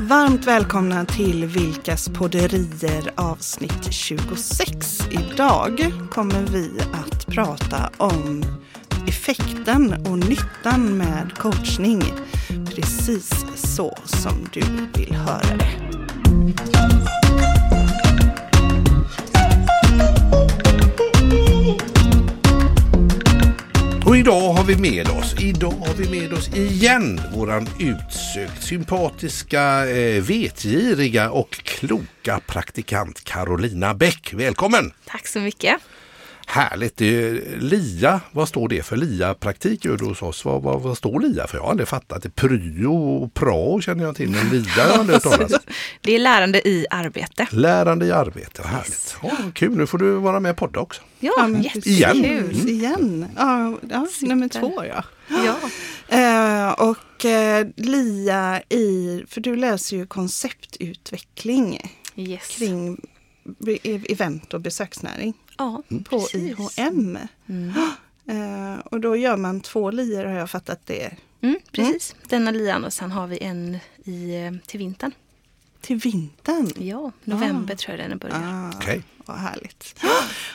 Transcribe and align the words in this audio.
Varmt 0.00 0.46
välkomna 0.46 1.04
till 1.04 1.46
Vilkas 1.46 2.08
podderier 2.08 3.12
avsnitt 3.16 3.92
26. 3.92 5.00
Idag 5.10 5.92
kommer 6.10 6.40
vi 6.40 6.70
att 6.92 7.26
prata 7.26 7.90
om 7.96 8.44
effekten 9.08 10.06
och 10.06 10.18
nyttan 10.18 10.96
med 10.96 11.32
coachning. 11.38 12.02
Precis 12.74 13.44
så 13.56 13.98
som 14.04 14.48
du 14.52 14.62
vill 14.94 15.14
höra 15.14 15.56
det. 15.56 16.00
Idag 24.20 24.52
har 24.52 24.64
vi 24.64 24.76
med 24.76 25.08
oss, 25.08 25.34
idag 25.40 25.74
har 25.86 25.94
vi 25.94 26.20
med 26.20 26.32
oss 26.32 26.48
igen 26.54 27.20
våran 27.34 27.68
utsökt 27.78 28.62
sympatiska, 28.62 29.90
eh, 29.90 30.22
vetgiriga 30.22 31.30
och 31.30 31.50
kloka 31.50 32.40
praktikant 32.46 33.24
Carolina 33.24 33.94
Bäck. 33.94 34.32
Välkommen! 34.34 34.92
Tack 35.04 35.26
så 35.26 35.38
mycket. 35.38 35.76
Härligt! 36.52 37.00
Eh, 37.00 37.08
LIA, 37.58 38.20
vad 38.32 38.48
står 38.48 38.68
det 38.68 38.82
för? 38.82 38.96
LIA-praktik 38.96 39.84
gör 39.84 39.96
du 39.96 40.04
hos 40.04 40.22
oss. 40.22 40.44
Vad, 40.44 40.62
vad, 40.62 40.82
vad 40.82 40.96
står 40.96 41.20
LIA 41.20 41.46
för? 41.46 41.56
Jag 41.58 41.62
har 41.64 41.70
aldrig 41.70 41.88
fattat. 41.88 42.22
Det. 42.22 42.30
Pryo 42.30 42.94
och 42.94 43.34
prao 43.34 43.80
känner 43.80 44.04
jag 44.04 44.16
till, 44.16 44.30
men 44.30 44.48
LIA 44.48 44.62
har 44.82 44.90
jag 44.90 44.98
aldrig 44.98 45.14
hört 45.14 45.22
talas. 45.22 45.52
Det 46.00 46.14
är 46.14 46.18
lärande 46.18 46.68
i 46.68 46.86
arbete. 46.90 47.46
Lärande 47.50 48.06
i 48.06 48.12
arbete, 48.12 48.62
vad 48.62 48.66
härligt. 48.72 49.16
Ja, 49.22 49.36
kul, 49.54 49.76
nu 49.76 49.86
får 49.86 49.98
du 49.98 50.10
vara 50.14 50.40
med 50.40 50.50
och 50.50 50.56
podda 50.56 50.80
också. 50.80 51.02
Ja, 51.20 51.48
jättekul. 51.48 51.92
Igen. 51.92 52.48
Precis, 52.48 52.64
igen. 52.66 53.26
Ja, 53.36 53.78
ja, 53.90 54.06
nummer 54.22 54.48
två 54.48 54.84
ja. 54.84 55.04
Ja. 55.28 55.56
Eh, 56.18 56.72
och 56.72 57.24
eh, 57.24 57.66
LIA 57.76 58.62
i, 58.68 59.24
för 59.28 59.40
du 59.40 59.56
läser 59.56 59.96
ju 59.96 60.06
konceptutveckling 60.06 61.96
Yes. 62.16 62.46
kring 62.56 63.00
event 64.08 64.54
och 64.54 64.60
besöksnäring 64.60 65.34
Ja, 65.60 65.82
på 66.04 66.18
precis. 66.20 66.78
IHM. 66.78 67.18
Mm. 67.48 67.72
Eh, 68.26 68.78
och 68.84 69.00
då 69.00 69.16
gör 69.16 69.36
man 69.36 69.60
två 69.60 69.90
lior 69.90 70.24
har 70.24 70.34
jag 70.38 70.50
fattat 70.50 70.80
det 70.86 71.10
Mm, 71.42 71.56
precis. 71.72 72.14
Denna 72.28 72.50
lian 72.50 72.84
och 72.84 72.92
sen 72.92 73.10
har 73.10 73.26
vi 73.26 73.38
en 73.42 73.78
i, 74.04 74.34
eh, 74.44 74.52
till 74.66 74.78
vintern. 74.78 75.12
till 75.80 75.96
vintern. 75.96 76.72
Ja, 76.76 77.12
november 77.24 77.74
tror 77.74 77.98
jag 77.98 78.10
den 78.10 78.18
börjar. 78.18 78.36
Ah, 78.36 78.72
Okej. 78.76 79.02
Vad 79.26 79.36
härligt. 79.38 79.94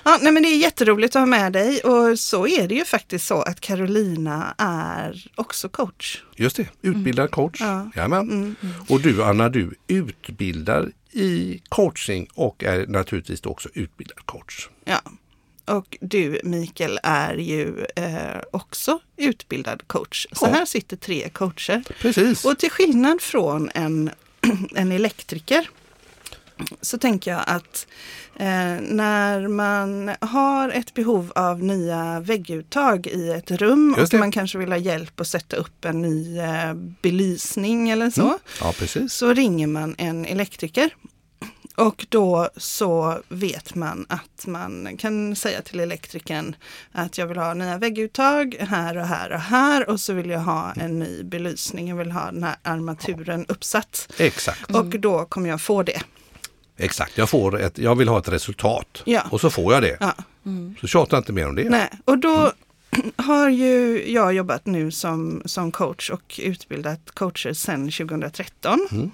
Ja, 0.03 0.17
nej, 0.21 0.31
men 0.31 0.43
det 0.43 0.49
är 0.49 0.57
jätteroligt 0.57 1.15
att 1.15 1.19
ha 1.19 1.25
med 1.25 1.53
dig 1.53 1.79
och 1.79 2.19
så 2.19 2.47
är 2.47 2.67
det 2.67 2.75
ju 2.75 2.85
faktiskt 2.85 3.27
så 3.27 3.41
att 3.41 3.59
Carolina 3.61 4.55
är 4.57 5.27
också 5.35 5.69
coach. 5.69 6.23
Just 6.35 6.55
det, 6.55 6.67
utbildad 6.81 7.31
coach. 7.31 7.57
Ja. 7.61 7.89
Jajamän. 7.95 8.29
Mm. 8.29 8.55
Och 8.87 9.01
du 9.01 9.23
Anna, 9.23 9.49
du 9.49 9.73
utbildar 9.87 10.91
i 11.15 11.61
coaching 11.69 12.27
och 12.33 12.63
är 12.63 12.87
naturligtvis 12.87 13.45
också 13.45 13.69
utbildad 13.73 14.25
coach. 14.25 14.69
Ja. 14.85 15.01
Och 15.65 15.97
du 16.01 16.39
Mikael 16.43 16.99
är 17.03 17.33
ju 17.35 17.85
eh, 17.95 18.41
också 18.51 18.99
utbildad 19.17 19.87
coach. 19.87 20.27
Så 20.31 20.45
Ja. 20.45 20.51
här 20.51 20.65
sitter 20.65 20.97
tre 20.97 21.29
coacher. 21.29 21.83
Precis. 22.01 22.45
Och 22.45 22.59
till 22.59 22.71
skillnad 22.71 23.21
från 23.21 23.69
en, 23.73 24.09
en 24.75 24.91
elektriker 24.91 25.69
så 26.81 26.97
tänker 26.97 27.31
jag 27.31 27.43
att 27.47 27.87
eh, 28.35 28.81
när 28.81 29.47
man 29.47 30.11
har 30.21 30.69
ett 30.69 30.93
behov 30.93 31.31
av 31.35 31.63
nya 31.63 32.19
vägguttag 32.19 33.07
i 33.07 33.29
ett 33.29 33.51
rum 33.51 33.95
och 33.99 34.13
man 34.13 34.31
kanske 34.31 34.57
vill 34.57 34.71
ha 34.71 34.77
hjälp 34.77 35.19
att 35.19 35.27
sätta 35.27 35.55
upp 35.55 35.85
en 35.85 36.01
ny 36.01 36.39
eh, 36.39 36.73
belysning 37.01 37.89
eller 37.89 38.09
så, 38.09 38.21
Mm. 38.21 38.37
Ja, 38.61 38.73
så 39.09 39.33
ringer 39.33 39.67
man 39.67 39.95
en 39.97 40.25
elektriker. 40.25 40.89
Och 41.75 42.05
då 42.09 42.49
så 42.57 43.19
vet 43.29 43.75
man 43.75 44.05
att 44.09 44.47
man 44.47 44.97
kan 44.97 45.35
säga 45.35 45.61
till 45.61 45.79
elektrikern 45.79 46.55
att 46.91 47.17
jag 47.17 47.27
vill 47.27 47.37
ha 47.37 47.53
nya 47.53 47.77
vägguttag 47.77 48.55
här 48.59 48.97
och 48.97 49.07
här 49.07 49.31
och 49.31 49.39
här 49.39 49.89
och 49.89 49.99
så 49.99 50.13
vill 50.13 50.29
jag 50.29 50.39
ha 50.39 50.73
en 50.73 50.99
ny 50.99 51.23
belysning. 51.23 51.87
Jag 51.89 51.95
vill 51.95 52.11
ha 52.11 52.31
den 52.31 52.43
här 52.43 52.55
armaturen 52.63 53.45
uppsatt. 53.47 54.11
Exakt. 54.17 54.71
Och 54.75 54.85
då 54.99 55.25
kommer 55.25 55.49
jag 55.49 55.61
få 55.61 55.83
det. 55.83 56.01
Exakt. 56.77 57.17
Jag, 57.17 57.29
får 57.29 57.61
ett, 57.61 57.77
jag 57.77 57.95
vill 57.95 58.07
ha 58.07 58.19
ett 58.19 58.29
resultat 58.29 59.01
Ja. 59.05 59.21
och 59.29 59.41
så 59.41 59.49
får 59.49 59.73
jag 59.73 59.83
det. 59.83 59.97
Ja. 59.99 60.13
Så 60.81 60.87
tjata 60.87 61.17
inte 61.17 61.33
mer 61.33 61.47
om 61.47 61.55
det. 61.55 61.69
Nej, 61.69 61.89
och 62.05 62.17
då 62.17 62.51
har 63.15 63.49
ju 63.49 64.03
jag 64.11 64.33
jobbat 64.33 64.65
nu 64.65 64.91
som, 64.91 65.41
som 65.45 65.71
coach 65.71 66.09
och 66.09 66.39
utbildat 66.43 67.11
coacher 67.13 67.53
sedan 67.53 67.91
2013. 67.91 68.87
Mm. 68.91 69.11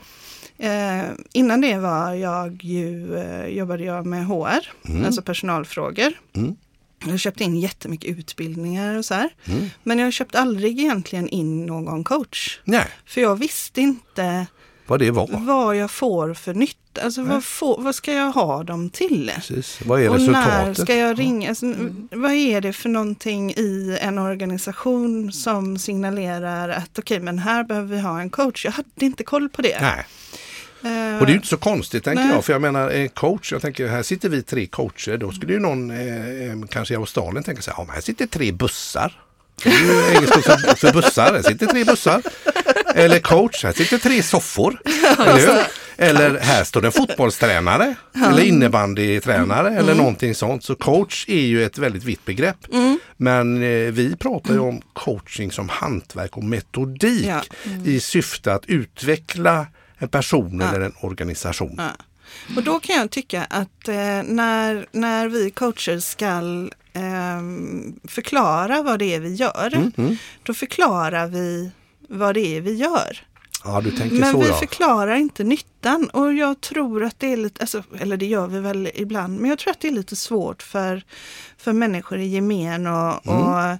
Eh, 0.58 1.10
innan 1.34 1.62
det 1.62 1.78
var 1.78 2.14
jag 2.14 2.64
ju, 2.64 3.18
eh, 3.18 3.46
jobbade 3.48 3.84
jag 3.84 4.06
med 4.06 4.26
HR, 4.26 4.72
alltså 5.06 5.22
personalfrågor. 5.22 6.14
Mm. 6.34 6.56
Jag 7.04 7.12
har 7.12 7.18
köpt 7.18 7.42
in 7.42 7.60
jättemycket 7.60 8.18
utbildningar 8.18 8.98
och 8.98 9.06
så 9.06 9.14
här. 9.14 9.30
Mm. 9.46 9.70
Men 9.84 10.00
jag 10.00 10.14
köpte 10.14 10.40
aldrig 10.40 10.80
egentligen 10.80 11.28
in 11.30 11.66
någon 11.66 12.04
coach. 12.04 12.60
Nej, 12.64 12.88
För 13.06 13.22
jag 13.22 13.36
visste 13.36 13.82
inte 13.82 14.46
vad 14.92 15.00
det 15.00 15.12
var. 15.12 15.28
vad 15.32 15.76
jag 15.76 15.92
får 15.92 16.34
för 16.34 16.54
nytta. 16.54 16.78
Alltså 17.04 17.24
vad, 17.24 17.44
får, 17.44 17.82
vad 17.82 17.96
ska 17.96 18.14
jag 18.14 18.32
ha 18.32 18.64
dem 18.64 18.90
till? 18.90 19.32
Precis. 19.36 19.80
Vad 19.86 20.02
är 20.02 20.10
Och 20.10 20.20
när 20.22 20.28
resultatet? 20.28 20.78
ska 20.78 20.96
jag 20.96 21.20
ringa? 21.20 21.50
Alltså, 21.50 21.66
Vad 22.12 22.32
är 22.32 22.62
det 22.62 22.74
för 22.74 22.90
någonting 22.90 23.52
i 23.52 23.98
en 24.02 24.18
organisation 24.18 25.32
som 25.32 25.78
signalerar 25.78 26.70
att 26.70 27.00
okej, 27.00 27.20
men 27.20 27.40
här 27.40 27.64
behöver 27.64 27.96
vi 27.96 28.02
ha 28.02 28.22
en 28.22 28.30
coach. 28.30 28.66
Jag 28.66 28.72
hade 28.72 28.90
inte 29.06 29.24
koll 29.24 29.50
på 29.50 29.62
det. 29.62 29.78
Nej. 29.82 30.06
Eh, 30.84 31.20
Och 31.20 31.26
det 31.26 31.30
är 31.32 31.34
ju 31.34 31.36
inte 31.36 31.48
så 31.48 31.58
konstigt 31.58 32.04
tänker 32.04 32.24
Nej. 32.24 32.34
jag. 32.34 32.46
För 32.46 32.54
jag 32.54 32.62
menar 32.62 32.90
en 32.90 33.10
coach, 33.10 33.52
jag 33.52 33.62
tänker 33.62 33.88
här 33.88 34.04
sitter 34.04 34.30
vi 34.30 34.44
tre 34.44 34.66
coacher. 34.66 35.18
Då 35.18 35.32
skulle 35.32 35.54
ju 35.54 35.60
någon 35.60 35.92
eh, 35.92 36.48
eh, 36.50 36.62
kanske 36.70 36.94
i 36.94 36.98
Australien 36.98 37.44
tänka 37.44 37.62
sig, 37.62 37.74
ja 37.78 37.84
men 37.84 37.94
här 37.96 38.02
sitter 38.02 38.28
tre 38.28 38.52
bussar. 38.52 39.22
Det 39.64 39.70
är 39.70 39.80
ju 40.10 40.16
engelska 40.16 40.42
för, 40.42 40.76
för 40.76 40.94
bussar, 40.94 41.34
här 41.34 41.42
sitter 41.42 41.66
tre 41.68 41.84
bussar. 41.84 42.22
Eller 42.96 43.20
coach, 43.20 43.64
här 43.64 43.72
sitter 43.72 43.98
tre 43.98 44.24
soffor. 44.24 44.82
Eller, 45.20 45.38
hur? 45.38 45.64
eller 45.98 46.40
här 46.40 46.64
står 46.64 46.82
det 46.82 46.88
en 46.88 46.92
fotbollstränare. 46.92 47.96
Eller 48.28 48.44
innebandytränare 48.44 49.70
eller 49.78 49.96
någonting 49.96 50.36
sånt. 50.36 50.64
Så 50.64 50.76
coach 50.76 51.26
är 51.28 51.42
ju 51.42 51.64
ett 51.64 51.78
väldigt 51.78 52.04
vitt 52.04 52.26
begrepp. 52.26 52.58
Men 53.18 53.56
eh, 53.64 53.92
vi 53.92 54.16
pratar 54.20 54.54
ju 54.54 54.60
om 54.60 54.82
coaching 54.94 55.52
som 55.52 55.70
hantverk 55.70 56.38
och 56.38 56.44
metodik 56.44 57.26
Ja. 57.28 57.42
i 57.86 58.00
syfte 58.00 58.54
att 58.54 58.66
utveckla 58.66 59.68
en 59.98 60.08
person 60.10 60.62
eller 60.62 60.80
en 60.82 60.94
organisation. 61.02 61.76
Ja. 61.78 61.90
Och 62.56 62.64
då 62.64 62.80
kan 62.80 62.96
jag 62.96 63.12
tycka 63.12 63.44
att 63.50 63.88
eh, 63.88 63.96
när, 64.24 64.86
när 64.92 65.28
vi 65.28 65.52
coacher 65.52 66.00
ska 66.00 66.42
förklara 68.08 68.84
vad 68.84 69.00
det 69.00 69.16
är 69.16 69.20
vi 69.20 69.34
gör, 69.34 69.92
Mm, 69.98 70.18
då 70.44 70.54
förklarar 70.54 71.28
vi 71.28 71.72
vad 72.10 72.36
det 72.36 72.58
är 72.58 72.62
vi 72.62 72.74
gör. 72.76 73.28
Ja, 73.64 73.82
du 73.82 73.92
tänker 73.92 74.16
Men 74.16 74.32
så 74.32 74.40
vi 74.42 74.48
ja. 74.48 74.56
förklarar 74.56 75.16
inte 75.16 75.44
nyttan 75.44 76.10
och 76.10 76.34
jag 76.34 76.62
tror 76.62 77.04
att 77.04 77.20
det 77.20 77.34
är 77.34 77.38
lite, 77.38 77.62
alltså, 77.62 77.84
eller 78.00 78.18
det 78.18 78.26
gör 78.26 78.48
vi 78.48 78.60
väl 78.60 78.90
ibland, 78.96 79.40
men 79.40 79.50
jag 79.50 79.60
tror 79.60 79.72
att 79.72 79.80
det 79.80 79.88
är 79.88 79.92
lite 79.92 80.16
svårt 80.16 80.64
för, 80.64 81.04
för 81.58 81.74
människor 81.74 82.20
i 82.20 82.26
gemen 82.28 82.88
att 82.88 83.26
Mm. 83.28 83.78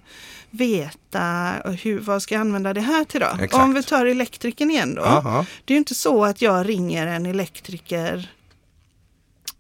veta 0.52 1.54
hur, 1.82 2.00
vad 2.00 2.22
ska 2.24 2.36
jag 2.36 2.42
använda 2.42 2.74
det 2.74 2.82
här 2.82 3.04
till 3.04 3.20
då? 3.20 3.26
Exakt. 3.42 3.54
Om 3.64 3.74
vi 3.74 3.84
tar 3.84 4.06
elektrikern 4.06 4.72
igen 4.72 4.96
då. 4.96 5.02
Aha. 5.02 5.46
Det 5.66 5.74
är 5.74 5.76
ju 5.76 5.80
inte 5.80 5.96
så 5.96 6.26
att 6.26 6.42
jag 6.42 6.70
ringer 6.70 7.08
en 7.08 7.26
elektriker 7.26 8.32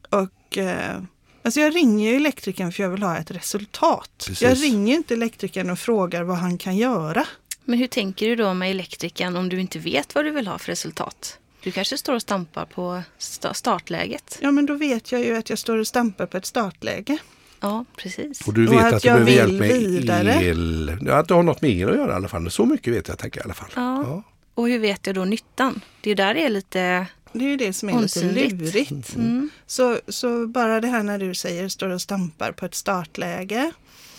och 0.09 0.57
eh, 0.57 1.01
Alltså 1.43 1.59
jag 1.59 1.75
ringer 1.75 2.09
ju 2.11 2.15
elektrikern 2.15 2.71
för 2.71 2.83
jag 2.83 2.89
vill 2.89 3.03
ha 3.03 3.17
ett 3.17 3.31
resultat. 3.31 4.09
Precis. 4.17 4.41
Jag 4.41 4.63
ringer 4.63 4.95
inte 4.95 5.13
elektrikern 5.13 5.69
och 5.69 5.79
frågar 5.79 6.23
vad 6.23 6.37
han 6.37 6.57
kan 6.57 6.77
göra. 6.77 7.25
Men 7.65 7.79
hur 7.79 7.87
tänker 7.87 8.27
du 8.27 8.35
då 8.35 8.53
med 8.53 8.71
elektrikern 8.71 9.35
om 9.35 9.49
du 9.49 9.59
inte 9.61 9.79
vet 9.79 10.15
vad 10.15 10.25
du 10.25 10.31
vill 10.31 10.47
ha 10.47 10.57
för 10.57 10.67
resultat? 10.71 11.37
Du 11.63 11.71
kanske 11.71 11.97
står 11.97 12.13
och 12.13 12.21
stampar 12.21 12.65
på 12.65 13.01
sta- 13.19 13.53
startläget? 13.53 14.37
Ja 14.41 14.51
men 14.51 14.65
då 14.65 14.73
vet 14.75 15.11
jag 15.11 15.21
ju 15.25 15.37
att 15.37 15.49
jag 15.49 15.59
står 15.59 15.77
och 15.77 15.87
stampar 15.87 16.25
på 16.25 16.37
ett 16.37 16.45
startläge. 16.45 17.17
Ja, 17.59 17.85
precis. 17.95 18.47
Och 18.47 18.53
du 18.53 18.67
Och 18.67 18.73
vet 18.73 18.83
att 18.83 18.93
att, 18.93 19.01
du 19.01 19.07
jag 19.07 19.15
behöver 19.25 19.31
hjälp 19.31 19.51
vill 19.51 19.59
med 19.59 19.69
vidare. 19.69 20.33
el. 20.43 20.97
Ja, 21.01 21.15
att 21.17 21.27
du 21.27 21.33
har 21.33 21.43
något 21.43 21.61
med 21.61 21.71
el 21.71 21.89
att 21.89 21.95
göra 21.95 22.11
i 22.11 22.15
alla 22.15 22.27
fall. 22.27 22.51
Så 22.51 22.65
mycket 22.65 22.93
vet 22.93 23.07
jag 23.07 23.17
tänker 23.17 23.39
jag 23.39 23.43
i 23.43 23.47
alla 23.47 23.53
fall. 23.53 23.69
Ja. 23.75 24.23
Och 24.53 24.67
hur 24.69 24.79
vet 24.79 25.05
jag 25.07 25.15
då 25.15 25.25
nyttan? 25.25 25.81
Det 26.01 26.07
är 26.09 26.11
ju 26.11 26.15
där 26.15 26.33
det 26.33 26.43
är 26.45 26.49
lite... 26.49 27.05
Det 27.33 27.45
är 27.45 27.49
ju 27.49 27.57
det 27.57 27.73
som 27.73 27.89
är 27.89 27.93
lite 27.93 28.05
Osynligt. 28.05 28.53
lurigt. 28.53 29.15
Mm. 29.15 29.49
Så, 29.67 29.99
så 30.07 30.47
bara 30.47 30.81
det 30.81 30.87
här 30.87 31.03
när 31.03 31.19
du 31.19 31.35
säger 31.35 31.69
står 31.69 31.89
och 31.89 32.01
stampar 32.01 32.51
på 32.51 32.65
ett 32.65 32.75
startläge. 32.75 33.71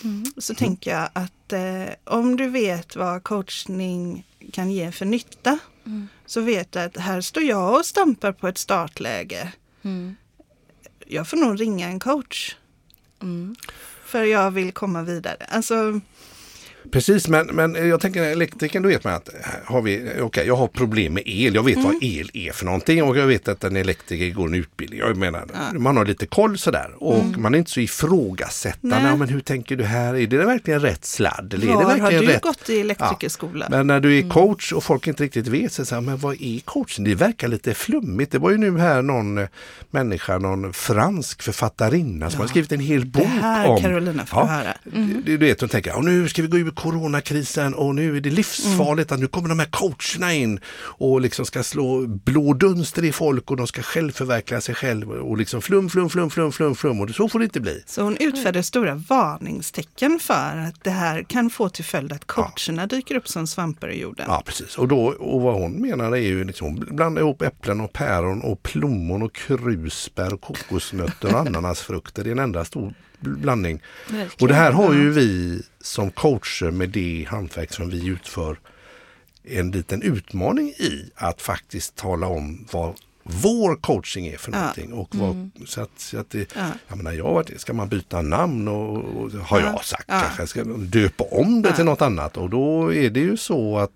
Mm. 0.05 0.25
Så 0.37 0.55
tänker 0.55 0.91
jag 0.91 1.09
att 1.13 1.53
eh, 1.53 1.95
om 2.05 2.37
du 2.37 2.49
vet 2.49 2.97
vad 2.97 3.23
coachning 3.23 4.27
kan 4.53 4.73
ge 4.73 4.93
för 4.93 5.05
nytta. 5.07 5.59
Mm. 5.87 6.09
Så 6.27 6.41
vet 6.41 6.73
du 6.73 6.79
att 6.79 6.97
här 6.97 7.21
står 7.21 7.43
jag 7.43 7.79
och 7.79 7.87
stampar 7.87 8.33
på 8.33 8.49
ett 8.49 8.59
startläge. 8.59 9.53
Mm. 9.83 10.17
Jag 11.07 11.29
får 11.29 11.37
nog 11.37 11.61
ringa 11.61 11.89
en 11.89 12.01
coach. 12.01 12.57
Mm. 13.23 13.57
För 14.05 14.25
jag 14.25 14.51
vill 14.51 14.73
komma 14.73 15.03
vidare. 15.03 15.47
Alltså, 15.49 16.01
Precis, 16.93 17.29
men, 17.29 17.47
men 17.47 17.89
jag 17.89 18.01
tänker 18.01 18.23
elektrikern, 18.23 18.83
då 18.83 18.89
vet 18.89 19.05
man 19.05 19.15
att 19.15 19.29
har 19.65 19.83
vi, 19.83 20.21
okay, 20.21 20.45
jag 20.47 20.57
har 20.57 20.67
problem 20.67 21.15
med 21.15 21.23
el. 21.27 21.55
Jag 21.55 21.63
vet 21.63 21.77
Mm. 21.77 21.87
vad 21.87 22.03
el 22.03 22.31
är 22.35 22.53
för 22.53 22.65
någonting 22.65 23.03
och 23.03 23.17
jag 23.17 23.27
vet 23.27 23.49
att 23.49 23.65
en 23.65 23.77
elektriker 23.77 24.31
går 24.31 24.47
en 24.47 24.55
utbildning. 24.55 24.99
Jag 25.01 25.17
menar, 25.17 25.45
man 25.79 25.97
har 25.97 26.05
lite 26.07 26.27
koll 26.27 26.59
sådär 26.59 26.91
och 26.99 27.25
man 27.25 27.55
är 27.55 27.59
inte 27.59 27.71
så 27.71 27.81
ifrågasättande. 27.81 28.97
Mm. 28.97 29.09
Ja, 29.09 29.17
men 29.17 29.29
hur 29.29 29.41
tänker 29.41 29.77
du 29.77 29.85
här? 29.85 30.15
Är 30.17 30.27
det 30.27 30.37
verkligen 30.37 30.81
rätt 30.81 31.05
sladd? 31.05 31.55
Eller 31.55 31.67
är 31.67 31.71
det 31.71 31.75
Var 31.77 31.83
har 31.85 31.99
verkligen 31.99 32.25
du 32.25 32.33
rätt? 32.33 32.43
gått 32.43 32.69
i 32.71 32.81
elektrikerskola? 32.81 33.67
Men 33.71 33.87
när 33.87 34.01
du 34.01 34.19
är 34.19 34.29
coach 34.29 34.73
och 34.73 34.85
folk 34.85 35.07
inte 35.07 35.25
riktigt 35.25 35.47
vet, 35.47 35.73
så 35.73 35.85
säger 35.85 36.01
men 36.03 36.19
vad 36.19 36.37
är 36.43 36.61
coaching? 36.61 37.05
Det 37.05 37.15
verkar 37.15 37.49
lite 37.49 37.75
flummigt. 37.75 38.33
Det 38.33 38.39
var 38.39 38.51
ju 38.51 38.59
nu 38.59 38.79
här 38.79 39.03
någon 39.03 39.39
eh, 39.39 39.49
människa, 39.91 40.39
någon 40.39 40.73
fransk 40.73 41.43
författarinna 41.43 42.31
som 42.31 42.41
har 42.41 42.47
skrivit 42.49 42.73
en 42.73 42.81
hel 42.81 43.07
bok 43.07 43.25
här, 43.27 43.69
om... 43.69 43.81
Carolina, 43.81 44.27
får 44.27 44.41
du 44.41 44.47
höra. 44.47 44.75
Du, 44.85 45.23
du 45.23 45.37
vet, 45.37 45.61
hon 45.61 45.69
tänker, 45.69 45.91
ja, 45.91 46.01
nu 46.01 46.29
ska 46.29 46.43
vi 46.43 46.49
gå 46.49 46.59
ur 46.59 46.71
coronakrisen 46.83 47.75
och 47.75 47.95
nu 47.95 48.17
är 48.17 48.21
det 48.21 48.31
livsfarligt 48.31 49.13
att 49.13 49.21
nu 49.21 49.27
kommer 49.27 49.49
de 49.49 49.59
här 49.59 49.67
coacherna 49.67 50.35
in 50.35 50.61
och 50.77 51.21
liksom 51.21 51.45
ska 51.45 51.63
slå 51.63 52.07
blå 52.07 52.53
dunster 52.53 53.05
i 53.05 53.13
folk 53.13 53.51
och 53.51 53.57
de 53.57 53.67
ska 53.67 53.83
självförverkliga 53.83 54.61
sig 54.61 54.75
själv 54.75 55.11
och 55.11 55.37
liksom 55.37 55.63
flum, 55.63 55.91
flum, 55.91 56.11
flum, 56.11 56.31
flum, 56.31 56.53
flum, 56.53 56.75
flum 56.75 57.01
och 57.01 57.11
så 57.11 57.29
får 57.29 57.39
det 57.39 57.45
inte 57.45 57.61
bli. 57.61 57.83
Så 57.87 58.03
hon 58.03 58.17
utfärdar 58.17 58.63
stora 58.63 58.95
varningstecken 58.95 60.19
för 60.23 60.67
att 60.69 60.85
det 60.85 60.91
här 60.91 61.23
kan 61.23 61.51
få 61.51 61.69
till 61.69 61.85
följd 61.85 62.13
att 62.13 62.25
coacherna 62.25 62.87
dyker 62.87 63.15
upp 63.15 63.29
som 63.29 63.47
svampar 63.47 63.89
i 63.89 64.01
jorden. 64.01 64.27
Ja, 64.29 64.43
precis. 64.47 64.79
Och, 64.79 64.89
då, 64.89 65.07
och 65.07 65.41
vad 65.41 65.55
hon 65.55 65.73
menar 65.73 66.13
är 66.13 66.17
ju 66.17 66.45
liksom 66.45 66.75
blanda 66.91 67.21
ihop 67.21 67.43
äpplen 67.43 67.81
och 67.81 67.93
päron 67.93 68.43
och 68.43 68.63
plommon 68.63 69.23
och 69.23 69.35
krusbär 69.35 70.35
och 70.35 70.41
kokosnötter 70.41 71.35
och 71.35 71.41
ananasfrukter 71.47 72.27
i 72.27 72.31
en 72.31 72.39
enda 72.39 72.65
stor 72.65 72.95
blandning. 73.23 73.83
Verkligen. 74.09 74.31
Och 74.41 74.49
det 74.49 74.55
här 74.55 74.73
har 74.73 74.93
ju 74.95 75.11
vi 75.11 75.63
som 75.81 76.11
coacher 76.11 76.71
med 76.71 76.89
det 76.89 77.27
hantverk 77.31 77.73
som 77.73 77.91
vi 77.91 78.07
utför 78.07 78.59
en 79.45 79.71
liten 79.71 80.03
utmaning 80.03 80.69
i 80.69 81.11
att 81.15 81.43
faktiskt 81.43 81.97
tala 81.97 82.27
om 82.27 82.67
vad 82.73 82.95
vår 83.25 83.77
coaching 83.77 84.27
är 84.27 84.37
för 84.37 84.53
Ja. 84.53 84.59
någonting. 84.59 84.93
Och 84.93 85.09
vad, 85.15 85.51
så 85.67 85.81
att, 85.81 85.91
så 85.97 86.19
att 86.19 86.31
det, 86.31 86.53
Ja. 86.57 86.67
jag 86.89 86.97
menar, 86.97 87.13
jag, 87.13 87.25
har 87.25 87.35
varit- 87.35 87.61
ska 87.61 87.73
man 87.73 87.89
byta 87.89 88.23
namn 88.23 88.69
och, 88.69 88.97
och 88.99 89.31
har 89.33 89.61
Ja. 89.61 89.67
jag 89.67 89.85
sagt 89.85 90.07
kanske, 90.09 90.47
ska 90.47 90.65
döpa 90.65 91.25
om 91.25 91.63
det 91.63 91.77
till 91.77 91.85
något 91.85 92.03
annat 92.03 92.37
och 92.37 92.51
då 92.51 92.93
är 92.95 93.11
det 93.11 93.21
ju 93.21 93.37
så 93.37 93.79
att 93.79 93.91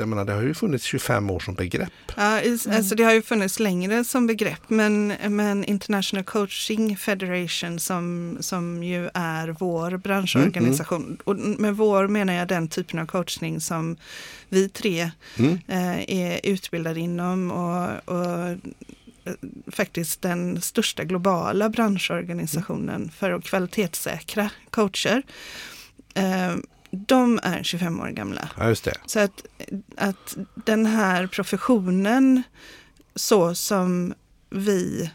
jag 0.00 0.08
menar, 0.08 0.24
det 0.24 0.32
har 0.32 0.42
ju 0.42 0.54
funnits 0.54 0.84
25 0.84 1.30
år 1.30 1.40
som 1.40 1.54
begrepp. 1.54 1.92
Ja, 2.16 2.40
i- 2.40 2.58
alltså 2.70 2.94
det 2.94 3.02
har 3.04 3.12
ju 3.12 3.22
funnits 3.22 3.58
längre 3.60 4.04
som 4.04 4.26
begrepp 4.26 4.60
men, 4.68 5.08
men 5.28 5.64
International 5.64 6.24
Coaching 6.24 6.96
Federation 6.96 7.78
som, 7.80 8.36
som 8.40 8.82
ju 8.82 9.08
är 9.14 9.48
vår 9.48 9.96
branschorganisation. 9.96 11.18
Och 11.24 11.36
med 11.36 11.76
vår 11.76 12.08
menar 12.08 12.32
jag 12.34 12.48
den 12.48 12.68
typen 12.68 12.98
av 12.98 13.06
coachning 13.06 13.60
som 13.60 13.96
vi 14.48 14.68
tre 14.68 15.10
Mm. 15.38 15.58
eh, 15.68 16.10
är 16.10 16.40
utbildade 16.42 17.00
inom 17.00 17.50
och, 17.50 18.14
och 18.14 18.48
eh, 18.48 18.56
faktiskt 19.72 20.22
den 20.22 20.60
största 20.60 21.04
globala 21.04 21.68
branschorganisationen 21.68 23.10
för 23.16 23.30
att 23.30 23.44
kvalitetssäkra 23.44 24.50
coacher. 24.70 25.22
De 26.90 27.40
är 27.42 27.62
25 27.62 28.00
år 28.00 28.08
gamla. 28.08 28.48
Ja, 28.58 28.68
just 28.68 28.84
det. 28.84 28.94
Så 29.06 29.20
att, 29.20 29.46
att 29.96 30.36
den 30.54 30.86
här 30.86 31.26
professionen 31.26 32.42
så 33.14 33.54
som 33.54 34.14
vi 34.50 35.10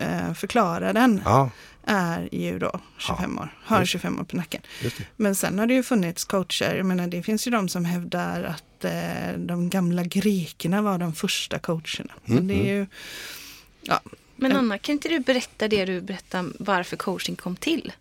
eh, 0.00 0.32
förklarar 0.34 0.92
den 0.92 1.22
Ja, 1.24 1.50
är 1.86 2.28
ju 2.32 2.58
då 2.58 2.80
25 2.98 3.38
år, 3.38 3.54
har 3.64 3.80
just 3.80 3.92
25 3.92 4.20
år 4.20 4.24
på 4.24 4.36
nacken. 4.36 4.62
just 4.82 4.96
det. 4.98 5.04
Men 5.16 5.34
sen 5.34 5.58
har 5.58 5.66
det 5.66 5.74
ju 5.74 5.82
funnits 5.82 6.24
coacher, 6.24 6.74
jag 6.74 6.86
menar 6.86 7.06
det 7.06 7.22
finns 7.22 7.46
ju 7.46 7.50
de 7.50 7.68
som 7.68 7.84
hävdar 7.84 8.42
att 8.42 8.84
eh, 8.84 9.32
de 9.38 9.70
gamla 9.70 10.02
grekerna 10.04 10.82
var 10.82 10.98
de 10.98 11.12
första 11.14 11.58
coacherna. 11.58 12.12
Mm, 12.24 12.36
Men 12.36 12.46
det 12.48 12.54
är 12.54 12.74
ju, 12.74 12.86
ja, 13.82 14.00
Men 14.36 14.56
Anna, 14.56 14.78
kan 14.78 14.92
inte 14.92 15.08
du 15.08 15.20
berätta 15.20 15.68
det 15.68 15.84
du 15.84 16.00
berättade 16.00 16.48
varför 16.58 16.96
coaching 16.96 17.36
kom 17.36 17.56
till? 17.56 17.92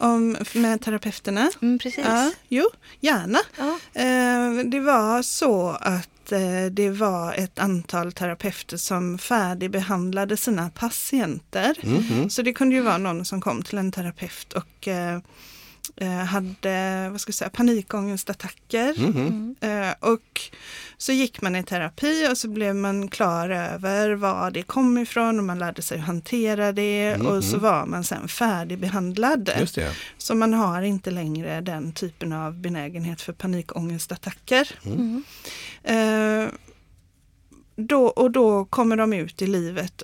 Om, 0.00 0.36
med 0.54 0.80
terapeuterna. 0.80 1.50
Mm, 1.62 1.78
precis. 1.78 2.04
Ja, 2.04 2.32
jo, 2.48 2.70
gärna. 3.00 3.38
Ja. 3.58 3.78
Eh, 4.00 4.64
det 4.64 4.80
var 4.80 5.22
så 5.22 5.68
att 5.68 6.32
eh, 6.32 6.64
det 6.70 6.90
var 6.90 7.34
ett 7.34 7.58
antal 7.58 8.12
terapeuter 8.12 8.76
som 8.76 9.18
färdigbehandlade 9.18 10.36
sina 10.36 10.70
patienter. 10.70 11.78
Mhm. 11.82 12.30
Så 12.30 12.42
det 12.42 12.52
kunde 12.52 12.74
ju 12.74 12.80
vara 12.82 12.98
någon 12.98 13.24
som 13.24 13.40
kom 13.40 13.62
till 13.62 13.78
en 13.78 13.92
terapeut 13.92 14.52
och 14.52 14.88
eh, 14.88 15.18
hade 16.26 17.08
vad 17.10 17.20
ska 17.20 17.28
jag 17.28 17.34
säga, 17.34 17.50
panikångestattacker. 17.50 18.94
Mhm. 19.00 19.56
Eh, 19.60 19.94
och 20.00 20.40
så 20.96 21.12
gick 21.12 21.42
man 21.42 21.56
i 21.56 21.62
terapi 21.64 22.28
och 22.32 22.38
så 22.38 22.48
blev 22.48 22.76
man 22.76 23.08
klar 23.08 23.50
över 23.50 24.12
var 24.12 24.50
det 24.50 24.62
kom 24.62 24.98
ifrån 24.98 25.38
och 25.38 25.44
man 25.44 25.58
lärde 25.58 25.82
sig 25.82 25.98
att 25.98 26.04
hantera 26.04 26.72
det 26.72 27.16
och 27.16 27.44
så 27.44 27.58
var 27.58 27.86
man 27.86 28.04
sen 28.04 28.28
färdigbehandlad. 28.28 29.50
Just 29.60 29.74
det. 29.74 29.92
Så 30.18 30.34
man 30.34 30.54
har 30.54 30.82
inte 30.82 31.10
längre 31.10 31.60
den 31.60 31.92
typen 31.92 32.32
av 32.32 32.58
benägenhet 32.58 33.20
för 33.20 33.32
panikångestattacker. 33.32 34.68
Mm. 34.84 35.22
Eh, 35.82 36.52
då, 37.76 38.06
och 38.06 38.30
då 38.30 38.64
kommer 38.64 38.96
de 38.96 39.12
ut 39.12 39.42
i 39.42 39.46
livet 39.46 40.02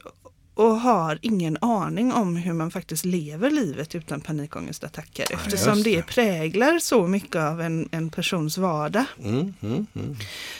och 0.56 0.80
har 0.80 1.18
ingen 1.22 1.56
aning 1.60 2.12
om 2.12 2.36
hur 2.36 2.52
man 2.52 2.70
faktiskt 2.70 3.04
lever 3.04 3.50
livet 3.50 3.94
utan 3.94 4.20
panikångestattacker. 4.20 5.26
Eftersom 5.34 5.72
just 5.74 5.84
det 5.84 5.96
det. 5.96 6.02
präglar 6.06 6.78
så 6.78 7.06
mycket 7.06 7.36
av 7.36 7.60
en, 7.60 7.88
en 7.92 8.10
persons 8.10 8.58
vardag. 8.58 9.04
Mm, 9.24 9.54
mm, 9.62 9.86
mm. 9.94 10.16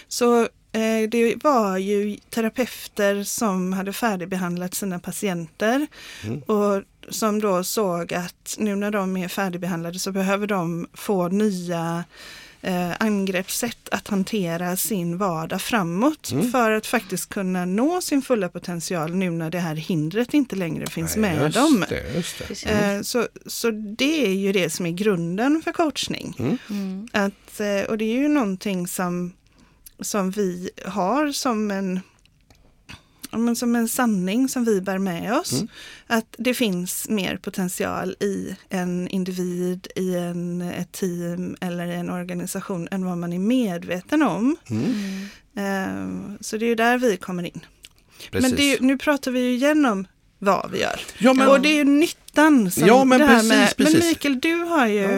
Så 0.08 0.40
eh, 0.72 1.08
det 1.10 1.44
var 1.44 1.78
ju 1.78 2.16
terapeuter 2.30 3.24
som 3.24 3.72
hade 3.72 3.92
färdigbehandlat 3.92 4.74
sina 4.74 4.98
patienter 4.98 5.86
Mm. 6.24 6.38
och 6.42 6.82
som 7.10 7.40
då 7.40 7.64
såg 7.64 8.14
att 8.14 8.56
nu 8.58 8.76
när 8.76 8.90
de 8.90 9.16
är 9.16 9.28
färdigbehandlade 9.28 9.98
så 9.98 10.12
behöver 10.12 10.46
de 10.46 10.86
få 10.94 11.28
nya 11.28 12.04
eh, 12.66 12.90
angreppssätt 13.00 13.88
att 13.90 14.08
hantera 14.08 14.76
sin 14.76 15.18
vardag 15.18 15.60
framåt 15.62 16.30
Mm. 16.32 16.50
för 16.50 16.70
att 16.70 16.86
faktiskt 16.86 17.28
kunna 17.28 17.64
nå 17.64 18.00
sin 18.00 18.22
fulla 18.22 18.48
potential 18.48 19.14
nu 19.14 19.30
när 19.30 19.50
det 19.50 19.58
här 19.58 19.74
hindret 19.74 20.34
inte 20.34 20.56
längre 20.56 20.86
finns 20.86 21.16
Nej, 21.16 21.34
med 21.36 21.44
just 21.44 21.56
dem. 21.56 21.84
Det, 21.88 22.14
just 22.14 22.64
det. 22.64 22.70
Eh, 22.70 23.00
så, 23.02 23.28
så 23.46 23.70
det 23.70 24.26
är 24.26 24.32
ju 24.34 24.52
det 24.52 24.70
som 24.70 24.86
är 24.86 24.90
grunden 24.90 25.62
för 25.64 25.72
coachning. 25.72 26.34
Mm. 26.38 26.58
Mm. 26.70 27.08
Att, 27.12 27.60
eh, 27.60 27.90
och 27.90 27.98
det 27.98 28.04
är 28.04 28.14
ju 28.16 28.28
någonting 28.28 28.88
som, 28.88 29.32
som 30.00 30.30
vi 30.30 30.70
har 30.84 31.32
som 31.32 31.70
en, 31.70 32.00
men 33.36 33.56
som 33.56 33.76
en 33.76 33.88
sanning 33.88 34.48
som 34.48 34.64
vi 34.64 34.80
bär 34.80 34.98
med 34.98 35.32
oss. 35.38 35.52
Mm. 35.52 35.68
Att 36.06 36.34
det 36.38 36.54
finns 36.54 37.08
mer 37.08 37.36
potential 37.36 38.16
i 38.20 38.56
en 38.68 39.08
individ, 39.08 39.88
i 39.96 40.16
en, 40.16 40.62
ett 40.62 40.92
team 40.92 41.56
eller 41.60 41.86
i 41.86 41.94
en 41.94 42.10
organisation 42.10 42.88
än 42.90 43.04
vad 43.04 43.18
man 43.18 43.32
är 43.32 43.38
medveten 43.38 44.22
om. 44.22 44.56
Mm. 44.70 45.28
Eh, 45.56 46.38
så 46.40 46.56
det 46.56 46.64
är 46.64 46.68
ju 46.68 46.74
där 46.74 46.98
vi 46.98 47.16
kommer 47.16 47.42
in. 47.42 47.60
Precis. 48.30 48.50
Men 48.50 48.58
det 48.58 48.80
nu 48.80 48.98
pratar 48.98 49.30
vi 49.30 49.40
ju 49.40 49.54
igen 49.54 49.84
om 49.84 50.06
vad 50.46 50.70
vi 50.70 50.80
gör. 50.80 51.00
ja, 51.18 51.32
men, 51.32 51.48
Och 51.48 51.60
det 51.60 51.68
är 51.68 51.74
ju 51.74 51.84
nyttan. 51.84 52.70
Som 52.70 52.86
Ja, 52.86 53.04
men 53.04 53.18
det 53.20 53.26
här 53.26 53.34
precis, 53.34 53.48
med, 53.50 53.76
precis. 53.76 53.98
Men 53.98 54.08
Mikael, 54.08 54.40
du 54.40 54.54
har 54.54 54.86
ju, 54.86 55.00
Ja. 55.00 55.08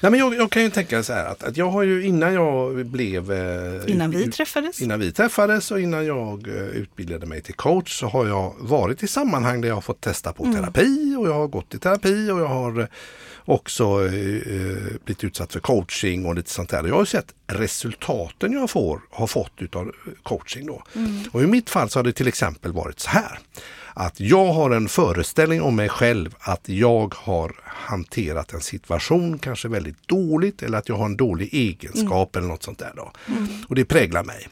nej, 0.00 0.10
men 0.10 0.14
jag, 0.14 0.34
jag 0.34 0.50
kan 0.50 0.62
ju 0.62 0.70
tänka 0.70 1.02
så 1.02 1.12
här 1.12 1.24
att, 1.26 1.42
att 1.42 1.56
jag 1.56 1.70
har 1.70 1.82
ju 1.82 2.06
innan 2.06 2.34
jag 2.34 2.86
blev... 2.86 3.32
Eh, 3.32 3.82
innan 3.86 4.10
vi 4.10 4.24
ut- 4.24 4.32
träffades, 4.34 4.80
Innan 4.80 5.00
vi 5.00 5.12
träffades 5.12 5.70
och 5.70 5.80
innan 5.80 6.06
jag 6.06 6.48
eh, 6.48 6.54
utbildade 6.54 7.26
mig 7.26 7.42
till 7.42 7.54
coach 7.54 7.98
så 8.00 8.06
har 8.06 8.26
jag 8.26 8.54
varit 8.58 9.02
i 9.02 9.06
sammanhang 9.08 9.60
där 9.60 9.68
jag 9.68 9.74
har 9.76 9.80
fått 9.82 10.00
testa 10.00 10.32
på 10.32 10.44
Mm. 10.44 10.56
terapi 10.56 11.16
och 11.18 11.28
jag 11.28 11.34
har 11.34 11.46
gått 11.48 11.74
i 11.74 11.78
terapi 11.78 12.30
och 12.30 12.40
jag 12.40 12.46
har 12.48 12.80
eh, 12.80 12.86
också 13.44 13.84
eh, 14.04 14.10
blivit 15.04 15.24
utsatt 15.24 15.52
för 15.52 15.60
coaching 15.60 16.26
och 16.26 16.34
lite 16.34 16.50
sånt 16.50 16.68
där. 16.68 16.84
Jag 16.84 16.94
har 16.96 17.04
sett 17.04 17.34
resultaten 17.46 18.52
jag 18.52 18.70
får, 18.70 19.00
har 19.10 19.26
fått 19.26 19.52
utav 19.58 19.92
coaching 20.22 20.66
då. 20.66 20.82
Och 21.32 21.42
i 21.42 21.46
mitt 21.46 21.70
fall 21.70 21.90
så 21.90 21.98
har 21.98 22.04
det 22.04 22.12
till 22.12 22.28
exempel 22.28 22.72
varit 22.72 23.00
så 23.00 23.10
här. 23.10 23.38
Att 23.98 24.20
jag 24.20 24.52
har 24.52 24.70
en 24.70 24.88
föreställning 24.88 25.62
om 25.62 25.76
mig 25.76 25.88
själv 25.88 26.34
att 26.40 26.68
jag 26.68 27.14
har 27.14 27.52
hanterat 27.64 28.52
en 28.52 28.60
situation 28.60 29.38
kanske 29.38 29.68
väldigt 29.68 30.08
dåligt 30.08 30.62
eller 30.62 30.78
att 30.78 30.88
jag 30.88 30.96
har 30.96 31.04
en 31.04 31.16
dålig 31.16 31.54
egenskap 31.54 32.36
eller 32.36 32.48
något 32.48 32.62
sånt 32.62 32.78
där. 32.78 32.92
Då. 32.96 33.12
Och 33.68 33.74
det 33.74 33.84
präglar 33.84 34.24
mig. 34.24 34.48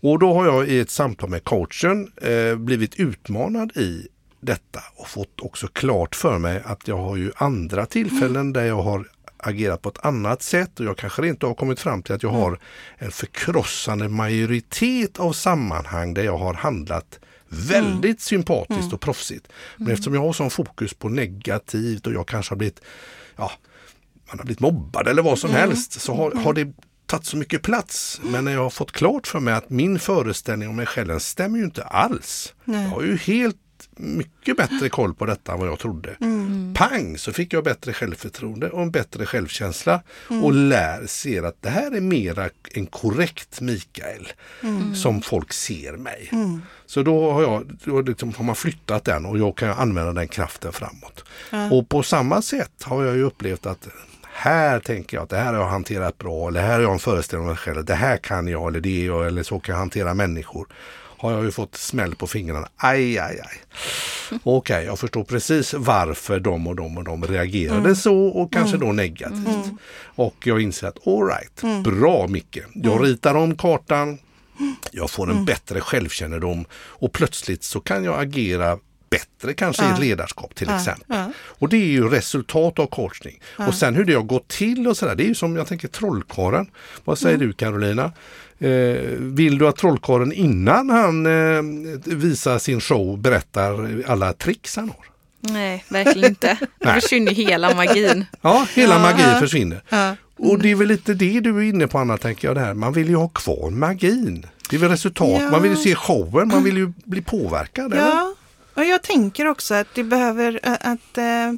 Och 0.00 0.18
då 0.18 0.34
har 0.34 0.46
jag 0.46 0.68
i 0.68 0.78
ett 0.80 0.90
samtal 0.90 1.30
med 1.30 1.44
coachen 1.44 2.12
eh, 2.22 2.56
blivit 2.56 2.94
utmanad 2.94 3.76
i 3.76 4.08
detta 4.40 4.80
och 4.96 5.08
fått 5.08 5.40
också 5.40 5.66
klart 5.66 6.14
för 6.14 6.38
mig 6.38 6.62
att 6.64 6.88
jag 6.88 6.98
har 6.98 7.16
ju 7.16 7.32
andra 7.36 7.86
tillfällen 7.86 8.52
där 8.52 8.64
jag 8.64 8.82
har 8.82 9.08
agerat 9.36 9.82
på 9.82 9.88
ett 9.88 10.04
annat 10.04 10.42
sätt 10.42 10.80
och 10.80 10.86
jag 10.86 10.96
kanske 10.96 11.28
inte 11.28 11.46
har 11.46 11.54
kommit 11.54 11.80
fram 11.80 12.02
till 12.02 12.14
att 12.14 12.22
jag 12.22 12.30
har 12.30 12.58
en 12.98 13.10
förkrossande 13.10 14.08
majoritet 14.08 15.20
av 15.20 15.32
sammanhang 15.32 16.14
där 16.14 16.22
jag 16.22 16.38
har 16.38 16.54
handlat 16.54 17.18
väldigt 17.54 18.20
sympatiskt 18.20 18.92
och 18.92 19.00
proffsigt. 19.00 19.48
Men 19.76 19.90
eftersom 19.90 20.14
jag 20.14 20.20
har 20.20 20.32
sån 20.32 20.50
fokus 20.50 20.94
på 20.94 21.08
negativt 21.08 22.06
och 22.06 22.12
jag 22.12 22.28
kanske 22.28 22.52
har 22.52 22.56
blivit 22.56 22.80
ja, 23.36 23.50
man 24.28 24.38
har 24.38 24.44
blivit 24.44 24.60
mobbad 24.60 25.08
eller 25.08 25.22
vad 25.22 25.38
som 25.38 25.50
helst 25.50 26.00
så 26.00 26.14
har, 26.14 26.32
har 26.32 26.52
det 26.52 26.72
tagit 27.06 27.26
så 27.26 27.36
mycket 27.36 27.62
plats. 27.62 28.20
Men 28.22 28.44
när 28.44 28.52
jag 28.52 28.62
har 28.62 28.70
fått 28.70 28.92
klart 28.92 29.26
för 29.26 29.40
mig 29.40 29.54
att 29.54 29.70
min 29.70 29.98
föreställning 29.98 30.68
om 30.68 30.76
mig 30.76 30.86
själv 30.86 31.18
stämmer 31.18 31.58
ju 31.58 31.64
inte 31.64 31.84
alls. 31.84 32.54
Nej. 32.64 32.82
Jag 32.82 32.90
har 32.90 33.02
ju 33.02 33.16
helt 33.16 33.56
mycket 33.96 34.56
bättre 34.56 34.88
koll 34.88 35.14
på 35.14 35.26
detta 35.26 35.52
än 35.52 35.58
vad 35.58 35.68
jag 35.68 35.78
trodde. 35.78 36.16
Pang 36.74 37.18
så 37.18 37.32
fick 37.32 37.52
jag 37.52 37.64
bättre 37.64 37.92
självförtroende 37.92 38.70
och 38.70 38.82
en 38.82 38.90
bättre 38.90 39.26
självkänsla 39.26 40.02
och 40.42 40.52
lär, 40.52 41.06
ser 41.06 41.42
att 41.42 41.62
det 41.62 41.68
här 41.68 41.96
är 41.96 42.00
mera 42.00 42.48
en 42.74 42.86
korrekt 42.86 43.60
Mikael 43.60 44.28
som 44.94 45.22
folk 45.22 45.52
ser 45.52 45.92
mig. 45.92 46.30
Så 46.86 47.02
då 47.02 47.32
har, 47.32 47.42
jag, 47.42 47.78
då 47.84 48.00
liksom 48.00 48.34
har 48.34 48.44
man 48.44 48.56
flyttat 48.56 49.04
den 49.04 49.26
och 49.26 49.38
jag 49.38 49.56
kan 49.56 49.70
använda 49.70 50.12
den 50.12 50.28
kraften 50.28 50.72
framåt. 50.72 51.24
Och 51.70 51.88
på 51.88 52.02
samma 52.02 52.42
sätt 52.42 52.82
har 52.82 53.04
jag 53.04 53.16
ju 53.16 53.22
upplevt 53.22 53.66
att 53.66 53.88
här 54.36 54.80
tänker 54.80 55.16
jag 55.16 55.24
att 55.24 55.30
det 55.30 55.36
här 55.36 55.52
har 55.52 55.60
jag 55.60 55.68
hanterat 55.68 56.18
bra 56.18 56.48
eller 56.48 56.62
här 56.62 56.72
har 56.72 56.80
jag 56.80 56.92
en 56.92 56.98
föreställning 56.98 57.48
om 57.48 57.48
mig 57.48 57.56
själv. 57.56 57.84
Det 57.84 57.94
här 57.94 58.16
kan 58.16 58.48
jag 58.48 58.68
eller 58.68 58.80
det 58.80 59.02
är 59.02 59.06
jag 59.06 59.26
eller 59.26 59.42
så 59.42 59.60
kan 59.60 59.72
jag 59.72 59.78
hantera 59.78 60.14
människor. 60.14 60.66
Har 61.24 61.32
jag 61.32 61.44
ju 61.44 61.50
fått 61.50 61.76
smäll 61.76 62.14
på 62.14 62.26
fingrarna. 62.26 62.68
Aj, 62.76 63.18
aj, 63.18 63.40
aj. 63.40 63.60
Okej, 64.42 64.84
jag 64.84 64.98
förstår 64.98 65.24
precis 65.24 65.74
varför 65.74 66.40
de 66.40 66.66
och 66.66 66.76
de 66.76 66.98
och 66.98 67.04
de 67.04 67.24
reagerade 67.24 67.96
så 67.96 68.26
och 68.26 68.52
kanske 68.52 68.76
då 68.76 68.92
negativt. 68.92 69.70
Och 70.14 70.34
jag 70.44 70.60
inser 70.60 70.86
att 70.86 71.06
all 71.06 71.26
right, 71.26 71.84
bra 71.84 72.26
Micke. 72.26 72.58
Jag 72.74 73.04
ritar 73.04 73.34
om 73.34 73.56
kartan. 73.56 74.18
Jag 74.90 75.10
får 75.10 75.30
en 75.30 75.44
bättre 75.44 75.80
självkännedom 75.80 76.64
och 76.74 77.12
plötsligt 77.12 77.64
så 77.64 77.80
kan 77.80 78.04
jag 78.04 78.20
agera 78.20 78.78
bättre 79.10 79.54
kanske 79.54 79.84
i 79.84 79.90
ett 79.90 80.00
ledarskap 80.00 80.54
till 80.54 80.70
exempel. 80.70 81.04
ja. 81.08 81.32
Och 81.38 81.68
det 81.68 81.76
är 81.76 81.86
ju 81.86 82.08
resultat 82.08 82.78
av 82.78 82.86
coachning. 82.86 83.40
Och 83.58 83.74
sen 83.74 83.94
hur 83.94 84.04
det 84.04 84.14
har 84.14 84.22
gått 84.22 84.48
till 84.48 84.88
och 84.88 84.96
sådär, 84.96 85.14
det 85.14 85.24
är 85.24 85.28
ju 85.28 85.34
som 85.34 85.56
jag 85.56 85.66
tänker 85.66 85.88
trollkarlen. 85.88 86.70
Vad 87.04 87.18
säger 87.18 87.38
du 87.38 87.52
Carolina? 87.52 88.12
Eh, 88.58 88.70
vill 89.18 89.58
du 89.58 89.68
att 89.68 89.76
trollkarlen 89.76 90.32
innan 90.32 90.90
han 90.90 91.26
eh, 91.26 91.62
visar 92.14 92.58
sin 92.58 92.80
show 92.80 93.18
berättar 93.18 94.02
alla 94.06 94.32
tricks 94.32 94.76
han 94.76 94.88
har? 94.88 95.06
Nej, 95.52 95.84
verkligen 95.88 96.28
inte. 96.30 96.58
Då 96.78 96.90
försvinner 96.90 97.32
hela 97.32 97.74
magin. 97.74 98.24
Ja, 98.40 98.66
hela 98.74 98.94
Ja, 98.94 99.00
magin 99.00 99.40
försvinner. 99.40 99.82
Ja. 99.88 100.16
Och 100.36 100.58
det 100.58 100.70
är 100.70 100.74
väl 100.74 100.88
lite 100.88 101.14
det 101.14 101.40
du 101.40 101.58
är 101.58 101.62
inne 101.62 101.86
på 101.86 101.98
Anna, 101.98 102.16
tänker 102.16 102.48
jag. 102.48 102.56
Det 102.56 102.60
här. 102.60 102.74
Man 102.74 102.92
vill 102.92 103.08
ju 103.08 103.16
ha 103.16 103.28
kvar 103.28 103.70
magin. 103.70 104.46
Det 104.70 104.76
är 104.76 104.80
väl 104.80 104.90
resultat. 104.90 105.42
Ja. 105.42 105.50
Man 105.50 105.62
vill 105.62 105.70
ju 105.70 105.76
se 105.76 105.94
showen, 105.94 106.48
man 106.48 106.64
vill 106.64 106.76
ju 106.76 106.92
bli 107.04 107.22
påverkad. 107.22 107.92
Eller? 107.92 108.02
Ja, 108.06 108.34
och 108.74 108.84
jag 108.84 109.02
tänker 109.02 109.46
också 109.46 109.74
att 109.74 109.86
det 109.94 110.04
behöver 110.04 110.60
att, 110.62 111.18
eh, 111.18 111.52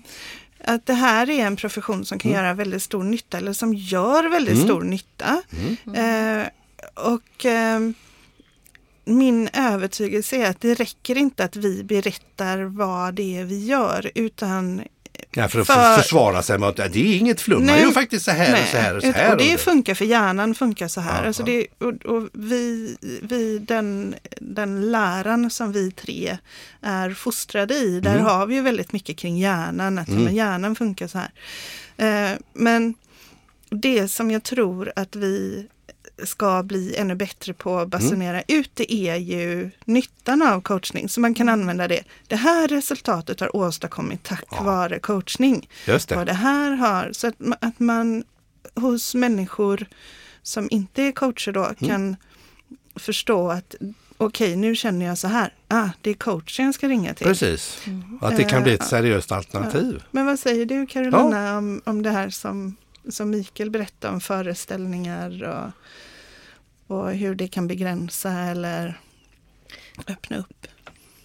att 0.65 0.87
det 0.87 0.95
här 0.95 1.31
är 1.31 1.47
en 1.47 1.57
profession 1.57 2.05
som 2.05 2.19
kan 2.19 2.31
göra 2.31 2.55
väldigt 2.55 2.83
stor 2.83 3.05
nytta 3.05 3.39
eller 3.39 3.53
som 3.53 3.75
gör 3.75 4.31
väldigt 4.31 4.63
stor 4.63 4.83
nytta. 4.83 5.43
Eh, 5.95 6.47
och 6.97 7.47
eh, 7.47 7.81
min 9.05 9.49
övertygelse 9.53 10.37
är 10.37 10.51
att 10.51 10.61
det 10.61 10.75
räcker 10.75 11.17
inte 11.19 11.45
att 11.45 11.57
vi 11.57 11.85
berättar 11.85 12.59
vad 12.63 13.15
det 13.15 13.37
är 13.39 13.45
vi 13.45 13.65
gör 13.67 14.11
utan 14.15 14.83
Ja, 15.31 15.49
för 15.49 15.61
att 15.61 15.67
För- 15.67 15.97
försvara 16.03 16.43
sig 16.43 16.59
med 16.59 16.69
att 16.69 16.77
det 16.77 16.85
är 16.97 17.17
inget 17.19 17.41
flum. 17.41 17.59
Man 17.59 17.67
Nej. 17.67 17.83
gör 17.83 17.91
faktiskt 17.91 18.25
så 18.25 18.31
här 18.31 18.53
och 18.63 18.69
så 18.69 18.77
här 18.77 18.97
och 18.97 19.03
så 19.03 19.11
här. 19.13 19.33
Och 19.33 19.39
det 19.39 19.61
funkar 19.61 19.95
för 19.95 20.05
hjärnan, 20.05 20.55
funkar 20.55 20.89
så 20.89 21.01
här. 21.01 21.21
Ja, 21.23 21.27
alltså 21.27 21.43
ja. 21.43 21.47
det, 21.47 21.87
och, 21.87 22.17
och 22.17 22.29
vi, 22.33 22.97
vi 23.23 23.59
den, 23.59 24.15
den 24.41 24.91
läran 24.93 25.51
som 25.51 25.73
vi 25.73 25.91
tre 25.91 26.39
är 26.83 27.11
fostrade 27.11 27.75
i, 27.75 28.01
där 28.01 28.13
Mm. 28.15 28.25
har 28.25 28.47
vi 28.47 28.55
ju 28.55 28.61
väldigt 28.61 28.93
mycket 28.93 29.17
kring 29.17 29.39
hjärnan, 29.39 29.99
att 29.99 30.09
men 30.09 30.35
hjärnan 30.35 30.77
funkar 30.77 31.07
så 31.07 31.19
här. 31.19 31.31
Eh, 32.33 32.39
men 32.53 32.95
det 33.71 34.09
som 34.09 34.31
jag 34.31 34.43
tror 34.43 34.93
att 34.97 35.17
vi 35.17 35.67
ska 36.25 36.63
bli 36.63 36.97
ännu 36.97 37.15
bättre 37.15 37.53
på 37.53 37.79
att 37.79 37.89
basunera 37.89 38.43
ut, 38.49 38.71
det 38.75 38.93
är 38.95 39.17
ju 39.17 39.71
nyttan 39.85 40.43
av 40.43 40.61
coachning. 40.61 41.09
Så 41.09 41.21
man 41.21 41.35
kan 41.35 41.49
använda 41.49 41.89
det. 41.89 42.03
Det 42.27 42.37
här 42.37 42.69
resultatet 42.69 43.41
har 43.41 43.57
åstadkommit 43.57 44.23
tack 44.23 44.45
Ja. 44.51 44.63
vare 44.63 44.99
coachning. 44.99 45.69
Just 45.87 46.09
det. 46.09 46.15
Vad 46.17 46.27
det 46.27 46.33
här 46.33 46.71
har, 46.71 47.11
så 47.13 47.27
att, 47.27 47.35
att 47.61 47.79
man 47.81 48.25
hos 48.75 49.15
människor 49.15 49.87
som 50.43 50.69
inte 50.71 51.03
är 51.03 51.13
coacher 51.13 51.53
då 51.53 51.65
Mm. 51.65 51.75
kan 51.77 52.17
förstå 52.97 53.51
att 53.51 53.75
okej, 54.17 54.57
nu 54.57 54.77
känner 54.77 55.07
jag 55.07 55.19
så 55.19 55.29
här. 55.29 55.55
Ah, 55.69 55.89
det 56.01 56.11
är 56.11 56.15
coachen 56.15 56.65
jag 56.67 56.75
ska 56.75 56.89
ringa 56.89 57.15
till. 57.15 57.27
Precis. 57.27 57.79
Att 58.21 58.37
det 58.37 58.45
kan 58.45 58.63
bli 58.63 58.75
ett 58.75 58.81
Eh, 58.81 58.87
seriöst 58.87 59.33
alternativ. 59.33 60.03
Men 60.11 60.27
vad 60.27 60.39
säger 60.39 60.67
du 60.67 60.87
Carolina 60.87 61.59
om, 61.59 61.83
om 61.85 62.03
det 62.03 62.11
här 62.11 62.31
som, 62.31 62.77
som 63.11 63.31
Mikael 63.31 63.71
berättade 63.71 64.15
om 64.15 64.21
föreställningar 64.21 65.43
och, 65.45 66.97
och 66.97 67.13
hur 67.13 67.35
det 67.35 67.49
kan 67.49 67.69
begränsa 67.69 68.31
eller 68.33 69.01
öppna 70.07 70.37
upp? 70.37 70.67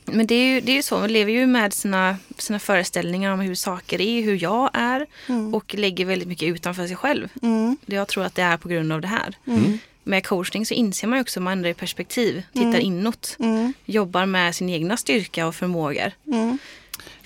Men 0.06 0.28
det 0.28 0.36
är 0.36 0.46
ju, 0.56 0.62
det 0.62 0.72
är 0.72 0.76
ju 0.76 0.84
så, 0.84 1.00
man 1.00 1.14
lever 1.14 1.32
ju 1.32 1.46
med 1.48 1.74
sina, 1.74 2.18
sina 2.38 2.60
föreställningar 2.60 3.32
om 3.34 3.40
hur 3.40 3.56
saker 3.56 4.02
är, 4.02 4.22
hur 4.22 4.44
jag 4.44 4.70
är 4.74 5.06
och 5.54 5.74
lägger 5.78 6.06
väldigt 6.06 6.28
mycket 6.28 6.48
utanför 6.48 6.88
sig 6.88 6.96
själv. 6.96 7.28
Mm. 7.42 7.78
Jag 7.86 8.08
tror 8.08 8.24
att 8.24 8.36
det 8.36 8.42
är 8.42 8.58
på 8.58 8.70
grund 8.70 8.92
av 8.92 9.02
det 9.02 9.08
här. 9.08 9.36
Med 10.04 10.26
coachning 10.26 10.66
så 10.66 10.74
inser 10.74 11.08
man 11.08 11.18
ju 11.18 11.22
också 11.22 11.40
att 11.40 11.44
man 11.44 11.54
ändrar 11.54 11.74
perspektiv, 11.74 12.44
tittar 12.54 12.80
inåt, 12.80 13.36
Mm. 13.40 13.74
jobbar 13.86 14.26
med 14.26 14.56
sin 14.56 14.70
egna 14.70 14.98
styrka 14.98 15.48
och 15.48 15.56
förmågor. 15.56 16.12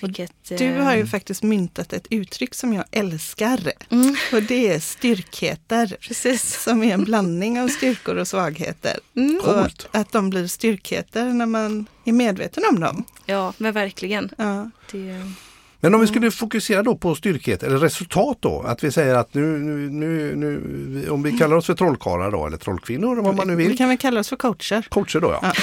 Vilket, 0.00 0.32
Du 0.58 0.64
eh, 0.64 0.84
har 0.84 0.96
ju 0.96 1.06
faktiskt 1.06 1.42
myntat 1.42 1.92
ett 1.92 2.06
uttryck 2.10 2.54
som 2.54 2.72
jag 2.72 2.84
älskar. 2.90 3.72
Mm. 3.90 4.16
Och 4.32 4.42
det 4.42 4.72
är 4.72 4.80
styrkheter. 4.80 5.96
Precis. 6.00 6.62
Som 6.62 6.82
är 6.82 6.94
en 6.94 7.04
blandning 7.04 7.60
av 7.60 7.68
styrkor 7.68 8.16
och 8.16 8.28
svagheter. 8.28 8.98
Mm. 9.16 9.40
Och 9.44 9.66
att 10.00 10.12
de 10.12 10.30
blir 10.30 10.46
styrkheter 10.46 11.24
när 11.24 11.46
man 11.46 11.86
är 12.04 12.12
medveten 12.12 12.62
om 12.70 12.80
dem. 12.80 13.04
Ja, 13.26 13.52
men 13.58 13.72
verkligen. 13.72 14.30
Ja. 14.38 14.70
Det, 14.92 15.32
Men 15.80 15.94
om 15.94 16.00
vi 16.00 16.06
skulle 16.06 16.30
fokusera 16.30 16.82
då 16.82 16.96
på 16.96 17.14
styrkhet 17.14 17.62
eller 17.62 17.78
resultat 17.78 18.36
då. 18.40 18.62
Att 18.62 18.84
vi 18.84 18.92
säger 18.92 19.14
att 19.14 19.34
nu, 19.34 19.40
nu, 19.58 19.90
nu, 19.90 20.36
nu 20.36 21.10
om 21.10 21.22
vi 21.22 21.32
kallar 21.32 21.56
oss 21.56 21.66
för 21.66 21.74
trollkarlar 21.74 22.30
då 22.30 22.46
eller 22.46 22.56
trollkvinnor 22.56 23.16
vad 23.16 23.34
man 23.36 23.46
nu 23.48 23.54
Vi 23.56 23.68
vill. 23.68 23.78
kan 23.78 23.88
väl 23.88 23.98
kalla 23.98 24.20
oss 24.20 24.28
för 24.28 24.36
coacher. 24.36 24.86
Coacher 24.90 25.20
då 25.20 25.38
ja. 25.42 25.52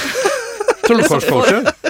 Trollkarlscoacher. 0.86 1.72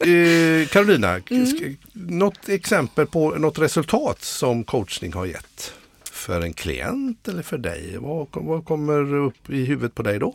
Eh, 0.00 0.66
Carolina, 0.68 1.18
sk- 1.18 1.76
något 1.92 2.48
exempel 2.48 3.06
på 3.06 3.30
något 3.30 3.58
resultat 3.58 4.22
som 4.22 4.64
coachning 4.64 5.12
har 5.12 5.26
gett? 5.26 5.74
För 6.12 6.40
en 6.40 6.52
klient 6.52 7.28
eller 7.28 7.42
för 7.42 7.58
dig? 7.58 7.96
Vad, 7.98 8.26
vad 8.32 8.64
kommer 8.64 9.14
upp 9.14 9.50
i 9.50 9.64
huvudet 9.64 9.94
på 9.94 10.02
dig 10.02 10.18
då? 10.18 10.34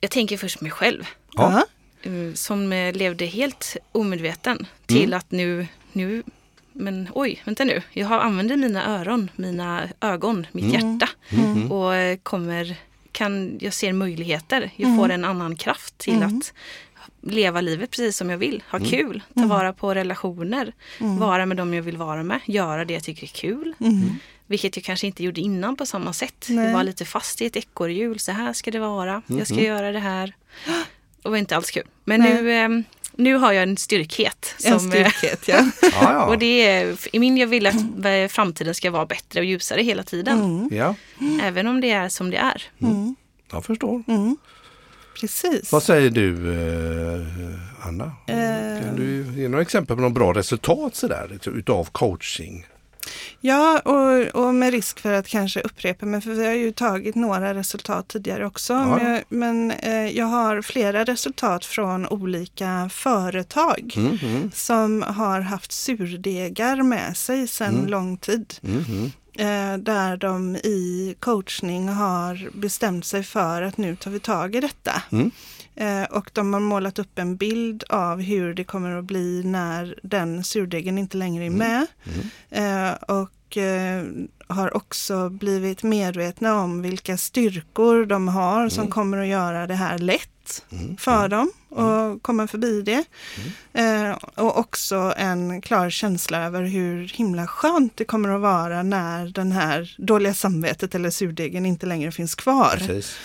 jag 0.00 0.10
tänker 0.10 0.36
först 0.36 0.60
mig 0.60 0.70
själv. 0.70 1.06
Ja. 1.34 1.64
eh, 2.02 2.34
som 2.34 2.72
eh, 2.72 2.94
levde 2.94 3.26
helt 3.26 3.76
omedveten 3.92 4.66
till 4.86 5.14
att 5.14 5.30
nu, 5.30 5.66
nu, 5.92 6.22
men 6.72 7.08
oj, 7.14 7.42
vänta 7.44 7.64
nu, 7.64 7.82
jag 7.92 8.06
har 8.06 8.18
använder 8.20 8.56
mina 8.56 9.00
öron, 9.00 9.30
mina 9.36 9.88
ögon, 10.00 10.46
mitt 10.52 10.72
hjärta 10.72 11.08
och 11.70 11.94
eh, 11.94 12.16
kommer, 12.22 12.76
kan, 13.12 13.58
jag 13.60 13.74
ser 13.74 13.92
möjligheter, 13.92 14.70
jag 14.76 14.96
får 14.96 15.08
en 15.08 15.24
annan 15.24 15.56
kraft 15.56 15.98
till 15.98 16.22
att 16.22 16.52
leva 17.20 17.60
livet 17.60 17.90
precis 17.90 18.16
som 18.16 18.30
jag 18.30 18.38
vill, 18.38 18.62
ha 18.70 18.78
kul, 18.78 19.22
ta 19.34 19.46
vara 19.46 19.72
på 19.72 19.94
relationer, 19.94 20.72
vara 20.98 21.46
med 21.46 21.56
dem 21.56 21.74
jag 21.74 21.82
vill 21.82 21.96
vara 21.96 22.22
med, 22.22 22.40
göra 22.46 22.84
det 22.84 22.94
jag 22.94 23.02
tycker 23.04 23.22
är 23.22 23.28
kul. 23.28 23.74
Vilket 24.46 24.76
jag 24.76 24.84
kanske 24.84 25.06
inte 25.06 25.24
gjorde 25.24 25.40
innan 25.40 25.76
på 25.76 25.86
samma 25.86 26.12
sätt. 26.12 26.46
Nej. 26.48 26.66
Jag 26.66 26.72
var 26.72 26.84
lite 26.84 27.04
fast 27.04 27.42
i 27.42 27.46
ett 27.46 27.56
ekorrhjul. 27.56 28.18
Så 28.18 28.32
här 28.32 28.52
ska 28.52 28.70
det 28.70 28.78
vara. 28.78 29.22
Jag 29.26 29.46
ska 29.46 29.60
göra 29.60 29.92
det 29.92 29.98
här. 29.98 30.34
Det 31.22 31.28
var 31.28 31.36
inte 31.36 31.56
alls 31.56 31.70
kul. 31.70 31.86
Men 32.04 32.20
Nej. 32.20 32.42
nu, 32.42 32.52
eh, 32.52 32.68
nu 33.16 33.34
har 33.34 33.52
jag 33.52 33.62
en 33.62 33.76
styrkhet. 33.76 34.54
En 34.64 34.80
Som, 34.80 34.92
eh, 34.92 35.08
styrkhet, 35.10 35.48
ja. 35.92 36.24
Och 36.26 36.38
det 36.38 36.66
är, 36.66 36.96
i 37.16 37.18
min, 37.18 37.36
jag 37.36 37.46
vill 37.46 37.66
att 37.66 37.74
eh, 38.04 38.28
framtiden 38.28 38.74
ska 38.74 38.90
vara 38.90 39.06
bättre 39.06 39.40
och 39.40 39.46
ljusare 39.46 39.82
hela 39.82 40.02
tiden. 40.02 40.68
ja, 40.72 40.94
Även 41.42 41.66
om 41.66 41.80
det 41.80 41.90
är 41.90 42.08
som 42.08 42.30
det 42.30 42.36
är. 42.36 42.62
jag 43.52 43.64
förstår. 43.64 44.02
Precis. 45.20 45.72
Vad 45.72 45.82
säger 45.82 46.10
du 46.10 46.52
eh, 46.52 47.86
Anna? 47.88 48.12
Kan 48.82 48.96
du 48.96 49.26
ge 49.40 49.48
några 49.48 49.62
exempel 49.62 49.96
på 49.96 50.02
några 50.02 50.14
bra 50.14 50.32
resultat 50.32 50.96
sådär, 50.96 51.28
liksom, 51.32 51.58
utav 51.58 51.84
coaching? 51.92 52.66
Ja, 53.40 53.78
och, 53.78 54.44
och 54.44 54.54
med 54.54 54.72
risk 54.72 55.00
för 55.00 55.12
att 55.12 55.28
kanske 55.28 55.60
upprepa 55.60 56.06
mig, 56.06 56.20
för 56.20 56.30
vi 56.30 56.46
har 56.46 56.52
ju 56.54 56.72
tagit 56.72 57.14
några 57.14 57.54
resultat 57.54 58.08
tidigare 58.08 58.46
också. 58.46 58.72
Ja. 58.72 58.96
Men, 58.96 59.12
jag, 59.14 59.22
men 59.28 59.70
eh, 59.70 60.06
jag 60.18 60.26
har 60.26 60.62
flera 60.62 61.04
resultat 61.04 61.64
från 61.64 62.06
olika 62.06 62.90
företag 62.92 63.94
Mhm, 63.96 64.50
som 64.54 65.02
har 65.02 65.40
haft 65.40 65.72
surdegar 65.72 66.82
med 66.82 67.16
sig 67.16 67.48
sedan 67.48 67.74
Mm. 67.74 67.86
lång 67.86 68.16
tid. 68.16 68.54
Eh, 69.38 69.76
där 69.78 70.16
de 70.16 70.56
i 70.56 71.14
coachning 71.20 71.88
har 71.88 72.50
bestämt 72.60 73.04
sig 73.04 73.22
för 73.22 73.62
att 73.62 73.76
nu 73.76 73.96
tar 73.96 74.10
vi 74.10 74.20
tag 74.20 74.54
i 74.54 74.60
detta. 74.60 75.02
Mm. 75.12 75.30
Eh, 75.74 76.04
och 76.10 76.30
de 76.32 76.52
har 76.52 76.60
målat 76.60 76.98
upp 76.98 77.18
en 77.18 77.36
bild 77.36 77.84
av 77.88 78.20
hur 78.20 78.54
det 78.54 78.64
kommer 78.64 78.96
att 78.98 79.04
bli 79.04 79.42
när 79.44 79.98
den 80.02 80.44
surdegen 80.44 80.98
inte 80.98 81.16
längre 81.16 81.44
är 81.44 81.46
Mm. 81.46 81.58
med. 81.58 81.86
Eh, 82.88 82.92
och 82.92 83.30
och 83.52 83.58
har 84.56 84.76
också 84.76 85.28
blivit 85.28 85.82
medvetna 85.82 86.60
om 86.60 86.82
vilka 86.82 87.16
styrkor 87.16 88.04
de 88.06 88.28
har 88.28 88.68
som 88.68 88.88
kommer 88.88 89.18
att 89.18 89.26
göra 89.26 89.66
det 89.66 89.74
här 89.74 89.98
lätt 89.98 90.31
för 90.98 91.28
dem 91.28 91.52
att 91.70 92.22
komma 92.22 92.46
förbi 92.46 92.82
det. 92.82 93.04
Eh, 93.72 94.12
och 94.34 94.58
också 94.58 95.14
en 95.16 95.60
klar 95.60 95.90
känsla 95.90 96.44
över 96.44 96.62
hur 96.62 97.08
himla 97.08 97.46
skönt 97.46 97.96
det 97.96 98.04
kommer 98.04 98.28
att 98.28 98.40
vara 98.40 98.82
när 98.82 99.26
den 99.26 99.52
här 99.52 99.94
dåliga 99.98 100.34
samvetet 100.34 100.94
eller 100.94 101.10
surdegen 101.10 101.66
inte 101.66 101.86
längre 101.86 102.12
finns 102.12 102.34
kvar. 102.34 102.76
Precis. 102.78 103.16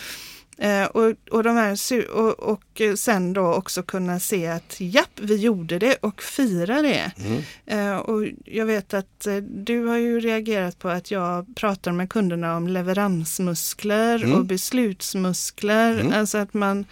Eh, 0.60 0.84
och, 0.84 1.14
och, 1.30 1.42
de 1.42 1.56
här, 1.56 2.10
och, 2.10 2.38
och 2.40 2.82
sen 2.96 3.32
då 3.32 3.54
också 3.54 3.82
kunna 3.82 4.20
se 4.20 4.46
att 4.46 4.76
japp, 4.80 5.10
vi 5.20 5.36
gjorde 5.36 5.78
det 5.78 5.94
och 5.94 6.22
fira 6.22 6.82
det. 6.82 7.12
Mm. 7.16 7.42
Eh, 7.66 7.96
och 7.96 8.26
jag 8.44 8.66
vet 8.66 8.94
att 8.94 9.26
eh, 9.26 9.36
du 9.36 9.86
har 9.86 9.96
ju 9.96 10.20
reagerat 10.20 10.78
på 10.78 10.88
att 10.88 11.10
jag 11.10 11.56
pratar 11.56 11.92
med 11.92 12.10
kunderna 12.10 12.56
om 12.56 12.68
leveransmuskler 12.68 14.24
Mm. 14.24 14.34
och 14.34 14.44
beslutsmuskler. 14.44 16.00
Mm. 16.00 16.12
Alltså 16.12 16.38
att 16.38 16.54
man, 16.54 16.84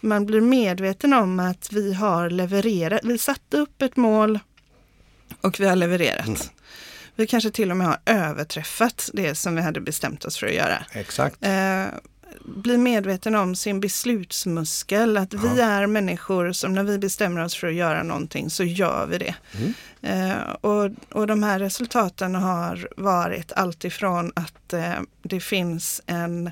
man 0.00 0.26
blir 0.26 0.40
medveten 0.40 1.12
om 1.12 1.40
att 1.40 1.72
vi 1.72 1.94
har 1.94 2.30
levererat. 2.30 3.00
Vi 3.04 3.18
satte 3.18 3.56
upp 3.56 3.82
ett 3.82 3.96
mål 3.96 4.38
och 5.40 5.60
vi 5.60 5.66
har 5.66 5.76
levererat. 5.76 6.26
Mm. 6.26 6.38
Vi 7.16 7.26
kanske 7.26 7.50
till 7.50 7.70
och 7.70 7.76
med 7.76 7.86
har 7.86 7.98
överträffat 8.06 9.10
det 9.12 9.34
som 9.34 9.56
vi 9.56 9.62
hade 9.62 9.80
bestämt 9.80 10.24
oss 10.24 10.38
för 10.38 10.46
att 10.46 10.54
göra. 10.54 10.84
Exakt. 10.92 11.36
Bli 12.44 12.78
medveten 12.78 13.34
om 13.34 13.54
sin 13.54 13.80
beslutsmuskel, 13.80 15.16
att 15.16 15.34
vi 15.34 15.60
är 15.60 15.86
människor 15.86 16.52
som 16.52 16.74
när 16.74 16.82
vi 16.82 16.98
bestämmer 16.98 17.44
oss 17.44 17.54
för 17.54 17.66
att 17.66 17.74
göra 17.74 18.02
någonting 18.02 18.50
så 18.50 18.64
gör 18.64 19.06
vi 19.06 19.18
det. 19.18 19.34
Mm. 19.52 19.74
Eh, 20.02 20.52
och, 20.60 20.90
och 21.12 21.26
de 21.26 21.42
här 21.42 21.58
resultaten 21.58 22.34
har 22.34 22.88
varit 22.96 23.52
alltifrån 23.52 24.32
att 24.36 24.72
eh, 24.72 24.94
det 25.22 25.40
finns 25.40 26.02
en 26.06 26.46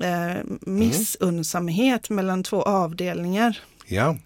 eh, 0.00 0.36
missunnsamhet 0.60 2.10
mellan 2.10 2.42
två 2.42 2.62
avdelningar. 2.62 3.58
Ja, 3.86 4.16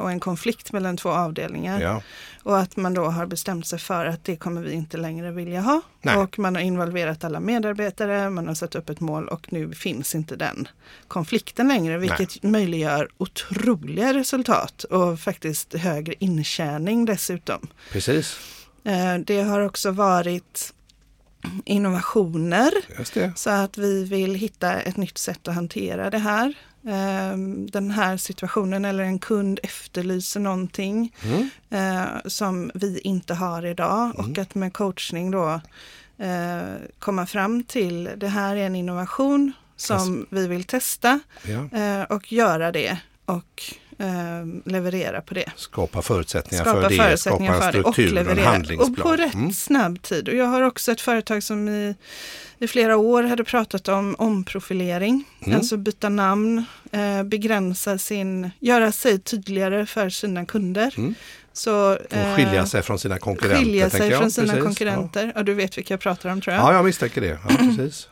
och 0.00 0.10
en 0.10 0.20
konflikt 0.20 0.72
mellan 0.72 0.96
två 0.96 1.08
avdelningar. 1.10 1.80
ja. 1.80 2.02
Och 2.42 2.58
att 2.58 2.76
man 2.76 2.94
då 2.94 3.04
har 3.04 3.26
bestämt 3.26 3.66
sig 3.66 3.78
för 3.78 4.06
att 4.06 4.24
det 4.24 4.36
kommer 4.36 4.62
vi 4.62 4.72
inte 4.72 4.96
längre 4.96 5.30
vilja 5.30 5.60
ha. 5.60 5.80
Nej. 6.02 6.16
Och 6.16 6.38
man 6.38 6.54
har 6.54 6.62
involverat 6.62 7.24
alla 7.24 7.40
medarbetare, 7.40 8.30
man 8.30 8.46
har 8.48 8.54
satt 8.54 8.74
upp 8.74 8.90
ett 8.90 9.00
mål 9.00 9.28
och 9.28 9.52
nu 9.52 9.72
finns 9.72 10.14
inte 10.14 10.36
den 10.36 10.68
konflikten 11.08 11.68
längre. 11.68 11.98
Vilket 11.98 12.42
möjliggör 12.42 13.08
otroliga 13.18 14.14
resultat 14.14 14.84
och 14.84 15.20
faktiskt 15.20 15.74
högre 15.74 16.14
intjäning 16.18 17.04
dessutom. 17.04 17.66
Precis. 17.92 18.38
Eh, 18.84 19.14
Det 19.18 19.42
har 19.42 19.60
också 19.60 19.90
varit 19.90 20.72
innovationer 21.64 22.72
så 23.36 23.50
att 23.50 23.78
vi 23.78 24.04
vill 24.04 24.34
hitta 24.34 24.72
ett 24.80 24.96
nytt 24.96 25.18
sätt 25.18 25.48
att 25.48 25.54
hantera 25.54 26.10
det 26.10 26.18
här. 26.18 26.54
Ehm, 26.86 27.66
Den 27.70 27.90
här 27.90 28.16
situationen 28.16 28.84
eller 28.84 29.04
en 29.04 29.18
kund 29.18 29.60
efterlyser 29.62 30.40
någonting 30.40 31.12
Mm. 31.24 31.48
eh, 31.70 32.06
som 32.26 32.70
vi 32.74 32.98
inte 32.98 33.34
har 33.34 33.66
idag 33.66 34.12
och 34.18 34.38
att 34.38 34.54
med 34.54 34.72
coachning 34.72 35.30
då 35.30 35.60
eh, 36.18 36.62
komma 36.98 37.26
fram 37.26 37.62
till 37.64 38.10
det 38.16 38.28
här 38.28 38.56
är 38.56 38.66
en 38.66 38.76
innovation 38.76 39.52
som 39.76 40.26
vi 40.30 40.46
vill 40.48 40.64
testa 40.64 41.20
Ja. 41.42 41.78
eh, 41.78 42.02
och 42.02 42.32
göra 42.32 42.72
det 42.72 42.98
och 43.24 43.62
eh, 43.98 44.70
leverera 44.72 45.20
på 45.20 45.34
det. 45.34 45.50
Skapa 45.56 46.02
förutsättningar 46.02 46.64
Skapa 46.64 46.82
för 46.82 46.88
det, 46.88 46.96
förutsättningar 46.96 47.52
skapa 47.52 47.66
en 47.66 47.72
för 47.72 47.78
det 47.78 47.84
och 47.84 47.94
struktur, 47.94 48.08
en 48.18 48.24
leverera. 48.24 48.46
Och 48.46 48.52
handlingsplan. 48.52 48.94
på 49.08 49.16
rätt 49.16 49.34
Mm. 49.34 49.52
snabb 49.52 50.02
tid. 50.02 50.28
Och 50.28 50.34
jag 50.34 50.46
har 50.46 50.62
också 50.62 50.92
ett 50.92 51.00
företag 51.00 51.42
som 51.42 51.68
i, 51.68 51.94
i 52.58 52.66
flera 52.66 52.96
år 52.96 53.22
hade 53.22 53.44
pratat 53.44 53.88
om 53.88 54.14
omprofilering. 54.18 55.24
Mm. 55.44 55.56
Alltså 55.56 55.76
byta 55.76 56.08
namn, 56.08 56.64
eh, 56.92 57.22
begränsa 57.22 57.98
sin, 57.98 58.50
göra 58.60 58.92
sig 58.92 59.18
tydligare 59.18 59.86
för 59.86 60.08
sina 60.10 60.46
kunder. 60.46 60.94
Mm. 60.96 61.14
Så, 61.52 61.92
Och 61.92 62.12
eh, 62.16 62.36
skilja 62.36 62.66
sig 62.66 62.82
från 62.82 62.98
sina 62.98 63.18
konkurrenter. 63.18 63.64
skilja 63.64 63.90
sig 63.90 64.08
jag. 64.10 64.20
från 64.20 64.30
sina 64.30 64.46
Precis. 64.46 64.64
konkurrenter. 64.64 65.32
Ja. 65.34 65.42
du 65.42 65.54
vet 65.54 65.78
vilka 65.78 65.94
jag 65.94 66.00
pratar 66.00 66.30
om 66.30 66.40
tror 66.40 66.54
jag. 66.54 66.62
Ja. 66.64 66.70
ja, 66.70 66.76
jag 66.76 66.84
misstänker 66.84 67.20
det. 67.20 67.26
Ja, 67.48 67.56
precis. 67.76 68.08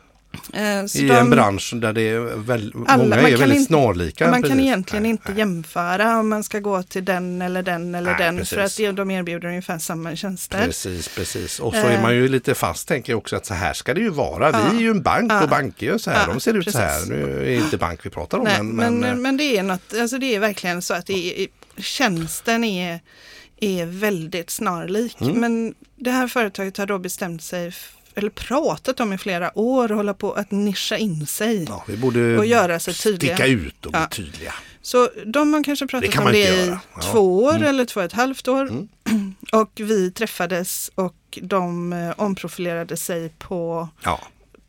Eh, 0.53 0.85
så 0.85 0.97
I 0.97 1.07
de- 1.07 1.13
en 1.15 1.29
bransch 1.29 1.73
där 1.75 1.93
det 1.93 2.01
är 2.01 2.19
väl, 2.37 2.73
Alla- 2.87 3.03
många 3.03 3.15
är 3.15 3.29
kan 3.31 3.39
väldigt 3.39 3.59
inte- 3.59 3.67
snarlika. 3.67 4.25
Man 4.25 4.33
kan 4.33 4.51
precis. 4.51 4.59
egentligen 4.65 5.03
Nej, 5.03 5.11
inte 5.11 5.29
nej. 5.29 5.37
jämföra 5.39 6.19
om 6.19 6.29
man 6.29 6.43
ska 6.43 6.59
gå 6.59 6.83
till 6.83 7.05
den 7.05 7.41
eller 7.41 7.63
den 7.63 7.95
eller 7.95 8.11
Nej, 8.11 8.19
den 8.25 8.37
precis. 8.37 8.53
för 8.53 8.61
att 8.61 8.77
de- 8.77 8.91
de 8.91 9.11
erbjuder 9.11 9.47
ungefär 9.47 9.77
samma 9.79 10.15
tjänster. 10.15 10.65
Precis, 10.65 11.07
precis. 11.15 11.59
Och 11.59 11.73
så 11.73 11.79
Eh. 11.79 11.93
är 11.97 12.01
man 12.01 12.15
ju 12.15 12.27
lite 12.27 12.55
fast 12.55 12.87
tänker 12.87 13.13
jag 13.13 13.17
också 13.17 13.35
att 13.35 13.45
så 13.45 13.53
här 13.53 13.73
ska 13.73 13.93
det 13.93 14.01
ju 14.01 14.09
vara. 14.09 14.51
Vi 14.51 14.57
Ja. 14.57 14.75
är 14.77 14.81
ju 14.81 14.89
en 14.89 15.01
bank 15.01 15.31
Ja. 15.31 15.43
och 15.43 15.49
banker 15.49 15.85
gör 15.85 15.97
så 15.97 16.11
här. 16.11 16.27
Ja, 16.27 16.33
De 16.33 16.39
ser 16.39 16.53
ut 16.57 16.71
så 16.71 16.77
här. 16.77 16.93
precis. 16.93 17.09
Nu 17.09 17.39
är 17.41 17.45
det 17.45 17.55
inte 17.55 17.77
bank 17.77 17.99
vi 18.05 18.09
pratar 18.09 18.37
om. 18.37 18.43
Men, 18.43 18.67
men, 18.75 18.99
men, 18.99 19.21
men, 19.21 19.33
eh, 19.35 19.37
det 19.37 19.57
är 19.57 19.63
något, 19.63 19.93
alltså 20.01 20.17
det 20.17 20.35
är 20.35 20.39
verkligen 20.39 20.81
så 20.81 20.93
att 20.93 21.05
det 21.05 21.41
är, 21.43 21.47
tjänsten 21.81 22.63
är, 22.63 22.99
är 23.61 23.85
väldigt 23.85 24.49
snarlik. 24.49 25.21
Mm. 25.21 25.39
Men 25.39 25.73
det 25.95 26.11
här 26.11 26.27
företaget 26.27 26.77
har 26.77 26.85
då 26.85 26.99
bestämt 26.99 27.43
sig, 27.43 27.73
eller 28.15 28.29
pratat 28.29 28.99
om 28.99 29.13
i 29.13 29.17
flera 29.17 29.59
år, 29.59 29.91
och 29.91 29.97
hålla 29.97 30.13
på 30.13 30.31
att 30.33 30.51
nischa 30.51 30.97
in 30.97 31.27
sig. 31.27 31.63
ja, 31.69 31.83
vi 31.87 31.97
borde 31.97 32.37
och 32.37 32.45
göra 32.45 32.79
sig 32.79 32.93
tydliga. 32.93 33.35
sticka 33.35 33.47
ut 33.49 33.85
och 33.85 33.91
bli 33.91 34.01
Ja. 34.01 34.07
tydliga. 34.07 34.53
Så 34.81 35.09
de 35.25 35.53
har 35.53 35.63
kanske 35.63 35.87
pratat 35.87 36.09
Det 36.09 36.15
kan 36.15 36.25
om 36.27 36.31
det 36.33 36.39
i. 36.39 36.67
Ja. 36.67 36.79
två 37.11 37.43
år 37.43 37.55
Mm. 37.55 37.63
eller 37.69 37.85
två 37.85 37.99
och 37.99 38.05
ett 38.05 38.13
halvt 38.13 38.47
år. 38.47 38.61
Mm. 38.61 38.87
Och 39.53 39.71
vi 39.75 40.11
träffades 40.11 40.91
och 40.95 41.15
de 41.41 41.93
eh, 41.93 42.13
omprofilerade 42.17 42.97
sig 42.97 43.29
på 43.29 43.87
Ja, 44.03 44.19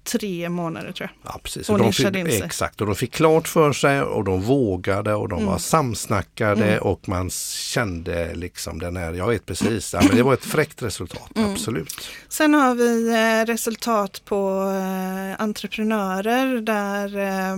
tre 0.04 0.48
månader 0.48 0.92
tror 0.92 1.10
jag. 1.22 1.32
ja 1.34 1.40
precis. 1.42 1.68
Och 1.68 1.72
Och 1.74 1.78
de 1.78 1.92
fick, 1.92 2.06
in 2.16 2.26
sig. 2.26 2.42
exakt, 2.42 2.80
och 2.80 2.86
de 2.86 2.96
fick 2.96 3.12
klart 3.12 3.48
för 3.48 3.72
sig 3.72 4.02
och 4.02 4.24
de 4.24 4.42
vågade 4.42 5.14
och 5.14 5.28
de 5.28 5.38
Mm. 5.38 5.50
var 5.50 5.58
samsnackade 5.58 6.80
och 6.80 7.08
man 7.08 7.30
kände 7.30 8.34
liksom 8.34 8.78
den 8.78 8.96
här, 8.96 9.12
jag 9.12 9.28
vet 9.28 9.46
precis, 9.46 9.92
ja, 9.92 10.02
men 10.08 10.16
det 10.16 10.22
var 10.22 10.34
ett 10.34 10.44
fräckt 10.44 10.82
resultat, 10.82 11.30
Mm. 11.36 11.52
absolut. 11.52 12.08
Sen 12.28 12.54
har 12.54 12.74
vi 12.74 13.08
eh, 13.08 13.46
resultat 13.52 14.22
på 14.24 14.70
eh, 14.70 15.42
entreprenörer 15.42 16.60
där 16.60 17.16
eh, 17.18 17.52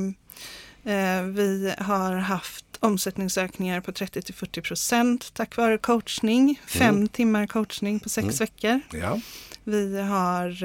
eh, 0.94 1.22
vi 1.22 1.74
har 1.78 2.12
haft 2.16 2.64
omsättningsökningar 2.80 3.80
på 3.80 3.92
30 3.92 4.22
till 4.22 4.34
40 4.34 4.60
procent 4.60 5.30
tack 5.34 5.56
vare 5.56 5.78
coachning. 5.78 6.60
Fem 6.66 7.08
timmar 7.08 7.46
coachning 7.46 8.00
på 8.00 8.08
sex 8.08 8.24
Mm. 8.24 8.36
veckor. 8.38 8.80
Ja, 9.00 9.20
Vi 9.64 10.00
har 10.00 10.64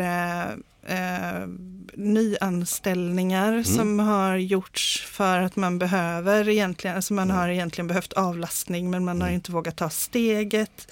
eh, 0.87 1.47
nyanställningar 1.93 3.51
Mm. 3.51 3.63
som 3.63 3.99
har 3.99 4.35
gjorts 4.37 5.05
för 5.07 5.39
att 5.39 5.55
man 5.55 5.79
behöver 5.79 6.49
egentligen, 6.49 6.95
alltså 6.95 7.13
man 7.13 7.29
har 7.31 7.49
egentligen 7.49 7.87
behövt 7.87 8.13
avlastning 8.13 8.89
men 8.91 9.05
man 9.05 9.21
har 9.21 9.27
Mm. 9.27 9.35
inte 9.35 9.51
vågat 9.51 9.75
ta 9.77 9.89
steget. 9.89 10.91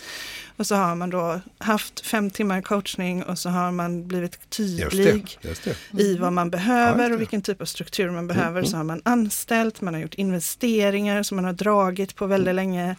Och 0.57 0.67
så 0.67 0.75
har 0.75 0.95
man 0.95 1.09
då 1.09 1.39
haft 1.57 1.99
fem 2.05 2.29
timmar 2.29 2.61
coachning 2.61 3.23
och 3.23 3.39
så 3.39 3.49
har 3.49 3.71
man 3.71 4.07
blivit 4.07 4.31
just 4.33 4.49
tydlig 4.91 5.37
det. 5.41 5.47
Just 5.49 5.63
det. 5.91 6.01
i 6.03 6.17
vad 6.17 6.33
man 6.33 6.47
Ja, 6.47 6.51
behöver 6.51 6.97
just 6.99 7.09
det. 7.09 7.15
och 7.15 7.21
vilken 7.21 7.41
typ 7.41 7.61
av 7.61 7.65
struktur 7.65 8.09
man 8.09 8.27
behöver. 8.27 8.59
mm. 8.59 8.65
Så 8.65 8.77
har 8.77 8.83
man 8.83 9.01
anställt, 9.05 9.81
man 9.81 9.93
har 9.93 10.01
gjort 10.01 10.13
investeringar 10.15 11.23
som 11.23 11.35
man 11.35 11.45
har 11.45 11.53
dragit 11.53 12.15
på 12.15 12.25
väldigt 12.27 12.51
Mm. 12.51 12.55
länge. 12.55 12.95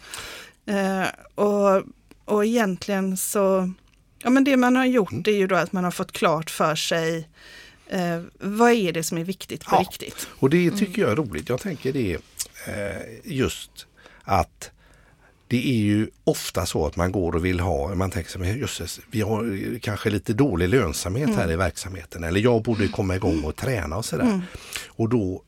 Eh, 0.65 1.07
och, 1.35 1.83
och 2.25 2.45
egentligen 2.45 3.17
så, 3.17 3.71
ja 4.23 4.29
men 4.29 4.43
det 4.43 4.57
man 4.57 4.75
har 4.75 4.85
gjort 4.85 5.11
Mm. 5.11 5.23
är 5.27 5.31
ju 5.31 5.47
då 5.47 5.55
att 5.55 5.71
man 5.71 5.83
har 5.83 5.91
fått 5.91 6.11
klart 6.11 6.49
för 6.49 6.75
sig 6.75 7.27
eh, 7.87 8.21
vad 8.39 8.71
är 8.71 8.91
det 8.91 9.03
som 9.03 9.17
är 9.17 9.23
viktigt 9.23 9.65
på 9.65 9.75
Ja. 9.75 9.79
riktigt. 9.79 10.27
Och 10.31 10.49
det 10.49 10.71
tycker 10.71 11.01
jag 11.01 11.11
är 11.11 11.15
roligt. 11.15 11.49
Jag 11.49 11.59
tänker 11.61 11.93
det 11.93 12.13
eh, 12.67 13.01
just 13.23 13.71
att 14.23 14.71
det 15.47 15.69
är 15.69 15.77
ju 15.83 16.07
ofta 16.23 16.65
så 16.65 16.85
att 16.87 16.95
man 16.95 17.11
går 17.11 17.35
och 17.35 17.45
vill 17.45 17.59
ha, 17.59 17.95
man 17.95 18.11
tänker 18.11 18.31
sig, 18.31 18.59
jösses, 18.59 18.99
vi 19.11 19.21
har 19.21 19.79
kanske 19.81 20.09
lite 20.09 20.33
dålig 20.33 20.69
lönsamhet 20.69 21.29
här 21.35 21.51
i 21.51 21.55
verksamheten 21.55 22.23
eller 22.23 22.39
jag 22.39 22.61
borde 22.63 22.87
komma 22.87 23.15
igång 23.15 23.43
och 23.43 23.55
träna 23.55 23.97
och 23.97 24.05
sådär. 24.05 24.41
Och 24.87 25.09
då 25.09 25.43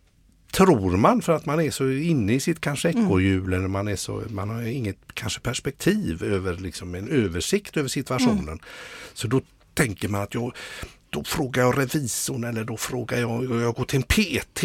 tror 0.54 0.98
man 0.98 1.22
för 1.22 1.34
att 1.34 1.46
man 1.46 1.60
är 1.60 1.72
så 1.72 1.90
inne 1.90 2.34
i 2.34 2.40
sitt 2.40 2.62
kanske 2.62 2.90
ekorrhjul 2.90 3.54
eller 3.54 3.68
man, 3.68 3.88
är 3.88 3.96
så, 3.96 4.24
man 4.30 4.50
har 4.50 4.62
inget 4.62 4.98
kanske 5.14 5.40
perspektiv 5.40 6.24
över 6.24 6.54
liksom 6.54 6.96
en 6.96 7.10
översikt 7.10 7.78
över 7.78 7.90
situationen. 7.90 8.60
Så 9.14 9.28
då 9.28 9.42
tänker 9.74 10.08
man 10.08 10.22
att 10.22 10.34
jag 10.34 10.56
då 11.14 11.24
frågar 11.24 11.64
jag 11.64 11.78
revisorn 11.78 12.44
eller 12.44 12.64
då 12.64 12.78
frågar 12.78 13.18
jag, 13.18 13.62
jag 13.62 13.76
går 13.76 13.86
till 13.86 13.98
en 13.98 14.04
PT 14.04 14.64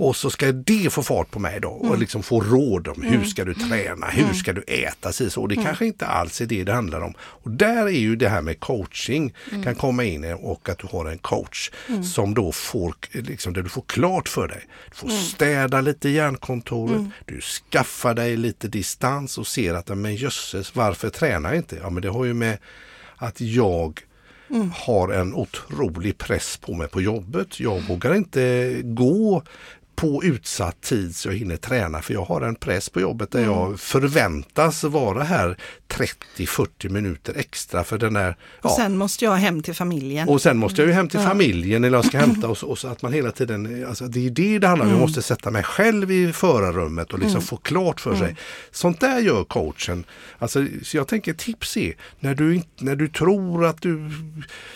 och 0.00 0.16
så 0.16 0.30
ska 0.30 0.52
det 0.52 0.92
få 0.92 1.02
fart 1.02 1.30
på 1.30 1.38
mig 1.38 1.60
då 1.60 1.68
och 1.68 1.98
liksom 1.98 2.22
få 2.22 2.40
råd 2.40 2.88
om 2.88 3.02
hur 3.02 3.24
ska 3.24 3.44
du 3.44 3.54
träna, 3.54 4.06
hur 4.06 4.32
ska 4.32 4.52
du 4.52 4.62
äta, 4.62 5.12
sig 5.12 5.30
så. 5.30 5.42
Och 5.42 5.48
det 5.48 5.56
kanske 5.56 5.86
inte 5.86 6.06
alls 6.06 6.40
är 6.40 6.46
det 6.46 6.64
det 6.64 6.72
handlar 6.72 7.00
om. 7.00 7.14
Och 7.20 7.50
där 7.50 7.86
är 7.86 7.88
ju 7.88 8.16
det 8.16 8.28
här 8.28 8.42
med 8.42 8.60
coaching 8.60 9.34
kan 9.64 9.74
komma 9.74 10.04
in 10.04 10.24
och 10.24 10.68
att 10.68 10.78
du 10.78 10.86
har 10.86 11.06
en 11.06 11.18
coach 11.18 11.70
som 12.14 12.34
då 12.34 12.52
får, 12.52 12.94
liksom, 13.12 13.52
där 13.52 13.62
du 13.62 13.68
får 13.68 13.84
klart 13.86 14.28
för 14.28 14.48
dig. 14.48 14.66
Du 14.90 14.96
får 14.96 15.08
städa 15.08 15.80
lite 15.80 16.08
hjärnkontoret, 16.08 17.02
du 17.24 17.40
skaffar 17.40 18.14
dig 18.14 18.36
lite 18.36 18.68
distans 18.68 19.38
och 19.38 19.46
ser 19.46 19.74
att 19.74 19.88
men 19.88 20.16
jösses, 20.16 20.74
varför 20.76 21.10
tränar 21.10 21.50
jag 21.50 21.58
inte? 21.58 21.76
Ja 21.82 21.90
men 21.90 22.02
det 22.02 22.08
har 22.08 22.24
ju 22.24 22.34
med 22.34 22.58
att 23.16 23.40
jag 23.40 24.00
Mm. 24.50 24.70
har 24.74 25.08
en 25.08 25.34
otrolig 25.34 26.18
press 26.18 26.56
på 26.56 26.74
mig 26.74 26.88
på 26.88 27.00
jobbet. 27.00 27.60
Jag 27.60 27.80
vågar 27.80 28.14
inte 28.14 28.72
gå 28.84 29.42
på 29.98 30.24
utsatt 30.24 30.80
tid 30.80 31.16
så 31.16 31.28
jag 31.28 31.34
hinner 31.34 31.56
träna 31.56 32.02
för 32.02 32.14
jag 32.14 32.24
har 32.24 32.40
en 32.40 32.54
press 32.54 32.88
på 32.88 33.00
jobbet 33.00 33.30
där 33.30 33.42
jag 33.42 33.80
förväntas 33.80 34.84
vara 34.84 35.22
här 35.22 35.56
30-40 35.88 36.88
minuter 36.88 37.34
extra 37.36 37.84
för 37.84 37.98
den 37.98 38.14
där 38.14 38.36
Och 38.62 38.70
sen 38.70 38.96
måste 38.96 39.24
jag 39.24 39.34
hem 39.36 39.62
till 39.62 39.74
familjen. 39.74 40.28
och 40.28 40.42
sen 40.42 40.56
måste 40.56 40.80
jag 40.82 40.88
ju 40.88 40.94
hem 40.94 41.08
till 41.08 41.20
familjen 41.20 41.84
eller 41.84 41.98
jag 41.98 42.04
ska 42.04 42.18
hämta 42.26 42.48
och 42.48 42.58
så, 42.58 42.66
och 42.66 42.78
så 42.78 42.88
att 42.88 43.02
man 43.02 43.12
hela 43.12 43.30
tiden, 43.30 43.86
alltså 43.88 44.04
det 44.06 44.26
är 44.26 44.30
det 44.30 44.58
det 44.58 44.66
handlar 44.66 44.86
om. 44.86 44.92
Jag 44.92 45.00
måste 45.00 45.22
sätta 45.22 45.50
mig 45.50 45.62
själv 45.62 46.10
i 46.10 46.32
förarrummet 46.32 47.12
och 47.12 47.18
liksom 47.18 47.42
få 47.42 47.56
klart 47.56 48.00
för 48.00 48.16
sig. 48.16 48.36
Sånt 48.70 49.00
där 49.00 49.18
gör 49.20 49.44
coachen. 49.44 50.04
Alltså, 50.38 50.66
så 50.82 50.96
jag 50.96 51.08
tänker 51.08 51.32
tips 51.32 51.76
är 51.76 51.94
när 52.20 52.34
du, 52.34 52.62
när 52.78 52.96
du 52.96 53.08
tror 53.08 53.64
att 53.64 53.82
du 53.82 54.10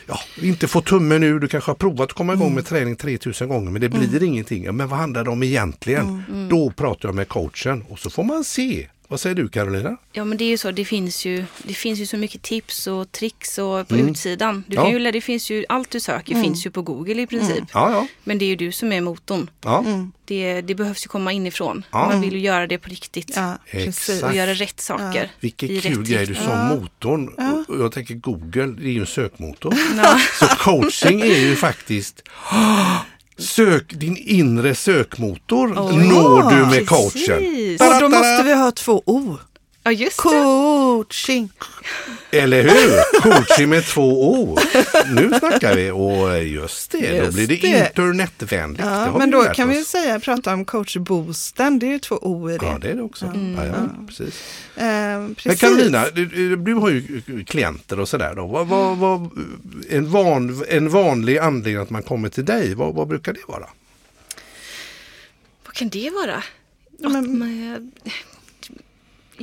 ja, 0.07 0.21
inte 0.43 0.69
får 0.69 0.81
tummen 0.81 1.23
ur, 1.23 1.41
du 1.41 1.49
kanske 1.49 1.71
har 1.71 1.77
provat 1.77 2.11
att 2.11 2.13
komma 2.13 2.33
igång 2.33 2.55
med 2.55 2.67
träning 2.67 2.97
3000 2.97 3.49
gånger 3.49 3.71
men 3.71 3.81
det 3.81 3.89
blir 3.89 4.23
ingenting. 4.23 4.65
Ja, 4.65 4.73
Men 4.73 4.89
vad 4.89 4.99
handlar 5.19 5.25
det 5.25 5.31
om 5.31 5.43
egentligen? 5.43 6.25
Då 6.51 6.71
pratar 6.71 7.09
jag 7.09 7.15
med 7.15 7.29
coachen 7.29 7.85
och 7.89 7.99
så 7.99 8.11
får 8.11 8.25
man 8.25 8.45
se. 8.45 8.89
Vad 9.09 9.21
säger 9.21 9.37
du 9.37 9.49
Carolina? 9.49 9.97
Ja 10.13 10.25
men 10.25 10.39
det 10.39 10.45
är 10.45 10.49
ju 10.49 10.59
så, 10.59 10.71
det 10.71 10.85
finns 10.85 11.25
ju, 11.25 11.45
det 11.63 11.75
finns 11.75 11.99
ju 11.99 12.07
så 12.07 12.17
mycket 12.17 12.43
tips 12.43 12.87
och 12.87 13.13
tricks 13.13 13.59
och 13.59 13.89
på 13.89 13.97
utsidan. 13.97 14.65
Du 14.67 14.77
kan 14.77 14.85
Mm. 14.87 14.99
Ja. 15.03 15.07
ju, 15.07 15.13
det 15.13 15.21
finns 15.21 15.51
ju, 15.51 15.65
allt 15.69 15.91
du 15.91 16.01
söker 16.01 16.43
finns 16.43 16.67
ju 16.67 16.71
på 16.71 16.83
Google 16.83 17.23
i 17.23 17.27
princip. 17.27 17.65
Ja, 17.75 17.91
ja. 17.93 18.07
Men 18.25 18.39
det 18.39 18.45
är 18.45 18.47
ju 18.47 18.57
du 18.57 18.73
som 18.73 18.93
är 18.93 19.01
motorn. 19.01 19.51
ja. 19.65 19.85
Det, 20.25 20.61
det 20.61 20.75
behövs 20.75 21.05
ju 21.05 21.09
komma 21.09 21.33
inifrån. 21.33 21.85
Ja. 21.91 22.09
Man 22.09 22.21
vill 22.21 22.33
ju 22.33 22.41
göra 22.41 22.67
det 22.67 22.79
på 22.79 22.89
riktigt. 22.91 23.33
Ja. 23.37 23.59
Och 24.29 24.35
göra 24.35 24.55
rätt 24.55 24.81
saker. 24.81 25.25
i 25.25 25.29
Vilken 25.41 25.81
kul 25.81 26.05
grej 26.07 26.27
du 26.27 26.35
sa 26.35 26.75
motorn. 26.75 27.31
Jag 27.81 27.93
tänker 27.93 28.15
Google, 28.15 28.67
det 28.67 28.87
är 28.89 28.93
ju 28.93 29.01
en 29.01 29.07
sökmotor. 29.07 29.75
Ja. 29.97 30.19
Så 30.41 30.47
coaching 30.47 31.21
är 31.21 31.39
ju 31.41 31.57
faktiskt 31.57 32.23
Sök, 33.39 33.93
din 33.93 34.17
inre 34.17 34.75
sökmotor 34.75 35.69
når 36.09 36.51
du 36.51 36.67
med 36.67 36.89
coachen. 36.89 37.39
precis. 37.39 37.81
Och 37.81 38.01
då 38.01 38.09
måste 38.09 38.43
vi 38.45 38.55
ha 38.55 38.71
två 38.71 39.03
O. 39.07 39.39
Ja 39.85 39.93
just 39.93 40.17
det. 40.17 40.23
Coaching. 40.23 41.51
Eller 42.31 42.63
hur? 42.63 43.21
Coaching 43.21 43.69
med 43.69 43.85
två 43.87 44.31
O. 44.33 44.59
Nu 45.15 45.31
snackar 45.39 45.77
vi 45.77 45.91
och 45.91 46.45
just 46.45 46.91
det, 46.91 47.11
då 47.19 47.25
Just 47.25 47.35
blir 47.37 47.47
det, 47.47 47.57
det. 47.57 47.89
internetvänligt. 47.89 48.83
det 48.83 48.89
Ja, 48.89 48.95
har 48.95 49.19
men 49.19 49.31
vi 49.31 49.37
då 49.37 49.45
kan 49.45 49.69
vi 49.69 49.83
oss. 49.83 49.87
säga 49.89 50.21
prata 50.21 50.55
om 50.55 50.65
coachboosten. 50.65 51.79
Det 51.79 51.87
är 51.87 51.91
ju 51.91 51.99
två 51.99 52.15
O 52.23 52.51
i 52.51 52.59
det. 52.59 52.67
Ja, 52.67 52.79
det 52.81 52.91
är 52.91 52.95
det 52.95 53.03
också. 53.03 53.33
Ja, 53.57 53.65
ja, 53.67 54.07
precis. 54.07 54.43
Eh, 54.77 54.85
Men 54.85 55.35
precis. 55.35 55.61
Carolina, 55.61 56.05
du, 56.15 56.57
du 56.57 56.75
har 56.75 56.89
ju 56.91 57.23
klienter 57.47 58.01
och 58.01 58.09
sådär. 58.09 58.35
Då. 58.35 58.47
Vad, 58.47 58.67
vad, 58.67 58.97
vad, 58.99 59.31
en, 59.91 60.11
van, 60.11 60.65
en 60.69 60.89
vanlig 60.89 61.39
anledning 61.39 61.83
att 61.83 61.91
man 61.91 62.03
kommer 62.03 62.29
till 62.29 62.45
dig, 62.45 62.75
vad, 62.75 62.95
vad 62.95 63.09
brukar 63.09 63.33
det 63.33 63.41
vara? 63.49 63.67
Vad 65.67 65.75
kan 65.75 65.89
det 65.89 66.11
vara? 66.11 66.43
Men- 66.99 67.17
Att 67.17 67.29
man, 67.31 67.93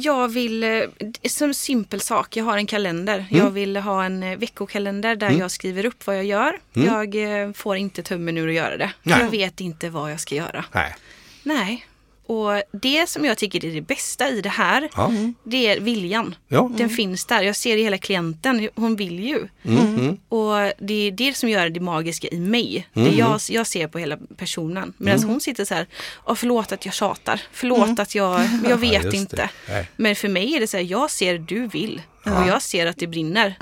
jag 0.01 0.27
vill, 0.27 0.63
eh, 0.63 0.81
som 1.29 1.47
en 1.47 1.53
simpel 1.53 2.01
sak, 2.01 2.37
jag 2.37 2.45
har 2.45 2.57
en 2.57 2.65
kalender. 2.65 3.25
Mm. 3.29 3.43
Jag 3.43 3.51
vill 3.51 3.77
ha 3.77 4.03
en 4.03 4.23
eh, 4.23 4.37
veckokalender 4.37 5.15
där 5.15 5.31
jag 5.31 5.51
skriver 5.51 5.85
upp 5.85 6.07
vad 6.07 6.17
jag 6.17 6.25
gör. 6.25 6.59
Jag 6.73 7.41
eh, 7.43 7.53
får 7.53 7.77
inte 7.77 8.03
tummen 8.03 8.37
ur 8.37 8.47
att 8.47 8.53
göra 8.53 8.77
det. 8.77 8.83
Mm. 8.83 8.93
Nej. 9.03 9.19
Jag 9.19 9.29
vet 9.29 9.61
inte 9.61 9.89
vad 9.89 10.11
jag 10.11 10.19
ska 10.19 10.35
göra. 10.35 10.65
Nej. 10.71 10.95
Nej. 11.43 11.85
Och 12.29 12.61
det 12.81 13.09
som 13.09 13.25
jag 13.25 13.37
tycker 13.37 13.65
är 13.65 13.73
det 13.73 13.81
bästa 13.81 14.29
i 14.29 14.41
det 14.41 14.49
här, 14.49 14.89
Ja. 14.95 15.11
det 15.43 15.67
är 15.67 15.79
viljan. 15.79 16.35
Ja. 16.47 16.71
Den 16.77 16.89
finns 16.89 17.25
där. 17.25 17.41
Jag 17.41 17.55
ser 17.55 17.75
det 17.75 17.81
i 17.81 17.83
hela 17.83 17.97
klienten. 17.97 18.69
Hon 18.75 18.95
vill 18.95 19.19
ju. 19.19 19.47
Mm. 19.65 20.17
Och 20.29 20.53
det 20.79 20.93
är 21.07 21.11
det 21.11 21.37
som 21.37 21.49
gör 21.49 21.69
det 21.69 21.79
magiska 21.79 22.27
i 22.27 22.39
mig. 22.39 22.87
Mm. 22.93 23.09
Det 23.11 23.17
jag, 23.17 23.39
jag 23.49 23.67
ser 23.67 23.87
på 23.87 23.99
hela 23.99 24.17
personen. 24.37 24.93
Medan 24.97 25.23
hon 25.23 25.41
sitter 25.41 25.65
så 25.65 25.73
här, 25.73 25.87
Åh, 26.25 26.35
förlåt 26.35 26.71
att 26.71 26.85
jag 26.85 26.93
tjatar. 26.93 27.41
Förlåt 27.51 27.99
att 27.99 28.15
jag, 28.15 28.41
jag 28.69 28.77
vet 28.77 28.99
Mm. 29.01 29.11
det. 29.11 29.17
inte. 29.17 29.49
Men 29.95 30.15
för 30.15 30.27
mig 30.27 30.55
är 30.55 30.59
det 30.59 30.67
så 30.67 30.77
här, 30.77 30.83
jag 30.83 31.11
ser 31.11 31.37
du 31.37 31.67
vill. 31.67 32.01
Och 32.25 32.47
jag 32.47 32.61
ser 32.61 32.85
att 32.87 32.97
det 32.97 33.07
brinner. 33.07 33.55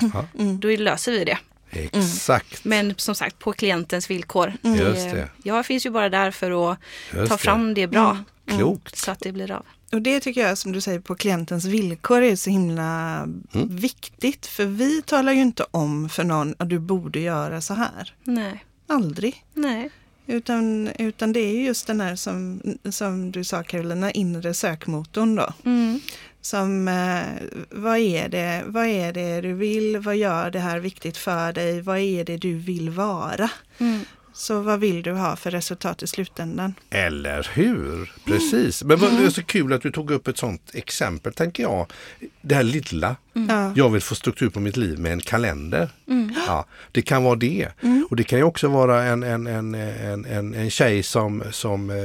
Då 0.60 0.68
löser 0.68 1.12
vi 1.12 1.24
det. 1.24 1.38
Exakt. 1.70 2.64
Men 2.64 2.94
som 2.96 3.14
sagt, 3.14 3.38
på 3.38 3.52
klientens 3.52 4.10
villkor. 4.10 4.52
Just 4.62 5.10
det. 5.10 5.28
Jag 5.42 5.66
finns 5.66 5.86
ju 5.86 5.90
bara 5.90 6.08
där 6.08 6.30
för 6.30 6.72
att 6.72 6.78
Just 7.14 7.28
ta 7.28 7.34
det. 7.36 7.42
fram 7.42 7.74
det 7.74 7.86
bra. 7.86 8.18
Klokt. 8.46 8.98
Så 8.98 9.10
att 9.10 9.20
det 9.20 9.32
blir 9.32 9.50
av. 9.50 9.66
Och 9.92 10.02
det 10.02 10.20
tycker 10.20 10.40
jag 10.40 10.58
som 10.58 10.72
du 10.72 10.80
säger 10.80 11.00
på 11.00 11.14
klientens 11.14 11.64
villkor 11.64 12.22
är 12.22 12.36
så 12.36 12.50
himla 12.50 13.18
Mm. 13.54 13.76
viktigt. 13.76 14.46
För 14.46 14.64
vi 14.64 15.02
talar 15.02 15.32
ju 15.32 15.40
inte 15.40 15.64
om 15.70 16.08
för 16.08 16.24
någon 16.24 16.54
att 16.58 16.68
du 16.68 16.78
borde 16.78 17.20
göra 17.20 17.60
så 17.60 17.74
här. 17.74 18.14
Nej. 18.24 18.64
Aldrig. 18.86 19.44
Nej. 19.54 19.90
Utan, 20.26 20.88
utan 20.98 21.32
det 21.32 21.40
är 21.40 21.52
ju 21.52 21.64
just 21.64 21.86
den 21.86 22.00
här 22.00 22.16
som, 22.16 22.60
som 22.90 23.32
du 23.32 23.44
sa 23.44 23.62
Carolina, 23.62 24.10
inre 24.10 24.54
sökmotorn 24.54 25.34
då. 25.36 25.52
Mm. 25.64 26.00
Som, 26.48 26.88
eh, 26.88 27.24
vad, 27.70 27.98
är 27.98 28.28
det, 28.28 28.64
vad 28.66 28.86
är 28.86 29.12
det 29.12 29.40
du 29.40 29.52
vill? 29.52 29.98
Vad 29.98 30.16
gör 30.16 30.50
det 30.50 30.58
här 30.58 30.78
viktigt 30.78 31.16
för 31.16 31.52
dig? 31.52 31.80
Vad 31.80 31.98
är 31.98 32.24
det 32.24 32.36
du 32.36 32.54
vill 32.54 32.90
vara? 32.90 33.50
Mm. 33.78 34.00
Så 34.32 34.60
vad 34.60 34.80
vill 34.80 35.02
du 35.02 35.12
ha 35.12 35.36
för 35.36 35.50
resultat 35.50 36.02
i 36.02 36.06
slutändan? 36.06 36.74
Eller 36.90 37.50
hur? 37.52 38.12
Precis. 38.24 38.84
Men 38.84 38.98
vad, 38.98 39.12
det 39.12 39.24
är 39.24 39.30
så 39.30 39.42
kul 39.42 39.72
att 39.72 39.82
du 39.82 39.90
tog 39.90 40.10
upp 40.10 40.28
ett 40.28 40.38
sånt 40.38 40.70
exempel, 40.74 41.32
tänker 41.34 41.62
jag. 41.62 41.86
Det 42.48 42.54
här 42.54 42.62
lilla. 42.62 43.16
Ja. 43.32 43.72
Jag 43.76 43.88
vill 43.90 44.02
få 44.02 44.14
struktur 44.14 44.50
på 44.50 44.60
mitt 44.60 44.76
liv 44.76 44.98
med 44.98 45.12
en 45.12 45.20
kalender. 45.20 45.90
Mm. 46.08 46.34
Ja, 46.46 46.64
det 46.92 47.02
kan 47.02 47.24
vara 47.24 47.36
det. 47.36 47.68
Och 48.10 48.16
det 48.16 48.24
kan 48.24 48.38
ju 48.38 48.44
också 48.44 48.68
vara 48.68 49.04
en, 49.04 49.22
en, 49.22 49.46
en, 49.46 49.74
en, 49.74 50.24
en, 50.24 50.54
en 50.54 50.70
tjej 50.70 51.02
som, 51.02 51.42
som 51.50 51.90
eh, 51.90 51.96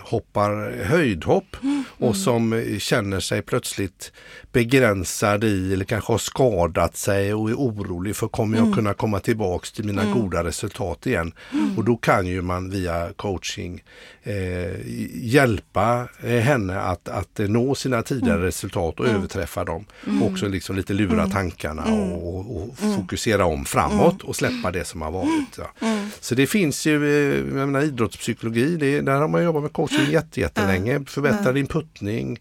hoppar 0.00 0.84
höjdhopp 0.84 1.56
och 1.98 2.16
som 2.16 2.52
eh, 2.52 2.78
känner 2.78 3.20
sig 3.20 3.42
plötsligt 3.42 4.12
begränsad 4.52 5.44
i 5.44 5.72
eller 5.72 5.84
kanske 5.84 6.12
har 6.12 6.18
skadat 6.18 6.96
sig 6.96 7.34
och 7.34 7.50
är 7.50 7.54
orolig 7.54 8.16
för 8.16 8.28
kommer 8.28 8.58
jag 8.58 8.74
kunna 8.74 8.94
komma 8.94 9.20
tillbaks 9.20 9.72
till 9.72 9.84
mina 9.84 10.04
goda 10.04 10.44
resultat 10.44 11.06
igen. 11.06 11.32
Och 11.76 11.84
då 11.84 11.96
kan 11.96 12.26
ju 12.26 12.42
man 12.42 12.70
via 12.70 13.12
coaching 13.16 13.82
eh, 14.30 14.76
hjälpa 15.14 16.08
eh, 16.22 16.40
henne 16.40 16.80
att, 16.80 17.08
att 17.08 17.40
eh, 17.40 17.48
nå 17.48 17.74
sina 17.74 18.02
tidigare 18.02 18.46
resultat 18.46 19.00
och 19.00 19.06
överträffa 19.06 19.64
dem. 19.64 19.84
Och 20.20 20.30
också 20.30 20.48
liksom 20.48 20.76
lite 20.76 20.92
lura 20.92 21.26
tankarna 21.26 21.84
och, 21.84 22.34
och, 22.34 22.56
och 22.56 22.78
fokusera 22.78 23.44
om 23.44 23.64
framåt 23.64 24.22
och 24.22 24.36
släppa 24.36 24.70
det 24.70 24.84
som 24.84 25.02
har 25.02 25.10
varit. 25.10 25.58
Ja. 25.58 25.86
Så 26.20 26.34
det 26.34 26.46
finns 26.46 26.86
ju, 26.86 26.96
eh, 27.32 27.58
jag 27.58 27.68
menar 27.68 27.82
idrottspsykologi, 27.82 28.76
det, 28.76 29.00
där 29.00 29.20
har 29.20 29.28
man 29.28 29.44
jobbat 29.44 29.62
med 29.62 29.72
coaching 29.72 30.10
jätte, 30.10 30.40
jättelänge. 30.40 31.04
Förbättra 31.06 31.52
din 31.52 31.66
puttning 31.66 32.38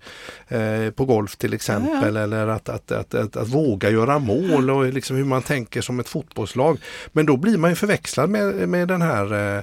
eh, 0.47 0.89
på 0.95 1.05
golf 1.05 1.35
till 1.35 1.53
exempel 1.53 2.17
eller 2.17 2.47
att, 2.47 2.69
att, 2.69 2.91
att, 2.91 3.13
att, 3.13 3.35
att 3.35 3.47
våga 3.47 3.89
göra 3.89 4.19
mål 4.19 4.69
och 4.69 4.93
liksom 4.93 5.15
hur 5.15 5.25
man 5.25 5.41
tänker 5.41 5.81
som 5.81 5.99
ett 5.99 6.09
fotbollslag. 6.09 6.77
Men 7.11 7.25
då 7.25 7.37
blir 7.37 7.57
man 7.57 7.69
ju 7.69 7.75
förväxlad 7.75 8.29
med, 8.29 8.69
med 8.69 8.87
den 8.87 9.01
här 9.01 9.57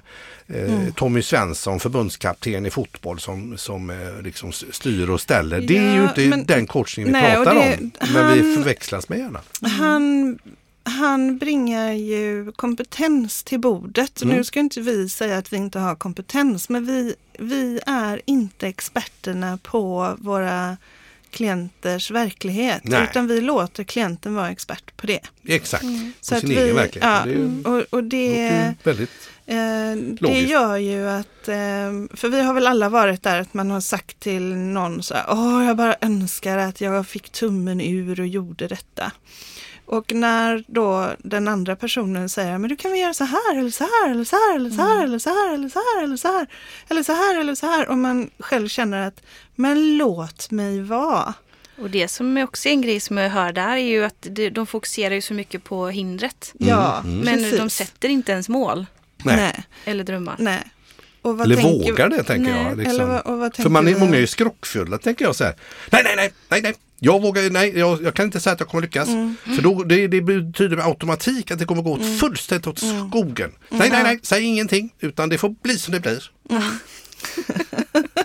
eh, 0.46 0.94
Tommy 0.94 1.22
Svensson, 1.22 1.80
förbundskapten 2.20 2.66
i 2.66 2.70
fotboll 2.70 3.20
som, 3.20 3.58
som 3.58 3.90
eh, 3.90 4.22
liksom 4.22 4.52
styr 4.52 5.10
och 5.10 5.20
ställer. 5.20 5.60
Det 5.60 5.76
är 5.78 5.92
ju 5.94 5.96
Ja, 6.02 6.08
inte 6.08 6.28
men- 6.28 6.46
den 6.46 6.66
coachningen 6.66 7.12
vi 7.12 7.20
Nej, 7.20 7.38
och 7.38 7.44
pratar 7.44 7.60
det- 7.60 7.78
om. 7.78 7.90
Men 8.12 8.34
vi 8.34 8.54
förväxlas 8.56 9.08
med 9.08 9.18
gärna. 9.18 9.40
Han, 9.62 10.38
han 10.84 11.38
bringar 11.38 11.92
ju 11.92 12.52
kompetens 12.52 13.42
till 13.44 13.60
bordet. 13.60 14.22
Mm. 14.22 14.36
Nu 14.36 14.44
ska 14.44 14.60
inte 14.60 14.80
vi 14.80 15.08
säga 15.08 15.38
att 15.38 15.52
vi 15.52 15.56
inte 15.56 15.78
har 15.78 15.94
kompetens, 15.94 16.68
men 16.68 16.86
vi, 16.86 17.14
vi 17.38 17.80
är 17.86 18.20
inte 18.24 18.66
experterna 18.68 19.58
på 19.62 20.14
våra 20.18 20.76
klienters 21.30 22.10
verklighet. 22.10 22.80
Nej. 22.84 23.04
Utan 23.10 23.26
vi 23.26 23.40
låter 23.40 23.84
klienten 23.84 24.34
vara 24.34 24.50
expert 24.50 24.96
på 24.96 25.06
det. 25.06 25.20
Exakt, 25.46 25.84
Så 26.20 26.34
på 26.34 26.40
sin 26.40 26.50
egen 26.50 26.76
verklighet. 26.76 27.10
ja, 27.10 27.22
det 27.24 27.30
är 27.30 27.34
ju, 27.34 27.62
och, 27.64 27.84
och 27.90 28.04
det, 28.04 28.26
ju 28.26 28.74
väldigt 28.90 29.10
eh, 29.46 29.56
det 29.96 30.16
logiskt. 30.20 30.50
gör 30.50 30.76
ju 30.76 31.08
att, 31.08 31.48
eh, 31.48 32.16
för 32.16 32.28
vi 32.28 32.40
har 32.42 32.54
väl 32.54 32.66
alla 32.66 32.88
varit 32.88 33.22
där 33.22 33.40
att 33.40 33.54
man 33.54 33.70
har 33.70 33.80
sagt 33.80 34.20
till 34.20 34.54
någon 34.56 35.02
så 35.02 35.14
här, 35.14 35.24
åh 35.28 35.66
jag 35.66 35.76
bara 35.76 35.94
önskar 36.00 36.58
att 36.58 36.80
jag 36.80 37.06
fick 37.06 37.28
tummen 37.30 37.80
ur 37.80 38.20
och 38.20 38.26
gjorde 38.26 38.68
detta. 38.68 39.12
Och 39.88 40.12
när 40.14 40.64
då 40.68 41.10
den 41.18 41.48
andra 41.48 41.76
personen 41.76 42.28
säger, 42.28 42.58
men 42.58 42.70
du 42.70 42.76
kan 42.76 42.90
väl 42.90 43.00
göra 43.00 43.14
så 43.14 43.24
här 43.24 43.58
eller 43.58 43.70
så 43.70 43.84
här 43.84 44.10
eller 44.10 44.24
så 44.24 44.36
här 44.36 44.54
eller 44.56 44.70
så 44.70 44.80
här 44.80 45.04
eller 45.04 45.18
så 45.18 45.28
här 45.30 45.54
eller 45.54 45.68
så 45.68 45.78
här 45.78 46.02
eller 46.04 46.16
så 46.16 46.28
här 46.28 46.46
eller 46.88 47.02
så 47.02 47.12
här 47.12 47.40
eller 47.40 47.54
så 47.54 47.66
här 47.66 47.88
och 47.88 47.98
man 47.98 48.30
själv 48.38 48.68
känner 48.68 49.06
att, 49.06 49.22
men 49.54 49.96
låt 49.96 50.50
mig 50.50 50.82
vara. 50.82 51.34
Och 51.78 51.90
det 51.90 52.08
som 52.08 52.36
är 52.36 52.44
också 52.44 52.68
en 52.68 52.82
grej 52.82 53.00
som 53.00 53.16
jag 53.16 53.30
hör 53.30 53.52
där 53.52 53.68
är 53.76 53.76
ju 53.76 54.04
att 54.04 54.16
det- 54.30 54.50
de 54.50 54.66
fokuserar 54.66 55.14
ju 55.14 55.20
så 55.20 55.34
mycket 55.34 55.64
på 55.64 55.88
hindret. 55.88 56.52
Ja, 56.58 56.98
Mm. 57.04 57.18
Men 57.18 57.34
precis. 57.34 57.58
de 57.58 57.70
sätter 57.70 58.08
inte 58.08 58.32
ens 58.32 58.48
mål 58.48 58.86
Nej. 59.26 59.36
Nej, 59.56 59.64
eller 59.84 60.04
drömmar. 60.04 60.36
nej. 60.38 60.62
Och 61.22 61.38
vad 61.38 61.44
Eller 61.46 61.56
tänker- 61.56 61.90
vågar 61.90 62.08
det 62.08 62.22
tänker 62.22 62.52
Nej, 62.52 62.62
jag. 62.64 62.76
Liksom. 62.78 62.94
eller 62.94 63.04
vad- 63.06 63.20
och 63.20 63.38
vad 63.38 63.56
För 63.56 63.68
man 63.70 63.82
är, 63.86 63.90
tänker 63.90 64.00
många 64.06 64.16
är 64.16 64.20
ju 64.20 64.26
skrockfulla 64.26 64.98
tänker 64.98 65.24
jag 65.24 65.36
så 65.36 65.44
här. 65.44 65.54
Nej, 65.92 66.02
nej, 66.04 66.16
nej, 66.16 66.32
nej, 66.48 66.62
nej, 66.62 66.74
Jag 66.98 67.22
vågar, 67.22 67.50
nej, 67.50 67.78
jag, 67.78 68.02
jag 68.02 68.14
kan 68.14 68.24
inte 68.26 68.40
säga 68.40 68.52
att 68.54 68.60
jag 68.60 68.68
kommer 68.68 68.82
lyckas. 68.82 69.08
För 69.56 69.62
då, 69.62 69.82
det, 69.82 70.06
det 70.08 70.20
betyder 70.20 70.76
med 70.76 70.86
automatik 70.86 71.50
att 71.50 71.58
det 71.58 71.64
kommer 71.64 71.82
gå 71.82 71.92
åt 71.92 72.18
fullständigt 72.20 72.66
åt 72.66 72.78
skogen. 72.78 73.52
Nej, 73.68 73.90
nej, 73.90 74.02
nej, 74.02 74.18
säg 74.22 74.42
ingenting. 74.44 74.94
Utan 75.00 75.28
det 75.28 75.38
får 75.38 75.48
bli 75.48 75.78
som 75.78 75.92
det 75.94 76.00
blir. 76.00 76.30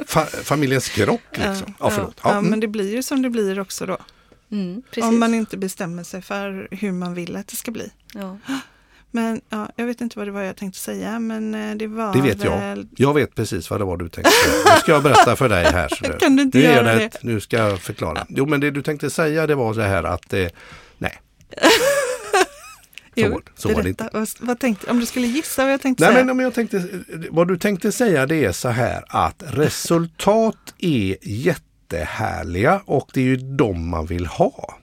Fa, 0.08 0.26
familjens 0.26 0.86
skrock 0.86 1.22
liksom. 1.32 1.74
Ja, 1.80 1.90
förlåt. 1.90 2.20
Ja, 2.24 2.30
Ja, 2.30 2.38
mm. 2.38 2.50
men 2.52 2.60
det 2.60 2.68
blir 2.68 2.92
ju 2.96 3.04
som 3.04 3.22
det 3.22 3.30
blir 3.30 3.60
också 3.60 3.86
då. 3.86 3.98
Mm. 4.52 4.82
Om 5.02 5.20
man 5.20 5.34
inte 5.34 5.58
bestämmer 5.58 6.04
sig 6.04 6.22
för 6.22 6.68
hur 6.72 6.92
man 6.92 7.14
vill 7.14 7.36
att 7.36 7.48
det 7.48 7.56
ska 7.56 7.72
bli. 7.72 7.92
ja. 8.14 8.38
Men 9.12 9.42
ja, 9.50 9.70
jag 9.76 9.86
vet 9.86 10.02
inte 10.02 10.20
vad 10.20 10.28
det 10.28 10.32
var 10.32 10.42
jag 10.42 10.56
tänkte 10.58 10.80
säga, 10.80 11.20
men 11.20 11.56
eh, 11.56 11.76
det 11.76 11.88
var 11.88 12.14
Det 12.14 12.22
vet 12.22 12.44
jag. 12.44 12.58
väl... 12.60 12.88
Jag 12.98 13.14
vet 13.14 13.36
precis 13.36 13.70
vad 13.70 13.80
det 13.80 13.86
var 13.86 13.98
du 13.98 14.10
tänkte 14.10 14.32
säga. 14.32 14.74
Nu 14.76 14.80
ska 14.80 14.92
jag 14.92 15.04
berätta 15.04 15.36
för 15.36 15.50
dig 15.50 15.66
här. 15.66 15.88
Så 15.90 16.14
Kan 16.20 16.36
du 16.36 16.44
inte 16.44 16.58
nu, 16.58 16.64
göra 16.64 16.96
det 16.96 17.04
ett, 17.04 17.24
nu 17.24 17.40
ska 17.40 17.58
jag 17.58 17.80
förklara. 17.80 18.26
Jo 18.30 18.46
men 18.46 18.60
det 18.60 18.72
du 18.72 18.82
tänkte 18.82 19.10
säga 19.10 19.48
det 19.48 19.56
var 19.56 19.74
så 19.74 19.82
här 19.82 20.04
att 20.04 20.34
eh, 20.34 20.48
nej. 20.98 21.22
Så, 23.16 23.30
var- 23.30 23.42
så 23.56 23.74
var 23.74 23.84
det 23.84 23.90
inte. 23.90 24.26
vad 24.40 24.60
tänkte, 24.60 24.92
om 24.92 25.00
du 25.00 25.06
skulle 25.06 25.28
gissa 25.28 25.64
vad 25.64 25.74
jag 25.74 25.82
tänkte 25.82 26.04
Nej 26.04 26.14
säga. 26.14 26.26
men 26.26 26.32
om 26.32 26.40
jag 26.40 26.54
tänkte, 26.54 26.84
vad 27.30 27.48
du 27.48 27.58
tänkte 27.58 27.92
säga 27.92 28.26
det 28.26 28.46
är 28.46 28.52
så 28.52 28.70
här 28.70 29.04
att 29.08 29.44
resultat 29.48 30.74
är 30.78 31.18
jättehärliga 31.22 32.82
och 32.86 33.10
det 33.14 33.22
är 33.22 33.26
ju 33.26 33.36
de 33.38 33.90
man 33.90 34.06
vill 34.06 34.26
ha. 34.26 34.78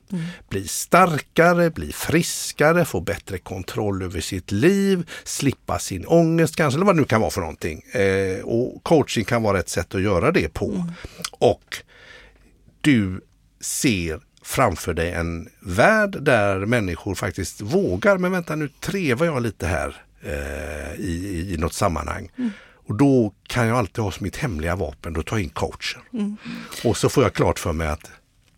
Bli 0.48 0.68
starkare, 0.68 1.70
bli 1.70 1.92
friskare, 1.92 2.84
få 2.84 3.00
bättre 3.00 3.38
kontroll 3.38 4.02
över 4.02 4.20
sitt 4.20 4.52
liv, 4.52 5.10
slippa 5.24 5.78
sin 5.78 6.06
ångest 6.06 6.56
kanske, 6.56 6.78
eller 6.78 6.86
vad 6.86 6.96
det 6.96 7.00
nu 7.00 7.06
kan 7.06 7.20
vara 7.20 7.30
för 7.30 7.40
någonting. 7.40 7.82
Eh, 7.92 8.44
och 8.44 8.84
coaching 8.84 9.24
kan 9.24 9.42
vara 9.42 9.58
ett 9.58 9.68
sätt 9.68 9.94
att 9.94 10.02
göra 10.02 10.32
det 10.32 10.54
på. 10.54 10.86
Och 11.38 11.76
du 12.80 13.20
ser 13.60 14.20
framför 14.42 14.94
dig 14.94 15.12
en 15.12 15.48
värld 15.60 16.16
där 16.22 16.58
människor 16.58 17.14
faktiskt 17.14 17.60
vågar, 17.60 18.18
men 18.18 18.32
vänta 18.32 18.56
nu 18.56 18.68
trevar 18.80 19.26
jag 19.26 19.42
lite 19.42 19.66
här 19.66 20.02
eh, 20.22 21.00
i, 21.00 21.46
i 21.54 21.56
något 21.56 21.72
sammanhang. 21.74 22.30
Och 22.88 22.94
då 22.94 23.34
kan 23.46 23.66
jag 23.66 23.76
alltid 23.78 24.04
ha 24.04 24.12
som 24.12 24.24
mitt 24.24 24.36
hemliga 24.36 24.76
vapen, 24.76 25.12
då 25.12 25.22
tar 25.22 25.36
jag 25.36 25.44
in 25.44 25.50
coachen. 25.50 26.02
Och 26.84 26.96
så 26.96 27.08
får 27.08 27.22
jag 27.22 27.32
klart 27.32 27.58
för 27.58 27.72
mig 27.72 27.88
att 27.88 28.10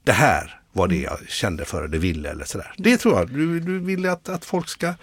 det 0.05 0.13
här 0.13 0.60
var 0.72 0.88
det 0.88 0.96
jag 0.96 1.18
kände 1.28 1.64
för 1.64 1.85
eller 1.88 1.98
ville 1.98 2.30
eller 2.30 2.44
sådär. 2.44 2.72
Det 2.76 2.96
tror 2.96 3.18
jag, 3.18 3.28
du, 3.35 3.61
du 3.61 3.78
vill 3.78 4.06
att, 4.09 4.28
att 4.28 4.44
folk 4.44 4.68
ska 4.68 4.94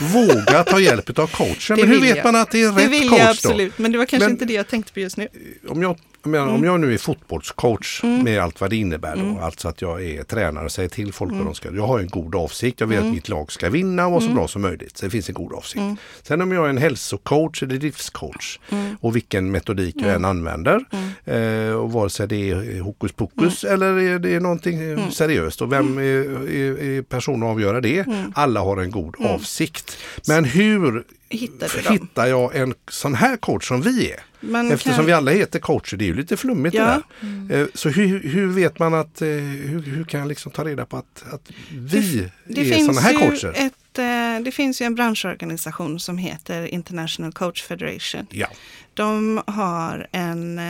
våga 0.00 0.64
ta 0.64 0.80
hjälp 0.80 1.18
av 1.18 1.26
coachen. 1.26 1.56
Det 1.76 1.82
Men 1.82 1.88
hur 1.88 2.00
vet 2.00 2.16
jag. 2.16 2.24
man 2.24 2.36
att 2.36 2.50
det 2.50 2.62
är 2.62 2.72
det 2.72 2.84
rätt 2.84 2.90
vill 2.90 3.08
coach 3.08 3.18
jag 3.18 3.26
då? 3.26 3.30
absolut, 3.30 3.78
men 3.78 3.92
det 3.92 3.98
var 3.98 4.04
kanske 4.06 4.24
Men- 4.26 4.32
inte 4.32 4.44
det 4.44 4.52
jag 4.54 4.68
tänkte 4.68 4.92
på 4.92 5.00
just 5.00 5.16
nu. 5.16 5.28
om 5.68 5.82
jag, 5.82 5.98
menar, 6.24 6.44
Mm. 6.44 6.54
om 6.56 6.64
jag 6.64 6.80
nu 6.80 6.94
är 6.94 6.98
fotbollscoach 6.98 8.00
med 8.02 8.40
allt 8.42 8.60
vad 8.60 8.70
det 8.70 8.76
innebär 8.76 9.16
då, 9.16 9.40
alltså 9.40 9.68
att 9.68 9.82
jag 9.82 10.04
är 10.04 10.22
tränare 10.22 10.64
och 10.64 10.72
säger 10.72 10.88
till 10.88 11.12
folk 11.12 11.30
Mm. 11.32 11.44
vad 11.44 11.54
de 11.54 11.54
ska 11.54 11.70
Jag 11.74 11.86
har 11.86 11.98
en 11.98 12.08
god 12.08 12.34
avsikt, 12.34 12.80
jag 12.80 12.86
vill 12.86 12.98
att 12.98 13.04
mitt 13.04 13.28
lag 13.28 13.52
ska 13.52 13.70
vinna 13.70 14.06
och 14.06 14.12
vara 14.12 14.20
så 14.20 14.28
bra 14.30 14.48
som 14.48 14.62
möjligt. 14.62 14.96
Så 14.96 15.04
det 15.06 15.10
finns 15.10 15.28
en 15.28 15.34
god 15.34 15.52
avsikt. 15.52 15.76
Mm. 15.80 15.96
Sen 16.22 16.40
om 16.42 16.52
jag 16.52 16.64
är 16.64 16.68
en 16.70 16.78
hälsocoach 16.78 17.62
eller 17.62 17.78
livscoach 17.78 18.58
och 19.00 19.16
vilken 19.16 19.50
metodik 19.50 19.96
jag 19.98 20.14
än 20.14 20.24
använder 20.24 20.84
Mm. 21.24 21.68
eh, 21.70 21.74
och 21.74 21.92
vare 21.92 22.10
sig 22.10 22.28
det 22.28 22.50
är 22.50 22.80
hokus 22.80 23.12
pokus 23.12 23.64
eller 23.64 23.98
är 23.98 24.18
det 24.18 24.34
är 24.34 24.40
någonting 24.40 24.80
eh, 24.80 24.90
Mm. 24.98 25.10
seriöst 25.10 25.62
och 25.62 25.72
vem 25.72 25.98
är, 25.98 26.02
är, 26.50 26.82
är 26.82 27.02
person 27.02 27.42
att 27.42 27.48
avgöra 27.48 27.80
det? 27.80 27.98
Mm. 27.98 28.32
Alla 28.34 28.60
har 28.60 28.76
en 28.76 28.90
god 28.90 29.14
avsikt. 29.18 29.98
Men 30.28 30.44
hur 30.44 31.04
Hittar 31.36 31.72
du 31.76 31.82
dem? 31.82 31.92
hittar 31.92 32.26
jag 32.26 32.56
en 32.56 32.74
sån 32.90 33.14
här 33.14 33.36
coach 33.36 33.68
som 33.68 33.82
vi 33.82 34.10
är? 34.10 34.20
Man 34.40 34.70
Eftersom 34.72 34.94
kan- 34.96 35.06
vi 35.06 35.12
alla 35.12 35.30
heter 35.30 35.58
coacher, 35.58 35.96
det 35.96 36.04
är 36.04 36.06
ju 36.06 36.14
lite 36.14 36.36
flummigt 36.36 36.74
Ja. 36.74 37.02
det 37.20 37.26
där. 37.26 37.60
Eh, 37.62 37.66
Så 37.74 37.88
hur, 37.88 38.20
hur 38.28 38.46
vet 38.46 38.78
man 38.78 38.94
att, 38.94 39.22
eh, 39.22 39.28
hur, 39.28 39.82
hur 39.82 40.04
kan 40.04 40.20
jag 40.20 40.28
liksom 40.28 40.52
ta 40.52 40.64
reda 40.64 40.86
på 40.86 40.96
att, 40.96 41.24
att 41.32 41.50
vi 41.70 42.30
Det 42.46 42.60
är 42.60 42.64
finns, 42.74 42.86
sådana 42.86 43.00
här 43.00 43.18
coacher? 43.30 43.52
ett, 43.56 43.98
eh, 43.98 44.40
det 44.44 44.52
finns 44.52 44.82
ju 44.82 44.86
en 44.86 44.94
branschorganisation 44.94 46.00
som 46.00 46.18
heter 46.18 46.66
International 46.66 47.32
Coach 47.32 47.62
Federation. 47.62 48.26
Ja. 48.30 48.46
De 48.94 49.42
har 49.46 50.06
en 50.12 50.60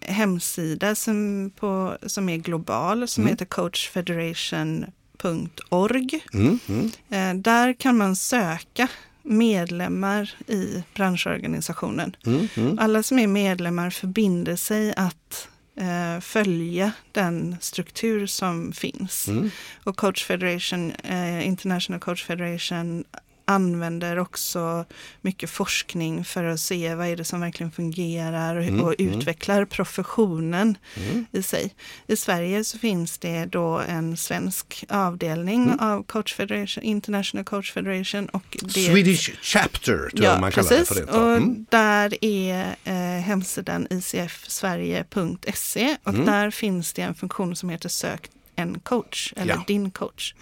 hemsida 0.00 0.94
som, 0.94 1.50
på, 1.56 1.96
som 2.06 2.28
är 2.28 2.36
global 2.36 3.08
som 3.08 3.26
heter 3.26 3.44
coachfederation.org. 3.44 6.24
Mm, 6.32 6.58
mm. 6.68 6.90
Där 7.42 7.72
kan 7.72 7.96
man 7.96 8.16
söka 8.16 8.88
medlemmar 9.24 10.34
i 10.46 10.84
branschorganisationen. 10.94 12.16
Mm, 12.26 12.48
mm. 12.56 12.78
Alla 12.78 13.02
som 13.02 13.18
är 13.18 13.26
medlemmar 13.26 13.90
förbinder 13.90 14.56
sig 14.56 14.94
att 14.96 15.48
eh, 15.76 16.20
följa 16.20 16.92
den 17.12 17.56
struktur 17.60 18.26
som 18.26 18.72
finns. 18.72 19.28
Mm. 19.28 19.50
Och 19.84 19.96
Coach 19.96 20.24
Federation, 20.24 20.90
eh, 20.90 21.46
International 21.46 22.00
Coach 22.00 22.24
Federation 22.24 23.04
använder 23.46 24.18
också 24.18 24.84
mycket 25.20 25.50
forskning 25.50 26.24
för 26.24 26.44
att 26.44 26.60
se 26.60 26.94
vad 26.94 27.06
är 27.06 27.16
det 27.16 27.24
som 27.24 27.40
verkligen 27.40 27.72
fungerar 27.72 28.56
och, 28.56 28.62
Mm, 28.64 28.80
och 28.84 29.00
mm. 29.00 29.18
utvecklar 29.18 29.64
professionen 29.64 30.78
Mm. 30.96 31.26
i 31.32 31.42
sig. 31.42 31.74
I 32.06 32.16
Sverige 32.16 32.64
så 32.64 32.78
finns 32.78 33.18
det 33.18 33.46
då 33.46 33.78
en 33.88 34.16
svensk 34.16 34.84
avdelning 34.88 35.64
Mm. 35.64 35.78
av 35.80 36.02
Coach 36.02 36.34
Federation, 36.34 36.84
International 36.84 37.44
Coach 37.44 37.72
Federation. 37.72 38.26
Och 38.28 38.56
det, 38.62 38.70
Swedish 38.70 39.30
Chapter 39.42 40.10
tror 40.10 40.24
jag 40.24 40.40
man 40.40 40.52
kallar 40.52 40.70
det 40.70 40.76
för. 40.76 40.84
precis. 40.94 41.06
Det. 41.06 41.12
Och 41.20 41.36
Mm. 41.36 41.66
där 41.70 42.24
är 42.24 42.76
eh, 42.84 42.94
hemsidan 43.22 43.86
icfsverige.se 43.90 45.96
och 46.04 46.14
där 46.14 46.50
finns 46.50 46.92
det 46.92 47.02
en 47.02 47.14
funktion 47.14 47.56
som 47.56 47.68
heter 47.68 47.88
sök 47.88 48.30
en 48.56 48.80
coach 48.80 49.32
eller 49.36 49.54
Ja. 49.54 49.64
din 49.66 49.90
coach. 49.90 50.34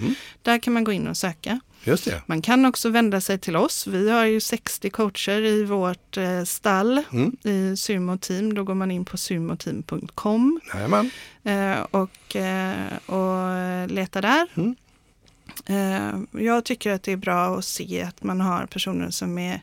Där 0.43 0.59
kan 0.59 0.73
man 0.73 0.85
gå 0.85 0.93
in 0.93 1.09
och 1.09 1.17
söka. 1.17 1.61
Just 1.85 2.05
det. 2.05 2.23
Man 2.27 2.43
kan 2.43 2.65
också 2.65 2.89
vända 2.89 3.21
sig 3.21 3.39
till 3.39 3.57
oss. 3.57 3.87
Vi 3.87 4.11
har 4.11 4.25
ju 4.25 4.41
60 4.41 4.91
coacher 4.91 5.41
i 5.45 5.65
vårt 5.65 6.17
eh, 6.17 6.45
stall 6.45 7.03
Mm. 7.13 7.37
i 7.43 7.77
Sumo 7.77 8.19
Team. 8.19 8.55
Då 8.55 8.65
går 8.65 8.75
man 8.75 8.91
in 8.91 9.05
på 9.05 9.17
sumoteam.com 9.17 10.61
eh, 11.45 11.81
och, 11.91 12.37
eh, 12.37 12.97
och 13.07 13.91
letar 13.91 14.23
där. 14.23 14.47
Mm. 14.55 14.75
Eh, 15.67 16.41
jag 16.43 16.65
tycker 16.65 16.93
att 16.93 17.03
det 17.03 17.13
är 17.13 17.17
bra 17.17 17.59
att 17.59 17.65
se 17.65 18.03
att 18.03 18.23
man 18.23 18.41
har 18.41 18.67
personer 18.67 19.11
som 19.11 19.39
är 19.39 19.61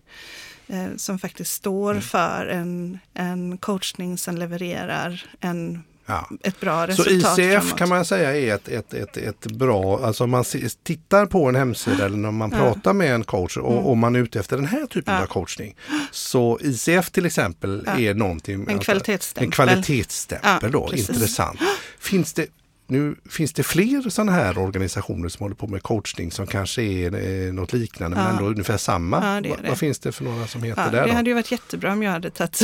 eh, 0.67 0.87
som 0.97 1.19
faktiskt 1.19 1.51
står 1.53 1.91
Mm. 1.91 2.01
för 2.01 2.45
en, 2.45 2.99
en 3.13 3.57
coachning 3.57 4.17
som 4.17 4.37
levererar 4.37 5.25
en, 5.39 5.83
Ja. 6.09 6.29
ett 6.43 6.59
bra 6.59 6.87
Så 6.87 7.03
resultat 7.03 7.39
ICF 7.39 7.51
framåt. 7.63 7.77
kan 7.77 7.89
man 7.89 8.05
säga 8.05 8.35
är 8.37 8.55
ett, 8.55 8.67
ett, 8.67 8.93
ett, 8.93 9.17
ett 9.17 9.45
bra, 9.51 10.05
alltså 10.05 10.23
om 10.23 10.29
man 10.29 10.43
tittar 10.83 11.25
på 11.25 11.45
en 11.49 11.55
hemsida 11.55 12.05
eller 12.05 12.17
när 12.17 12.31
man 12.31 12.51
Ja. 12.51 12.57
pratar 12.57 12.93
med 12.93 13.13
en 13.15 13.23
coach 13.23 13.57
och 13.57 13.71
Mm. 13.73 13.85
om 13.85 13.99
man 13.99 14.15
är 14.15 14.19
ute 14.19 14.39
efter 14.39 14.55
den 14.55 14.65
här 14.65 14.85
typen 14.85 15.13
Ja. 15.15 15.21
av 15.21 15.25
coachning. 15.25 15.75
Så 16.11 16.59
ICF 16.61 17.09
till 17.11 17.25
exempel 17.25 17.87
är 17.97 18.13
någonting. 18.13 18.55
En 18.55 18.61
alltså, 18.69 18.79
kvalitetsstämpel. 18.79 19.43
En 19.47 19.51
kvalitetsstämpel 19.51 20.71
då, 20.71 20.89
intressant. 20.95 21.59
Finns 21.99 22.33
det, 22.33 22.45
nu, 22.89 23.15
finns 23.29 23.53
det 23.53 23.63
fler 23.63 24.09
sådana 24.09 24.31
här 24.31 24.57
organisationer 24.57 25.29
som 25.29 25.43
håller 25.43 25.55
på 25.55 25.67
med 25.67 25.83
coachning 25.83 26.31
som 26.31 26.47
kanske 26.47 26.81
är 26.81 27.47
eh, 27.47 27.53
något 27.53 27.73
liknande 27.73 28.17
men 28.17 28.25
Ja. 28.25 28.31
ändå 28.31 28.45
ungefär 28.45 28.77
samma? 28.77 29.35
Ja, 29.35 29.41
det 29.41 29.49
är 29.49 29.55
Vad- 29.55 29.63
det. 29.71 29.75
Finns 29.75 29.99
det 29.99 30.11
för 30.11 30.23
några 30.23 30.47
som 30.47 30.63
heter 30.63 30.83
Ja, 30.85 30.91
det 31.01 31.07
då? 31.07 31.13
hade 31.13 31.29
ju 31.29 31.33
varit 31.33 31.51
jättebra 31.51 31.91
om 31.93 32.03
jag 32.03 32.11
hade 32.11 32.29
tagit, 32.29 32.61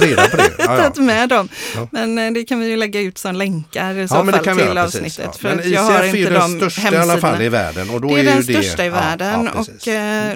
reda 0.00 0.28
på 0.28 0.36
det? 0.36 0.52
Ja, 0.58 0.92
med 1.02 1.28
dem. 1.28 1.48
Men 1.90 2.18
eh, 2.18 2.32
det 2.32 2.44
kan 2.44 2.60
vi 2.60 2.68
ju 2.68 2.76
lägga 2.76 3.00
ut 3.00 3.18
som 3.18 3.34
länkar 3.34 3.94
i 3.98 4.08
så 4.08 4.14
men 4.14 4.26
det 4.26 4.32
fall 4.32 4.56
till 4.56 4.66
göra, 4.66 4.84
avsnittet. 4.84 5.16
precis. 5.26 5.40
För 5.40 5.56
Men 5.56 5.70
jag 5.70 5.82
har 5.82 6.00
är 6.02 6.16
inte 6.16 6.30
den 6.30 6.58
de 6.58 6.70
största 6.70 6.82
i 6.94 6.96
alla 6.96 7.16
fall 7.18 7.34
hemsidorna. 7.34 7.44
i 7.44 7.48
världen. 7.48 7.90
Och 7.90 8.00
då 8.00 8.08
Det 8.08 8.14
är 8.14 8.18
är 8.20 8.24
den 8.24 8.42
största 8.42 8.84
i 8.84 8.86
ja, 8.88 8.92
världen 8.94 9.48
och 9.48 9.88
eh, 9.88 10.30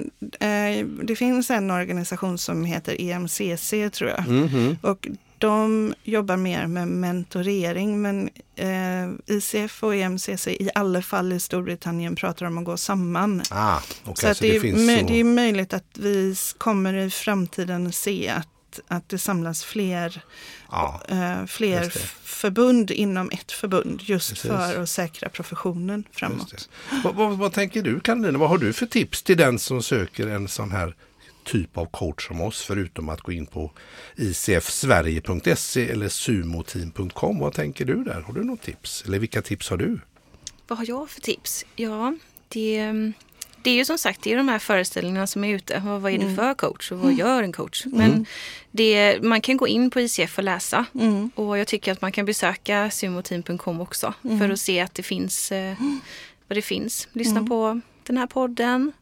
eh, 0.76 0.86
det 1.02 1.16
finns 1.16 1.50
en 1.50 1.70
organisation 1.70 2.38
som 2.38 2.64
heter 2.64 3.00
EMCC 3.00 3.70
tror 3.92 4.10
jag. 4.10 4.28
Mhm. 4.28 4.76
Och 4.82 5.08
de 5.40 5.94
jobbar 6.04 6.36
mer 6.36 6.66
med 6.66 6.88
mentorering 6.88 8.02
men 8.02 8.30
eh, 8.56 9.36
ICF 9.36 9.82
och 9.82 9.94
EMCC 9.94 10.46
i 10.48 10.70
alla 10.74 11.02
fall 11.02 11.32
i 11.32 11.40
Storbritannien 11.40 12.16
pratar 12.16 12.46
om 12.46 12.58
att 12.58 12.64
gå 12.64 12.76
samman. 12.76 13.42
Ah, 13.50 13.80
okej, 14.04 14.14
så 14.28 14.34
så 14.34 14.42
det, 14.42 14.56
är, 14.56 14.98
så... 15.00 15.06
det 15.06 15.20
är 15.20 15.24
möjligt 15.24 15.72
att 15.72 15.98
vi 15.98 16.36
kommer 16.58 16.94
i 16.94 17.10
framtiden 17.10 17.92
se 17.92 18.28
att, 18.28 18.80
att 18.88 19.08
det 19.08 19.18
samlas 19.18 19.64
fler, 19.64 20.22
ja. 20.70 21.00
eh, 21.08 21.46
fler 21.46 21.92
förbund 22.24 22.90
inom 22.90 23.30
ett 23.30 23.52
förbund 23.52 24.02
just 24.02 24.30
Precis. 24.30 24.50
för 24.50 24.82
att 24.82 24.88
säkra 24.88 25.28
professionen 25.28 26.04
framåt. 26.12 26.68
Vad, 27.04 27.14
vad, 27.14 27.38
vad 27.38 27.52
tänker 27.52 27.82
du 27.82 28.00
Karolina? 28.00 28.38
Vad 28.38 28.48
har 28.48 28.58
du 28.58 28.72
för 28.72 28.86
tips 28.86 29.22
till 29.22 29.36
den 29.36 29.58
som 29.58 29.82
söker 29.82 30.26
en 30.26 30.48
sån 30.48 30.70
här 30.70 30.94
typ 31.44 31.78
av 31.78 31.86
coach 31.86 32.26
som 32.26 32.40
oss 32.40 32.62
förutom 32.62 33.08
att 33.08 33.20
gå 33.20 33.32
in 33.32 33.46
på 33.46 33.70
icfsverige.se 34.16 35.90
eller 35.90 36.08
sumoteam.com. 36.08 37.38
Vad 37.38 37.52
tänker 37.54 37.84
du 37.84 38.04
där? 38.04 38.20
Har 38.20 38.32
du 38.32 38.44
något 38.44 38.62
tips? 38.62 39.04
Eller 39.06 39.18
vilka 39.18 39.42
tips 39.42 39.70
har 39.70 39.76
du? 39.76 40.00
Vad 40.68 40.78
har 40.78 40.84
jag 40.88 41.10
för 41.10 41.20
tips? 41.20 41.64
Ja, 41.76 42.14
det, 42.48 42.92
det 43.62 43.70
är 43.70 43.74
ju 43.74 43.84
som 43.84 43.98
sagt 43.98 44.22
det 44.22 44.32
är 44.32 44.36
de 44.36 44.48
här 44.48 44.58
föreställningarna 44.58 45.26
som 45.26 45.44
är 45.44 45.54
ute. 45.54 45.82
Vad, 45.84 46.12
är 46.12 46.18
det 46.18 46.24
Mm. 46.24 46.36
för 46.36 46.54
coach 46.54 46.92
och 46.92 46.98
vad 46.98 47.12
gör 47.12 47.42
en 47.42 47.52
coach? 47.52 47.84
Men 47.86 48.26
det, 48.70 49.22
man 49.22 49.40
kan 49.40 49.56
gå 49.56 49.68
in 49.68 49.90
på 49.90 50.00
ICF 50.00 50.38
och 50.38 50.44
läsa. 50.44 50.84
Mm. 50.94 51.30
Och 51.34 51.58
jag 51.58 51.66
tycker 51.66 51.92
att 51.92 52.00
man 52.02 52.12
kan 52.12 52.26
besöka 52.26 52.90
sumoteam.com 52.90 53.80
också 53.80 54.14
för 54.38 54.50
att 54.50 54.60
se 54.60 54.80
att 54.80 54.94
det 54.94 55.02
finns 55.02 55.52
eh, 55.52 55.74
vad 56.48 56.56
det 56.56 56.62
finns. 56.62 57.08
Lyssna 57.12 57.44
på 57.44 57.80
den 58.06 58.16
här 58.16 58.26
podden. 58.26 58.92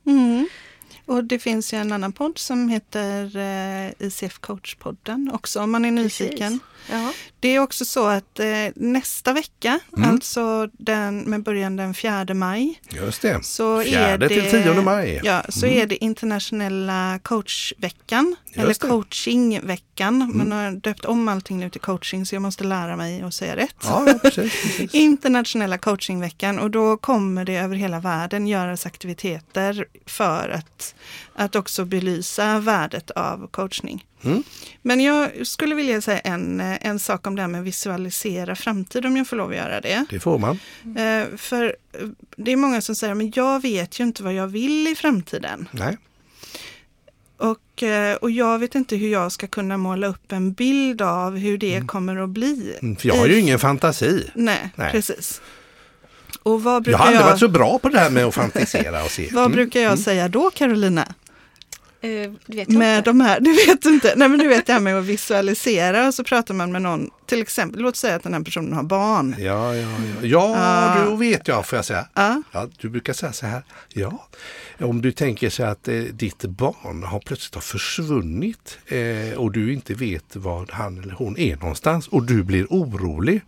Och 1.09 1.25
det 1.25 1.39
finns 1.39 1.73
ju 1.73 1.79
en 1.79 1.93
annan 1.93 2.13
podd 2.13 2.39
som 2.39 2.69
heter 2.69 3.37
eh, 3.37 4.07
ICF 4.07 4.41
Coach-podden 4.41 5.31
också 5.35 5.61
om 5.61 5.71
man 5.71 5.85
är 5.85 5.91
nyfiken. 5.91 6.61
Det 7.41 7.49
är 7.49 7.59
också 7.61 7.85
så 7.85 8.07
att 8.07 8.41
eh, 8.41 8.47
nästa 8.77 9.33
vecka, 9.33 9.81
Mm. 9.97 10.11
alltså 10.11 10.69
den, 10.73 11.19
med 11.21 11.43
början 11.43 11.77
den 11.77 11.95
4 11.95 12.35
maj, 12.35 12.81
Just 12.91 13.23
det. 13.23 13.45
så 13.45 13.83
Fjärde 13.83 14.27
är 14.27 14.29
det, 14.29 14.51
till 14.51 14.63
10 14.63 14.83
maj. 14.83 15.21
Ja, 15.25 15.43
så 15.49 15.67
är 15.67 15.87
det 15.87 16.05
internationella 16.05 17.19
coachveckan, 17.23 18.37
eller 18.55 18.69
Just 18.69 18.81
det. 18.81 18.89
coachingveckan. 18.89 20.33
Man 20.35 20.53
har 20.53 20.71
döpt 20.73 21.05
om 21.05 21.29
allting 21.29 21.59
nu 21.59 21.71
till 21.71 21.81
coaching 21.81 22.27
så 22.27 22.35
jag 22.35 22.43
måste 22.43 22.65
lära 22.65 22.97
mig 22.97 23.23
att 23.23 23.35
säga 23.35 23.57
rätt. 23.57 23.75
Ja, 23.83 24.05
ja 24.07 24.15
precis. 24.23 24.53
precis. 24.63 24.95
Internationella 24.95 25.79
coachingveckan 25.79 26.59
och 26.59 26.71
då 26.71 26.97
kommer 26.97 27.45
det 27.45 27.57
över 27.57 27.77
hela 27.77 28.01
världen 28.01 28.47
göras 28.47 28.87
aktiviteter 28.87 29.85
för 30.07 30.49
att, 30.49 30.95
att 31.35 31.57
också 31.57 31.85
belysa 31.85 32.59
värdet 32.59 33.11
av 33.11 33.49
coachning. 33.51 34.05
Mm. 34.25 34.43
Men 34.83 35.01
jag 35.01 35.47
skulle 35.47 35.75
vilja 35.75 36.01
säga 36.01 36.19
en, 36.19 36.61
en 36.61 36.99
sak 36.99 37.27
om 37.27 37.37
det 37.37 37.43
här 37.43 37.49
med 37.49 37.65
visualisera 37.65 38.57
framtid 38.57 39.07
om 39.07 39.17
jag 39.17 39.27
får 39.29 39.37
lov 39.37 39.51
att 39.51 39.57
göra 39.57 39.81
det. 39.81 40.05
Det 40.11 40.21
får 40.21 40.39
man. 40.39 40.59
Eh, 40.97 41.37
för 41.37 41.65
eh, 41.93 42.09
det 42.37 42.53
är 42.53 42.57
många 42.57 42.81
som 42.81 42.95
säger, 42.95 43.15
men 43.15 43.33
jag 43.35 43.63
vet 43.63 44.01
ju 44.01 44.05
inte 44.05 44.23
vad 44.23 44.33
jag 44.35 44.47
vill 44.47 44.89
i 44.89 44.95
framtiden. 44.95 45.69
Nej. 45.73 45.97
Och, 47.37 47.83
eh, 47.83 48.17
och 48.17 48.31
jag 48.31 48.59
vet 48.59 48.75
inte 48.75 48.97
hur 48.97 49.09
jag 49.13 49.33
ska 49.33 49.47
kunna 49.47 49.77
måla 49.77 50.07
upp 50.07 50.33
en 50.33 50.53
bild 50.53 51.03
av 51.03 51.37
hur 51.37 51.59
det 51.59 51.83
kommer 51.87 52.17
att 52.17 52.29
bli. 52.29 52.77
Mm, 52.83 52.97
För 52.97 53.09
jag 53.09 53.17
har 53.17 53.27
ju 53.27 53.39
ingen 53.41 53.59
fantasi. 53.59 54.31
Nej, 54.35 54.71
Nej. 54.75 54.93
precis. 54.93 55.41
Och 56.43 56.63
vad 56.63 56.75
Jag 56.75 56.83
brukar 56.83 56.99
har 56.99 57.07
jag, 57.07 57.13
aldrig 57.15 57.31
varit 57.31 57.41
så 57.41 57.49
bra 57.49 57.79
på 57.79 57.89
det 57.89 57.99
här 57.99 58.11
med 58.11 58.25
att 58.25 58.35
fantisera 58.35 59.05
och 59.05 59.11
se. 59.11 59.29
vad 59.33 59.45
Mm. 59.45 59.53
brukar 59.57 59.81
jag 59.81 59.99
säga 59.99 60.29
då 60.29 60.51
Carolina? 60.51 61.15
Jag 62.01 62.71
Med 62.73 62.99
inte. 62.99 63.01
de 63.11 63.21
här, 63.21 63.41
du 63.41 63.53
vet 63.53 63.85
inte, 63.85 64.13
nej 64.17 64.29
men 64.29 64.39
du 64.39 64.49
vet 64.49 64.67
det 64.67 64.73
här 64.73 64.81
med 64.81 64.99
att 64.99 65.05
visualisera 65.05 66.07
och 66.09 66.15
så 66.15 66.25
pratar 66.25 66.55
man 66.55 66.73
med 66.73 66.83
någon, 66.83 67.11
till 67.27 67.43
exempel, 67.43 67.81
låt 67.83 67.97
säga 67.97 68.15
att 68.17 68.23
den 68.23 68.35
här 68.35 68.41
personen 68.43 68.73
har 68.73 68.83
barn. 68.83 69.35
Ja, 69.39 69.75
ja, 69.77 69.89
ja. 70.23 70.27
ja 70.27 70.55
Ah. 70.59 71.05
då 71.05 71.17
vet 71.17 71.49
jag 71.49 71.67
får 71.67 71.77
jag 71.77 71.85
säga. 71.85 72.09
Ja. 72.15 72.43
Ja, 72.53 72.69
du 72.81 72.89
brukar 72.89 73.13
säga 73.13 73.33
så 73.33 73.47
här. 73.47 73.63
Ja, 73.89 74.29
om 74.81 75.03
du 75.03 75.13
tänker 75.13 75.51
sig 75.51 75.67
att 75.67 75.89
eh, 75.89 75.95
ditt 75.95 76.45
barn 76.45 77.03
har 77.03 77.21
plötsligt 77.21 77.55
har 77.55 77.63
försvunnit 77.63 78.79
eh, 78.87 79.39
och 79.39 79.53
du 79.53 79.73
inte 79.73 79.95
vet 79.95 80.37
var 80.37 80.67
han 80.71 80.99
eller 81.03 81.15
hon 81.15 81.39
är 81.39 81.57
någonstans 81.57 82.09
och 82.09 82.23
du 82.23 82.43
blir 82.43 82.67
orolig. 82.71 83.41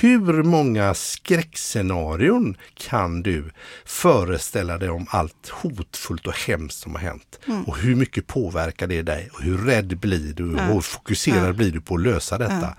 Hur 0.00 0.42
många 0.42 0.94
skräckscenarion 0.94 2.56
kan 2.74 3.22
du 3.22 3.50
föreställa 3.84 4.78
dig 4.78 4.90
om 4.90 5.06
allt 5.10 5.48
hotfullt 5.48 6.26
och 6.26 6.38
hemskt 6.46 6.78
som 6.78 6.94
har 6.94 7.00
hänt? 7.02 7.38
Och 7.66 7.78
hur 7.78 7.94
mycket 7.96 8.26
påverkar 8.26 8.86
det 8.86 9.02
dig? 9.02 9.30
Och 9.32 9.42
hur 9.42 9.58
rädd 9.58 9.98
blir 9.98 10.32
du? 10.34 10.44
Och 10.54 10.60
hur 10.60 10.80
fokuserad 10.80 11.56
blir 11.56 11.70
du 11.70 11.80
på 11.80 11.94
att 11.94 12.00
lösa 12.02 12.38
detta? 12.38 12.76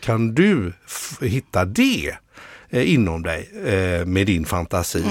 Kan 0.00 0.34
du 0.34 0.72
hitta 1.20 1.64
det 1.64 2.14
eh, 2.70 2.92
inom 2.94 3.22
dig 3.22 3.50
eh, 3.64 4.06
med 4.06 4.26
din 4.26 4.44
fantasi? 4.44 5.04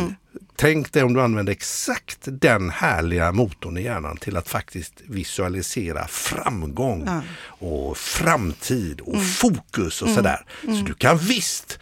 Tänk 0.64 0.92
dig 0.94 1.04
om 1.04 1.14
du 1.14 1.22
använder 1.22 1.54
exakt 1.54 2.18
den 2.22 2.70
härliga 2.70 3.32
motorn 3.32 3.78
i 3.78 3.84
hjärnan 3.84 4.18
till 4.18 4.38
att 4.38 4.50
faktiskt 4.50 4.94
visualisera 5.08 6.08
framgång 6.08 7.04
Ja. 7.06 7.22
och 7.68 7.98
framtid 7.98 9.02
och 9.02 9.24
fokus 9.26 10.02
och 10.02 10.10
sådär. 10.10 10.46
Så 10.62 10.86
du 10.86 10.94
kan 10.94 11.18
visst 11.18 11.80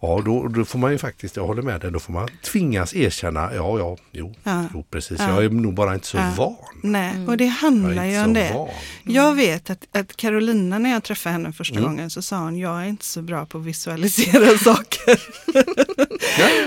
Ja, 0.00 0.22
då, 0.24 0.48
då 0.48 0.64
får 0.64 0.78
man 0.78 0.92
ju 0.92 0.98
faktiskt, 0.98 1.36
jag 1.36 1.46
håller 1.46 1.62
med 1.62 1.80
dig, 1.80 1.90
då 1.92 1.98
får 1.98 2.12
man 2.12 2.28
tvingas 2.44 2.94
erkänna, 2.94 3.54
ja, 3.54 3.78
ja, 3.78 3.96
jo, 4.12 4.34
Ja. 4.42 4.64
jo 4.74 4.84
precis, 4.90 5.18
Ja. 5.20 5.28
jag 5.28 5.44
är 5.44 5.48
nog 5.50 5.74
bara 5.74 5.94
inte 5.94 6.06
så 6.06 6.16
Ja. 6.16 6.32
van. 6.36 6.54
Nej, 6.82 7.26
och 7.26 7.36
det 7.36 7.44
Jag 7.44 7.50
handlar 7.52 8.04
ju 8.04 8.18
om 8.18 8.24
så 8.24 8.30
det. 8.32 8.50
van. 8.54 8.68
Jag 9.04 9.34
vet 9.34 9.70
att, 9.70 9.96
att 9.96 10.16
Carolina 10.16 10.78
när 10.78 10.90
jag 10.90 11.02
träffade 11.04 11.32
henne 11.32 11.52
första 11.52 11.78
Mm. 11.78 11.90
gången 11.90 12.10
så 12.10 12.22
sa 12.22 12.38
hon, 12.38 12.58
jag 12.58 12.82
är 12.82 12.86
inte 12.88 13.04
så 13.04 13.22
bra 13.22 13.46
på 13.46 13.58
att 13.58 13.64
visualisera 13.64 14.58
saker. 14.64 15.20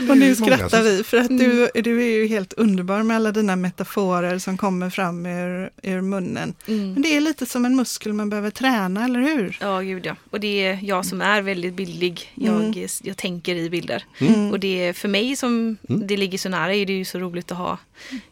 och 0.10 0.18
nu 0.18 0.36
skrattar 0.36 0.82
vi 0.84 1.04
för 1.04 1.18
att 1.18 1.28
du, 1.30 1.70
du 1.82 2.02
är 2.04 2.08
ju 2.18 2.28
helt 2.28 2.54
underbar 2.54 3.04
med 3.04 3.16
alla 3.18 3.32
dina 3.32 3.56
metaforer 3.56 4.40
som 4.40 4.58
kommer 4.58 4.90
fram 4.90 5.26
ur, 5.26 5.70
ur 5.84 6.02
munnen. 6.02 6.54
Mm. 6.68 6.94
Men 6.94 7.02
det 7.02 7.16
är 7.18 7.22
lite 7.22 7.46
som 7.46 7.66
en 7.66 7.76
muskel 7.76 8.14
man 8.14 8.30
behöver 8.30 8.50
träna, 8.52 9.06
eller 9.06 9.20
hur? 9.20 9.58
Ja, 9.62 9.80
gud 9.80 10.06
ja. 10.06 10.16
Och 10.32 10.40
det 10.40 10.66
är 10.66 10.80
jag 10.84 11.06
som 11.06 11.22
är 11.22 11.42
väldigt 11.42 11.74
bildlig. 11.74 12.32
Jag, 12.36 12.56
Mm. 12.56 12.88
jag 13.04 13.18
tänker 13.22 13.56
i 13.56 13.70
bilder. 13.70 14.04
Mm. 14.20 14.52
Och 14.52 14.60
det 14.60 14.84
är 14.88 14.94
för 14.94 15.08
mig 15.08 15.36
som 15.36 15.78
Mm. 15.90 16.08
det 16.08 16.18
ligger 16.18 16.38
så 16.38 16.50
nära 16.50 16.74
är 16.76 16.86
det 16.86 16.94
ju 16.94 17.06
så 17.06 17.20
roligt 17.20 17.52
att 17.52 17.58
ha. 17.58 17.78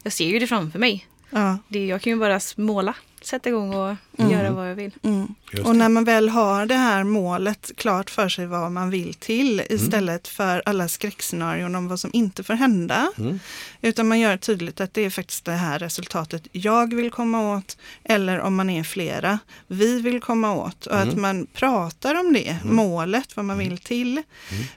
Jag 0.03 0.13
ser 0.13 0.25
ju 0.27 0.39
det 0.39 0.47
framför 0.47 0.79
mig. 0.79 1.05
Ja. 1.29 1.57
Det, 1.67 1.85
jag 1.85 2.01
kan 2.01 2.13
ju 2.13 2.19
bara 2.19 2.39
måla, 2.55 2.95
sätta 3.25 3.49
igång 3.49 3.73
och 3.73 3.95
Mm. 4.17 4.31
göra 4.31 4.51
vad 4.51 4.69
jag 4.69 4.75
vill. 4.75 4.91
Mm. 5.03 5.35
Och 5.65 5.75
när 5.75 5.89
man 5.89 6.03
väl 6.03 6.29
har 6.29 6.65
det 6.65 6.75
här 6.75 7.03
målet 7.03 7.71
klart 7.75 8.09
för 8.09 8.29
sig 8.29 8.45
vad 8.45 8.71
man 8.71 8.89
vill 8.89 9.13
till 9.13 9.63
istället 9.69 10.27
för 10.27 10.63
alla 10.65 10.87
skräckscenarion 10.87 11.75
om 11.75 11.87
vad 11.87 11.99
som 11.99 12.09
inte 12.13 12.43
får 12.43 12.53
hända. 12.53 13.11
Mm. 13.17 13.39
Utan 13.81 14.07
man 14.07 14.19
gör 14.19 14.37
tydligt 14.37 14.81
att 14.81 14.93
det 14.93 15.01
är 15.01 15.09
faktiskt 15.09 15.45
det 15.45 15.51
här 15.51 15.79
resultatet 15.79 16.47
jag 16.51 16.93
vill 16.93 17.11
komma 17.11 17.55
åt 17.57 17.77
eller 18.03 18.39
om 18.39 18.55
man 18.55 18.69
är 18.69 18.83
flera, 18.83 19.39
vi 19.67 20.01
vill 20.01 20.21
komma 20.21 20.53
åt. 20.53 20.85
Och 20.87 20.99
att 20.99 21.15
man 21.17 21.47
pratar 21.53 22.15
om 22.15 22.33
det, 22.33 22.57
målet, 22.63 23.35
vad 23.35 23.45
man 23.45 23.57
vill 23.57 23.77
till. 23.77 24.23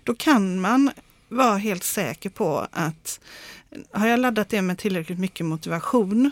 Då 0.04 0.14
kan 0.14 0.60
man 0.60 0.90
vara 1.28 1.56
helt 1.56 1.84
säker 1.84 2.30
på 2.30 2.66
att 2.72 3.20
har 3.90 4.06
jag 4.08 4.20
laddat 4.20 4.48
det 4.48 4.62
med 4.62 4.78
tillräckligt 4.78 5.18
mycket 5.18 5.46
motivation 5.46 6.30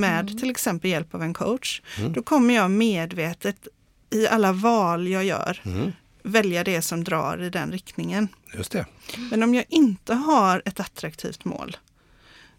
med 0.00 0.38
till 0.40 0.50
exempel 0.50 0.90
hjälp 0.90 1.14
av 1.14 1.22
en 1.22 1.34
coach, 1.34 1.82
då 2.14 2.22
kommer 2.22 2.54
jag 2.54 2.70
medvetet 2.70 3.68
i 4.10 4.26
alla 4.28 4.52
val 4.52 5.08
jag 5.08 5.24
gör 5.24 5.60
Mm. 5.64 5.92
välja 6.22 6.64
det 6.64 6.82
som 6.82 7.04
drar 7.04 7.42
i 7.42 7.50
den 7.50 7.72
riktningen. 7.72 8.28
Just 8.56 8.72
det. 8.72 8.86
Men 9.30 9.42
om 9.42 9.54
jag 9.54 9.64
inte 9.68 10.14
har 10.14 10.62
ett 10.64 10.80
attraktivt 10.80 11.44
mål, 11.44 11.76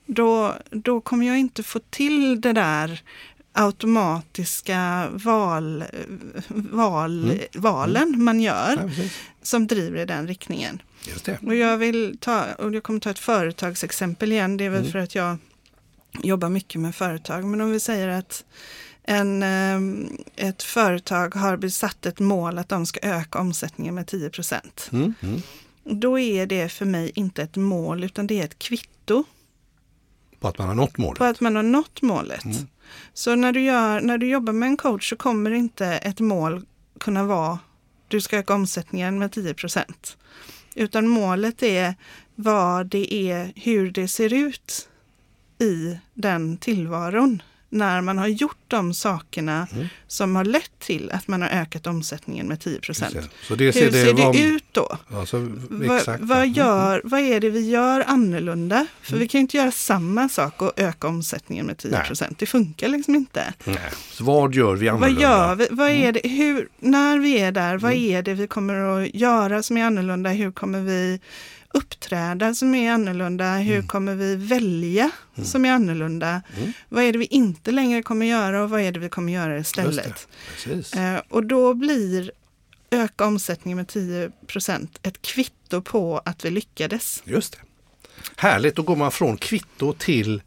då, 0.06 0.56
då 0.70 1.02
kommer 1.02 1.28
jag 1.28 1.40
inte 1.40 1.64
få 1.64 1.80
till 1.90 2.42
det 2.42 2.54
där 2.54 3.02
automatiska 3.54 5.10
val, 5.14 5.84
val, 6.48 7.40
valen 7.54 8.24
man 8.24 8.42
gör 8.42 8.92
Ja, 8.98 9.04
som 9.42 9.68
driver 9.68 10.00
i 10.02 10.06
den 10.06 10.28
riktningen. 10.28 10.82
Och 11.48 11.56
jag 11.56 11.78
vill 11.78 12.18
ta, 12.22 12.46
och 12.54 12.76
jag 12.76 12.84
kommer 12.84 13.00
ta 13.00 13.10
ett 13.10 13.20
företagsexempel 13.20 14.32
igen, 14.32 14.58
det 14.58 14.64
är 14.64 14.70
väl 14.70 14.92
för 14.92 15.00
att 15.00 15.16
jag 15.16 15.38
jobbar 16.24 16.50
mycket 16.50 16.82
med 16.82 16.96
företag. 16.96 17.46
Men 17.46 17.62
om 17.62 17.72
vi 17.72 17.80
säger 17.80 18.08
att 18.08 18.46
en, 19.04 19.44
eh, 19.44 19.80
ett 20.36 20.64
företag 20.64 21.36
har 21.36 21.58
besatt 21.58 22.06
ett 22.06 22.20
mål 22.20 22.58
att 22.58 22.70
de 22.70 22.86
ska 22.86 23.00
öka 23.04 23.40
omsättningen 23.40 23.96
med 23.96 24.08
10 24.08 24.30
procent. 24.30 24.90
Mm. 24.94 25.14
Mm. 25.22 25.42
Då 25.84 26.20
är 26.20 26.46
det 26.46 26.70
för 26.70 26.86
mig 26.86 27.12
inte 27.16 27.44
ett 27.44 27.56
mål 27.56 28.04
utan 28.04 28.28
det 28.28 28.40
är 28.40 28.46
ett 28.46 28.60
kvitto 28.60 29.24
På 30.40 30.48
att 30.48 30.58
man 30.58 30.68
har 30.68 30.76
nått 30.76 30.98
målet. 30.98 31.18
på 31.18 31.24
att 31.24 31.40
man 31.42 31.56
har 31.56 31.64
nått 31.64 32.02
målet. 32.02 32.44
Så 33.14 33.36
när 33.36 33.52
du, 33.52 33.62
gör, 33.62 34.02
när 34.02 34.18
du 34.18 34.30
jobbar 34.30 34.54
med 34.54 34.68
en 34.68 34.78
coach 34.78 35.10
så 35.10 35.16
kommer 35.16 35.52
inte 35.52 35.86
ett 35.86 36.20
mål 36.20 36.66
kunna 37.00 37.24
vara 37.24 37.60
du 38.08 38.22
ska 38.22 38.38
öka 38.38 38.54
omsättningen 38.54 39.20
med 39.20 39.32
10 39.32 39.54
procent. 39.54 40.18
Utan 40.76 41.08
målet 41.08 41.64
är 41.64 41.96
vad 42.36 42.88
det 42.88 43.14
är, 43.14 43.54
hur 43.56 43.92
det 43.92 44.08
ser 44.08 44.34
ut 44.34 44.90
i 45.60 45.98
den 46.14 46.58
tillvaron 46.58 47.42
när 47.74 48.02
man 48.02 48.18
har 48.18 48.28
gjort 48.28 48.58
de 48.68 48.94
sakerna 48.94 49.68
som 50.08 50.36
har 50.36 50.46
lett 50.46 50.80
till 50.80 51.12
att 51.12 51.28
man 51.28 51.42
har 51.42 51.50
ökat 51.50 51.88
omsättningen 51.88 52.48
med 52.48 52.60
10 52.60 52.80
procent. 52.80 53.16
Just 53.16 53.30
det. 53.58 53.64
Hur 53.66 53.72
ser 53.72 54.14
det, 54.14 54.14
var, 54.24 54.38
ut 54.42 54.64
då? 54.72 54.98
Alltså, 55.14 55.38
Vad, 55.70 56.20
vad, 56.20 56.38
Mm. 56.38 56.54
gör, 56.54 57.02
vad 57.04 57.20
är 57.20 57.40
det 57.40 57.50
vi 57.50 57.70
gör 57.70 58.04
annorlunda? 58.08 58.86
För 59.02 59.18
vi 59.18 59.28
kan 59.28 59.40
ju 59.40 59.42
inte 59.42 59.58
göra 59.58 59.72
samma 59.72 60.30
sak 60.30 60.62
och 60.62 60.72
öka 60.78 61.08
omsättningen 61.08 61.66
med 61.66 61.78
10 61.78 62.00
procent. 62.04 62.40
Det 62.40 62.46
funkar 62.46 62.88
liksom 62.88 63.16
inte. 63.16 63.54
Nej. 63.64 63.78
Så 64.12 64.24
vad 64.24 64.56
gör 64.56 64.76
vi 64.76 64.86
Vad 64.90 64.96
annorlunda? 64.96 65.22
gör 65.22 65.56
vi? 65.56 65.68
Vad 65.72 65.90
är 65.90 66.12
det, 66.12 66.22
hur, 66.30 66.68
när 66.80 67.20
vi 67.20 67.40
är 67.40 67.52
där, 67.52 67.78
vad 67.78 67.94
är 67.94 68.22
det 68.22 68.34
vi 68.34 68.48
kommer 68.48 69.04
att 69.04 69.16
göra 69.16 69.64
som 69.64 69.78
är 69.78 69.84
annorlunda? 69.86 70.30
Hur 70.30 70.52
kommer 70.52 70.80
vi 70.82 71.20
uppträda 71.74 72.54
som 72.54 72.76
är 72.76 72.92
annorlunda? 72.92 73.56
Hur 73.56 73.82
kommer 73.82 74.16
vi 74.16 74.36
välja 74.36 75.12
som 75.44 75.66
är 75.66 75.72
annorlunda? 75.72 76.42
Vad 76.90 77.04
är 77.04 77.14
det 77.14 77.20
vi 77.20 77.26
inte 77.26 77.72
längre 77.72 78.04
kommer 78.04 78.26
göra 78.26 78.64
och 78.64 78.70
vad 78.70 78.82
är 78.82 78.92
det 78.92 79.00
vi 79.00 79.10
kommer 79.10 79.34
göra 79.34 79.58
istället? 79.58 80.28
Eh, 80.96 81.22
och 81.30 81.46
då 81.46 81.74
blir 81.74 82.32
öka 82.92 83.26
omsättningen 83.26 83.78
med 83.78 83.88
10% 83.88 84.88
ett 85.04 85.22
kvitto 85.22 85.82
på 85.82 86.22
att 86.26 86.46
vi 86.46 86.50
lyckades. 86.50 87.24
Just 87.26 87.54
det. 87.54 87.60
Härligt, 88.36 88.76
då 88.76 88.82
går 88.82 88.96
man 88.96 89.12
från 89.12 89.38
kvitto 89.38 89.94
till 89.94 90.42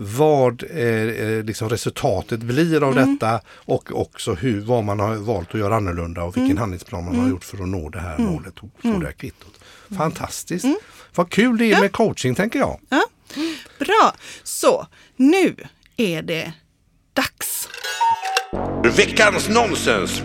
vad 0.00 0.62
eh, 0.70 0.78
eh, 0.78 1.44
liksom 1.44 1.68
resultatet 1.68 2.40
blir 2.40 2.82
av 2.82 2.94
detta 2.94 3.40
och 3.48 4.00
också 4.00 4.34
hur, 4.34 4.60
vad 4.60 4.84
man 4.84 5.00
har 5.00 5.14
valt 5.16 5.54
att 5.54 5.60
göra 5.60 5.76
annorlunda 5.76 6.22
och 6.22 6.36
vilken 6.36 6.58
handlingsplan 6.58 7.04
man 7.04 7.16
har 7.18 7.28
gjort 7.28 7.44
för 7.44 7.62
att 7.62 7.68
nå 7.68 7.88
det 7.88 8.00
här 8.00 8.18
målet 8.18 8.58
och 8.58 8.68
få 8.82 8.98
det 8.98 9.06
här 9.06 9.12
kvittot. 9.12 9.60
Fantastiskt! 9.96 10.66
Vad 11.14 11.30
kul 11.30 11.58
det 11.58 11.72
är 11.72 11.80
med 11.80 11.92
coaching 11.92 12.34
tänker 12.34 12.58
jag. 12.58 12.80
Ja. 12.88 13.04
Bra, 13.78 14.14
så 14.42 14.86
nu 15.16 15.56
är 15.96 16.22
det 16.22 16.52
dags. 17.14 17.68
Veckans 18.96 19.48
nonsens! 19.48 20.22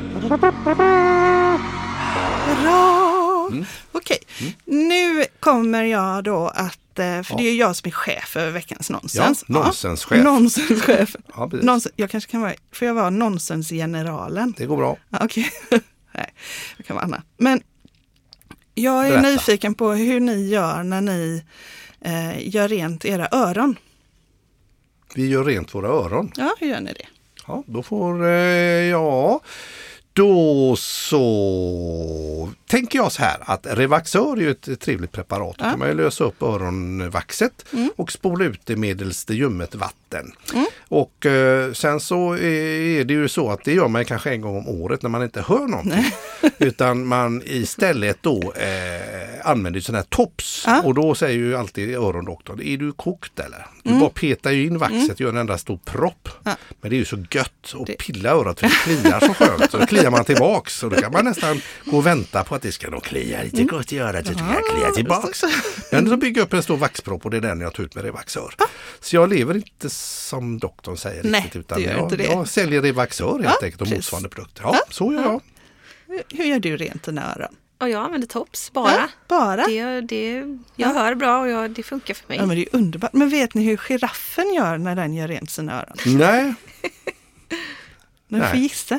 Bra! 2.64 3.03
Okej, 3.92 4.18
nu 4.66 5.26
kommer 5.40 5.84
jag 5.84 6.24
då 6.24 6.48
att, 6.48 7.00
eh, 7.00 7.22
för 7.24 7.38
det 7.38 7.44
är 7.44 7.52
ju 7.52 7.58
jag 7.58 7.76
som 7.76 7.88
är 7.88 7.92
chef 7.92 8.38
över 8.38 8.52
veckans 8.52 8.90
nonsens. 8.90 9.46
Ja, 9.48 9.54
nonsenschef. 9.64 10.24
Nonsenschef. 10.24 11.16
Ja. 11.36 11.46
Nonsens, 11.62 11.94
jag 11.96 12.10
kanske 12.10 12.32
kan 12.32 12.42
vara, 12.42 12.54
får 12.72 12.88
jag 12.88 12.96
vara 12.96 13.10
nonsensgeneralen? 13.10 14.54
Det 14.58 14.66
går 14.66 14.78
bra. 14.78 14.98
Ja, 15.10 15.18
Okej, 15.22 15.52
nej, 16.12 16.34
jag 16.78 16.86
kan 16.86 16.96
vara 16.96 17.06
Anna. 17.06 17.24
Men 17.38 17.62
jag 18.76 19.06
är 19.08 19.10
Berätta. 19.10 19.30
nyfiken 19.30 19.74
på 19.74 19.92
hur 19.92 20.20
ni 20.20 20.48
gör 20.50 20.84
när 20.84 21.02
ni 21.02 21.44
eh, 22.02 22.48
gör 22.56 22.68
rent 22.68 23.06
era 23.06 23.28
öron. 23.32 23.76
Vi 25.16 25.28
gör 25.28 25.44
rent 25.44 25.76
våra 25.76 25.88
öron. 25.88 26.32
Ja, 26.36 26.56
hur 26.60 26.68
gör 26.68 26.80
ni 26.82 26.94
det? 26.94 27.06
Ja, 27.48 27.64
då 27.68 27.84
får, 27.84 28.26
eh, 28.28 28.32
ja, 28.32 29.40
då 30.14 30.76
så 30.76 32.50
tänker 32.68 33.00
jag 33.00 33.12
så 33.12 33.22
här 33.22 33.38
att 33.42 33.68
Revaxör 33.70 34.38
är 34.38 34.42
ju 34.42 34.52
ett 34.52 34.80
trevligt 34.80 35.12
preparat. 35.12 35.58
Då 35.58 35.64
kan 35.64 35.80
man 35.80 35.88
ju 35.88 35.94
lösa 35.94 36.24
upp 36.24 36.42
öronvaxet 36.42 37.66
och 37.96 38.12
spola 38.12 38.46
ut 38.46 38.62
det 38.64 38.76
medelst 38.76 39.30
ljummet 39.30 39.76
vatten. 39.76 40.32
Och 40.88 41.26
eh, 41.26 41.74
sen 41.74 42.00
så 42.00 42.34
är, 42.34 43.00
är 43.00 43.04
det 43.04 43.14
ju 43.14 43.28
så 43.28 43.52
att 43.52 43.64
det 43.64 43.74
gör 43.74 43.88
man 43.88 44.06
kanske 44.06 44.32
en 44.32 44.42
gång 44.42 44.58
om 44.58 44.68
året 44.68 45.02
när 45.02 45.10
man 45.10 45.24
inte 45.24 45.42
hör 45.42 45.68
någonting. 45.68 46.06
Utan 46.58 47.06
man 47.06 47.42
istället 47.46 48.18
då 48.22 48.54
eh, 48.56 49.50
använder 49.50 49.80
sån 49.80 49.96
här 49.96 50.04
tops. 50.04 50.64
Ja. 50.68 50.82
Och 50.82 50.94
då 50.94 51.16
säger 51.16 51.38
ju 51.38 51.56
alltid 51.56 51.96
örondoktorn, 51.96 52.62
är 52.62 52.78
du 52.78 52.92
kokt 52.92 53.40
eller? 53.40 53.68
Du 53.84 54.00
bara 54.00 54.10
petar 54.10 54.52
ju 54.52 54.66
in 54.66 54.78
vaxet, 54.78 55.20
gör 55.20 55.30
en 55.30 55.38
enda 55.38 55.58
stor 55.58 55.78
propp. 55.86 56.30
Ja. 56.44 56.56
Men 56.82 56.90
det 56.90 56.96
är 56.96 56.98
ju 56.98 57.06
så 57.06 57.18
gött 57.32 57.74
att 57.82 57.98
pilla 57.98 58.30
örat 58.30 58.60
för 58.60 58.68
det 58.68 58.74
kliar 58.74 59.20
så 59.20 59.34
skönt. 59.34 59.72
Så 59.72 59.78
då 59.78 59.86
kliar 59.86 60.12
man 60.12 60.26
tillbaks 60.26 60.84
och 60.84 60.90
då 60.90 60.96
kan 60.96 61.12
man 61.12 61.26
nästan 61.26 61.62
gå 61.86 61.98
och 61.98 62.06
vänta 62.06 62.44
på 62.44 62.56
att 62.56 62.62
det 62.62 62.72
ska 62.72 62.90
nog 62.90 63.04
klia 63.04 63.44
lite 63.44 63.64
gott 63.64 63.94
i 63.94 64.00
örat 64.00 64.28
så 64.28 64.34
ska 64.34 64.44
klia 64.76 64.92
tillbaks. 64.96 65.44
Men 65.92 66.10
så 66.10 66.18
bygger 66.18 66.42
jag 66.42 66.46
upp 66.46 66.54
en 66.54 66.64
stor 66.64 66.78
vaxpropp 66.78 67.26
och 67.26 67.32
det 67.32 67.38
är 67.38 67.42
den 67.42 67.62
jag 67.62 67.74
tar 67.74 67.84
ut 67.84 67.96
med 67.96 68.04
Revaxör. 68.04 68.56
Så 69.00 69.16
jag 69.16 69.30
lever 69.30 69.56
inte 69.56 69.90
som 69.90 70.60
doktorn 70.60 70.98
säger 70.98 71.24
Nej, 71.24 71.42
riktigt 71.42 71.60
utan 71.60 71.82
det 71.82 71.88
jag, 71.88 72.00
inte 72.00 72.16
det. 72.16 72.24
jag 72.24 72.48
säljer 72.48 72.82
Revaxör 72.82 73.32
helt 73.32 73.44
Ja, 73.44 73.58
enkelt 73.66 73.82
och 73.82 73.88
motsvarande 73.90 74.30
produkter. 74.30 74.64
Ja, 74.64 74.80
så 74.90 75.14
gör 75.14 75.22
jag. 75.22 75.42
Hur 76.34 76.46
gör 76.46 76.60
du 76.60 76.78
rent 76.78 77.04
dina 77.04 77.36
öron? 77.36 77.56
Och 77.84 77.90
jag 77.90 78.06
använder 78.06 78.28
tops 78.28 78.72
bara. 78.74 78.92
Ja, 78.92 79.08
bara? 79.28 79.66
Det, 79.68 80.02
det, 80.02 80.44
jag 80.76 80.94
hör 80.94 81.16
bra 81.16 81.40
och 81.42 81.50
jag, 81.50 81.72
det 81.72 81.84
funkar 81.84 82.14
för 82.14 82.28
mig. 82.28 82.38
Ja, 82.38 82.46
men 82.46 82.56
det 82.56 82.62
är 82.62 82.76
underbart. 82.76 83.14
Men 83.14 83.30
vet 83.30 83.54
ni 83.54 83.64
hur 83.64 83.78
giraffen 83.78 84.54
gör 84.54 84.78
när 84.78 84.96
den 84.96 85.14
gör 85.14 85.28
rent 85.28 85.50
sina 85.52 85.74
öron? 85.82 86.18
Nej, 86.18 86.54
Ni 88.28 88.40
får 88.40 88.46
Nej. 88.54 88.62
gissa. 88.62 88.96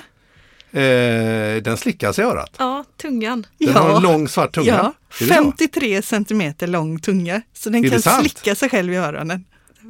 eh, 0.73 1.63
den 1.63 1.77
slickas 1.77 2.19
i 2.19 2.23
örat. 2.23 2.55
Ja, 2.59 2.85
tungan. 2.97 3.47
Den 3.59 3.75
har 3.75 3.97
en 3.97 4.03
lång 4.03 4.29
svart 4.29 4.55
tunga. 4.55 4.67
Ja, 4.67 4.95
Är 5.21 5.29
det 5.29 5.35
så? 5.35 5.35
53 5.35 6.03
centimeter 6.03 6.67
lång 6.67 6.99
tunga. 7.01 7.43
Så 7.53 7.71
den 7.71 7.91
kan 7.91 8.03
sant? 8.03 8.21
slicka 8.21 8.55
sig 8.55 8.69
själv 8.69 8.93
i 8.93 8.97
öronen. 8.97 9.45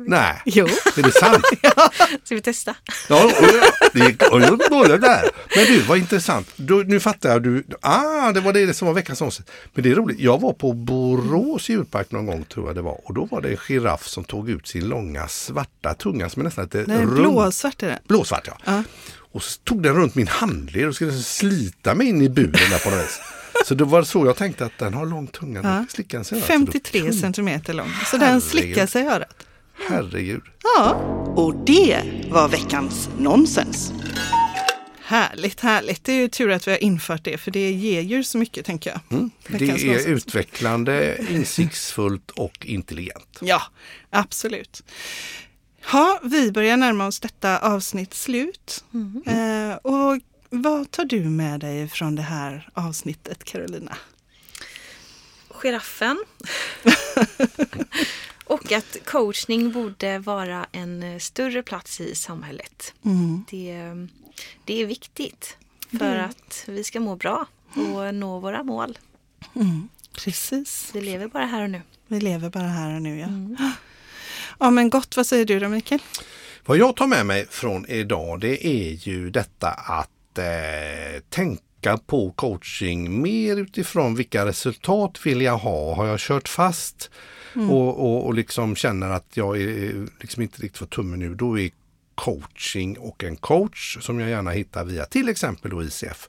Nej, 0.06 0.42
Jo. 0.44 0.66
är 0.96 1.02
det 1.02 1.12
sant? 1.12 1.44
Ska 2.24 2.34
vi 2.34 2.40
testa? 2.40 2.74
Ja, 3.08 3.24
och 3.24 3.30
jag, 3.42 4.50
det, 4.58 4.70
började 4.70 4.98
där. 4.98 5.30
Men 5.56 5.64
du, 5.64 5.80
vad 5.82 5.98
intressant. 5.98 6.48
Du, 6.56 6.84
nu 6.84 7.00
fattar 7.00 7.28
jag. 7.30 7.42
Du, 7.42 7.64
ah, 7.80 8.32
det 8.32 8.40
var 8.40 8.52
det 8.52 8.74
som 8.74 8.86
var 8.88 8.94
veckans 8.94 9.22
avsnitt. 9.22 9.50
Men 9.74 9.82
det 9.82 9.90
är 9.90 9.94
roligt. 9.94 10.20
Jag 10.20 10.40
var 10.40 10.52
på 10.52 10.72
Borås 10.72 11.68
djurpark 11.68 12.10
någon 12.10 12.26
gång 12.26 12.44
tror 12.44 12.66
jag 12.66 12.74
det 12.76 12.82
var. 12.82 13.00
Och 13.08 13.14
då 13.14 13.24
var 13.24 13.40
det 13.40 13.50
en 13.50 13.56
giraff 13.56 14.06
som 14.06 14.24
tog 14.24 14.50
ut 14.50 14.66
sin 14.68 14.88
långa 14.88 15.28
svarta 15.28 15.94
tunga 15.94 16.28
som 16.28 16.40
är 16.40 16.44
nästan 16.44 16.64
lite 16.64 16.84
Nej, 16.86 16.98
rund. 16.98 17.14
blåsvart 17.14 17.82
är 17.82 17.86
det. 17.86 17.98
Blåsvart 18.08 18.46
ja. 18.46 18.58
Ja. 18.64 18.82
Och 19.32 19.42
så 19.42 19.60
tog 19.64 19.82
den 19.82 19.94
runt 19.94 20.14
min 20.14 20.28
handled 20.28 20.88
och 20.88 20.94
skulle 20.94 21.12
slita 21.12 21.94
mig 21.94 22.06
in 22.08 22.22
i 22.22 22.28
buren 22.28 22.52
där 22.70 22.78
på 22.84 22.90
något 22.90 22.98
vis. 23.04 23.20
Så 23.66 23.74
det 23.74 23.84
var 23.84 24.02
så 24.02 24.26
jag 24.26 24.36
tänkte 24.36 24.64
att 24.64 24.78
den 24.78 24.94
har 24.94 25.06
lång 25.06 25.26
tunga. 25.26 25.60
Ja. 25.62 25.68
Ja. 25.68 25.74
Den 25.76 26.24
sig 26.24 26.38
i 26.38 26.40
örat. 26.40 26.46
Så 26.46 26.52
då 26.58 26.66
53 26.66 27.00
kunde- 27.00 27.16
centimeter 27.16 27.74
lång. 27.74 27.90
Så 28.10 28.16
den 28.16 28.40
slickar 28.40 28.86
sig 28.86 29.02
i 29.02 29.06
örat. 29.06 29.46
Herregud. 29.74 30.42
Ja. 30.62 30.94
Och 31.36 31.54
det 31.56 32.02
var 32.30 32.48
veckans 32.48 33.08
nonsens. 33.18 33.92
Härligt, 35.06 35.60
härligt. 35.60 36.04
Det 36.04 36.12
är 36.12 36.16
ju 36.16 36.28
tur 36.28 36.50
att 36.50 36.66
vi 36.68 36.70
har 36.70 36.84
infört 36.84 37.24
det 37.24 37.38
för 37.38 37.50
det 37.50 37.70
ger 37.72 38.00
ju 38.00 38.24
så 38.24 38.38
mycket 38.38 38.66
tänker 38.66 38.90
jag. 38.90 39.00
Mm. 39.10 39.30
Det 39.48 39.64
är 39.64 39.68
nonsens. 39.68 40.06
utvecklande, 40.06 41.26
insiktsfullt 41.30 42.30
och 42.30 42.66
intelligent. 42.66 43.38
Ja, 43.40 43.62
absolut. 44.10 44.82
Ja, 45.92 46.20
vi 46.22 46.52
börjar 46.52 46.76
närma 46.76 47.06
oss 47.06 47.20
detta 47.20 47.58
avsnitt 47.58 48.14
slut. 48.14 48.84
Eh, 49.26 49.74
och 49.76 50.20
vad 50.50 50.90
tar 50.90 51.04
du 51.04 51.20
med 51.20 51.60
dig 51.60 51.88
från 51.88 52.14
det 52.14 52.22
här 52.22 52.68
avsnittet 52.74 53.44
Carolina? 53.44 53.96
Giraffen. 55.48 56.24
och 58.44 58.72
att 58.72 58.96
coachning 59.04 59.72
borde 59.72 60.18
vara 60.18 60.66
en 60.72 61.02
eh, 61.02 61.18
större 61.18 61.62
plats 61.62 62.00
i 62.00 62.14
samhället. 62.14 62.94
Mm. 63.04 63.44
Det, 63.50 63.74
det 64.64 64.82
är 64.82 64.86
viktigt 64.86 65.56
för 65.98 66.16
att 66.16 66.64
vi 66.66 66.84
ska 66.84 67.00
må 67.00 67.16
bra 67.16 67.46
och 67.74 68.14
nå 68.14 68.38
våra 68.38 68.62
mål. 68.62 68.98
Precis, 70.24 70.90
Vi 70.94 71.00
lever 71.00 71.28
bara 71.28 71.46
här 71.46 71.62
och 71.62 71.70
nu. 71.70 71.82
vi 72.06 72.20
lever 72.20 72.50
bara 72.50 72.68
här 72.68 72.94
och 72.94 73.02
nu. 73.02 73.18
Ja. 73.18 73.28
ja, 74.60 74.70
men 74.70 74.90
gott. 74.90 75.16
Vad 75.16 75.26
säger 75.26 75.44
du 75.44 75.60
då 75.60 75.68
Mikael? 75.68 76.00
Vad 76.66 76.78
jag 76.78 76.96
tar 76.96 77.06
med 77.06 77.26
mig 77.26 77.46
från 77.50 77.86
idag 77.86 78.40
det 78.40 78.66
är 78.66 79.08
ju 79.08 79.30
detta 79.30 79.68
att 79.70 80.38
eh, 80.38 81.20
tänka 81.28 81.98
på 82.06 82.32
coaching 82.32 83.22
mer 83.22 83.56
utifrån 83.56 84.14
vilka 84.14 84.46
resultat 84.46 85.26
vill 85.26 85.40
jag 85.40 85.58
ha? 85.58 85.94
Har 85.94 86.06
jag 86.06 86.20
kört 86.20 86.48
fast 86.48 87.10
och, 87.54 88.00
och, 88.00 88.26
och 88.26 88.34
liksom 88.34 88.76
känner 88.76 89.10
att 89.10 89.36
jag 89.36 89.60
är, 89.60 90.06
liksom 90.20 90.42
inte 90.42 90.62
riktigt 90.62 90.78
får 90.78 90.86
tummen 90.86 91.18
nu, 91.18 91.34
då 91.34 91.58
är 91.58 91.70
coaching 92.14 92.98
och 92.98 93.24
en 93.24 93.36
coach 93.36 93.98
som 94.00 94.20
jag 94.20 94.30
gärna 94.30 94.50
hittar 94.50 94.84
via 94.84 95.04
till 95.04 95.28
exempel 95.28 95.70
då 95.70 95.82
ICF 95.82 96.28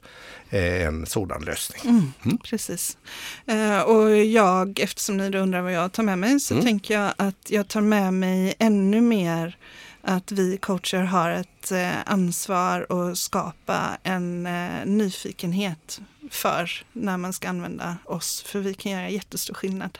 eh, 0.50 0.86
en 0.86 1.06
sådan 1.06 1.44
lösning. 1.44 2.12
Precis. 2.44 2.98
Eh, 3.46 3.80
och 3.80 4.16
jag, 4.16 4.80
eftersom 4.80 5.16
ni 5.16 5.38
undrar 5.38 5.60
vad 5.60 5.72
jag 5.72 5.92
tar 5.92 6.02
med 6.02 6.18
mig, 6.18 6.40
så 6.40 6.62
tänker 6.62 6.94
jag 6.94 7.12
att 7.16 7.50
jag 7.50 7.68
tar 7.68 7.80
med 7.80 8.14
mig 8.14 8.54
ännu 8.58 9.00
mer 9.00 9.56
att 10.02 10.32
vi 10.32 10.56
coacher 10.56 11.02
har 11.02 11.30
ett 11.30 11.72
eh, 11.72 11.92
ansvar 12.06 12.86
att 12.88 13.18
skapa 13.18 13.98
en 14.02 14.46
eh, 14.46 14.86
nyfikenhet 14.86 16.00
för 16.30 16.70
när 16.92 17.16
man 17.16 17.32
ska 17.32 17.48
använda 17.48 17.96
oss, 18.04 18.42
för 18.42 18.60
vi 18.60 18.74
kan 18.74 18.92
göra 18.92 19.08
jättestor 19.10 19.54
skillnad. 19.54 19.98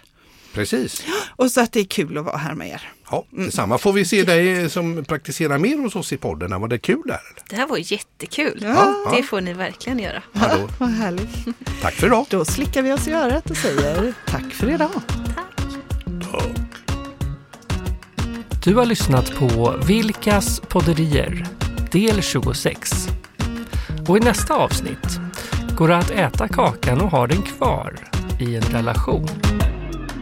Precis. 0.57 1.04
Och 1.36 1.50
så 1.50 1.61
att 1.61 1.72
det 1.72 1.80
är 1.80 1.84
kul 1.84 2.18
att 2.18 2.24
vara 2.24 2.36
här 2.36 2.54
med 2.54 2.68
er. 2.68 2.92
Ja, 3.11 3.24
detsamma. 3.30 3.78
Får 3.78 3.92
vi 3.92 4.04
se 4.04 4.22
dig 4.22 4.70
som 4.70 5.04
praktiserar 5.04 5.59
mer 5.59 5.76
hos 5.78 5.96
oss 5.96 6.12
i 6.12 6.16
podden. 6.16 6.61
Var 6.61 6.68
det 6.68 6.78
kul 6.78 7.02
där? 7.07 7.20
Det 7.50 7.57
här 7.57 7.66
var 7.66 7.92
jättekul. 7.92 8.59
Ja. 8.62 9.12
Det 9.16 9.22
får 9.22 9.40
ni 9.40 9.52
verkligen 9.52 9.98
göra. 9.98 10.22
Ja, 10.32 10.40
då, 10.57 10.68
Vad 10.78 10.88
härligt. 10.88 11.28
tack 11.82 11.94
för 11.94 12.07
idag. 12.07 12.26
Då 12.30 12.44
slickar 12.44 12.82
vi 12.82 12.92
oss 12.92 13.09
i 13.09 13.12
örat 13.12 13.50
och 13.50 13.57
säger 13.57 14.12
tack 14.26 14.52
för 14.52 14.70
idag. 14.70 14.90
Du 18.64 18.74
har 18.74 18.86
lyssnat 18.86 19.34
på 19.34 19.74
Vilkas 19.86 20.61
podderier, 20.61 21.46
del 21.92 22.22
26. 22.22 22.92
Och 24.09 24.16
i 24.16 24.20
nästa 24.20 24.54
avsnitt 24.54 25.20
går 25.76 25.88
det 25.88 25.96
att 25.96 26.11
äta 26.11 26.48
kakan 26.48 27.00
och 27.00 27.11
ha 27.11 27.26
den 27.26 27.42
kvar 27.42 27.94
i 28.40 28.57
en 28.57 28.62
relation. 28.62 29.28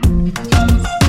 Müzik 0.09 1.04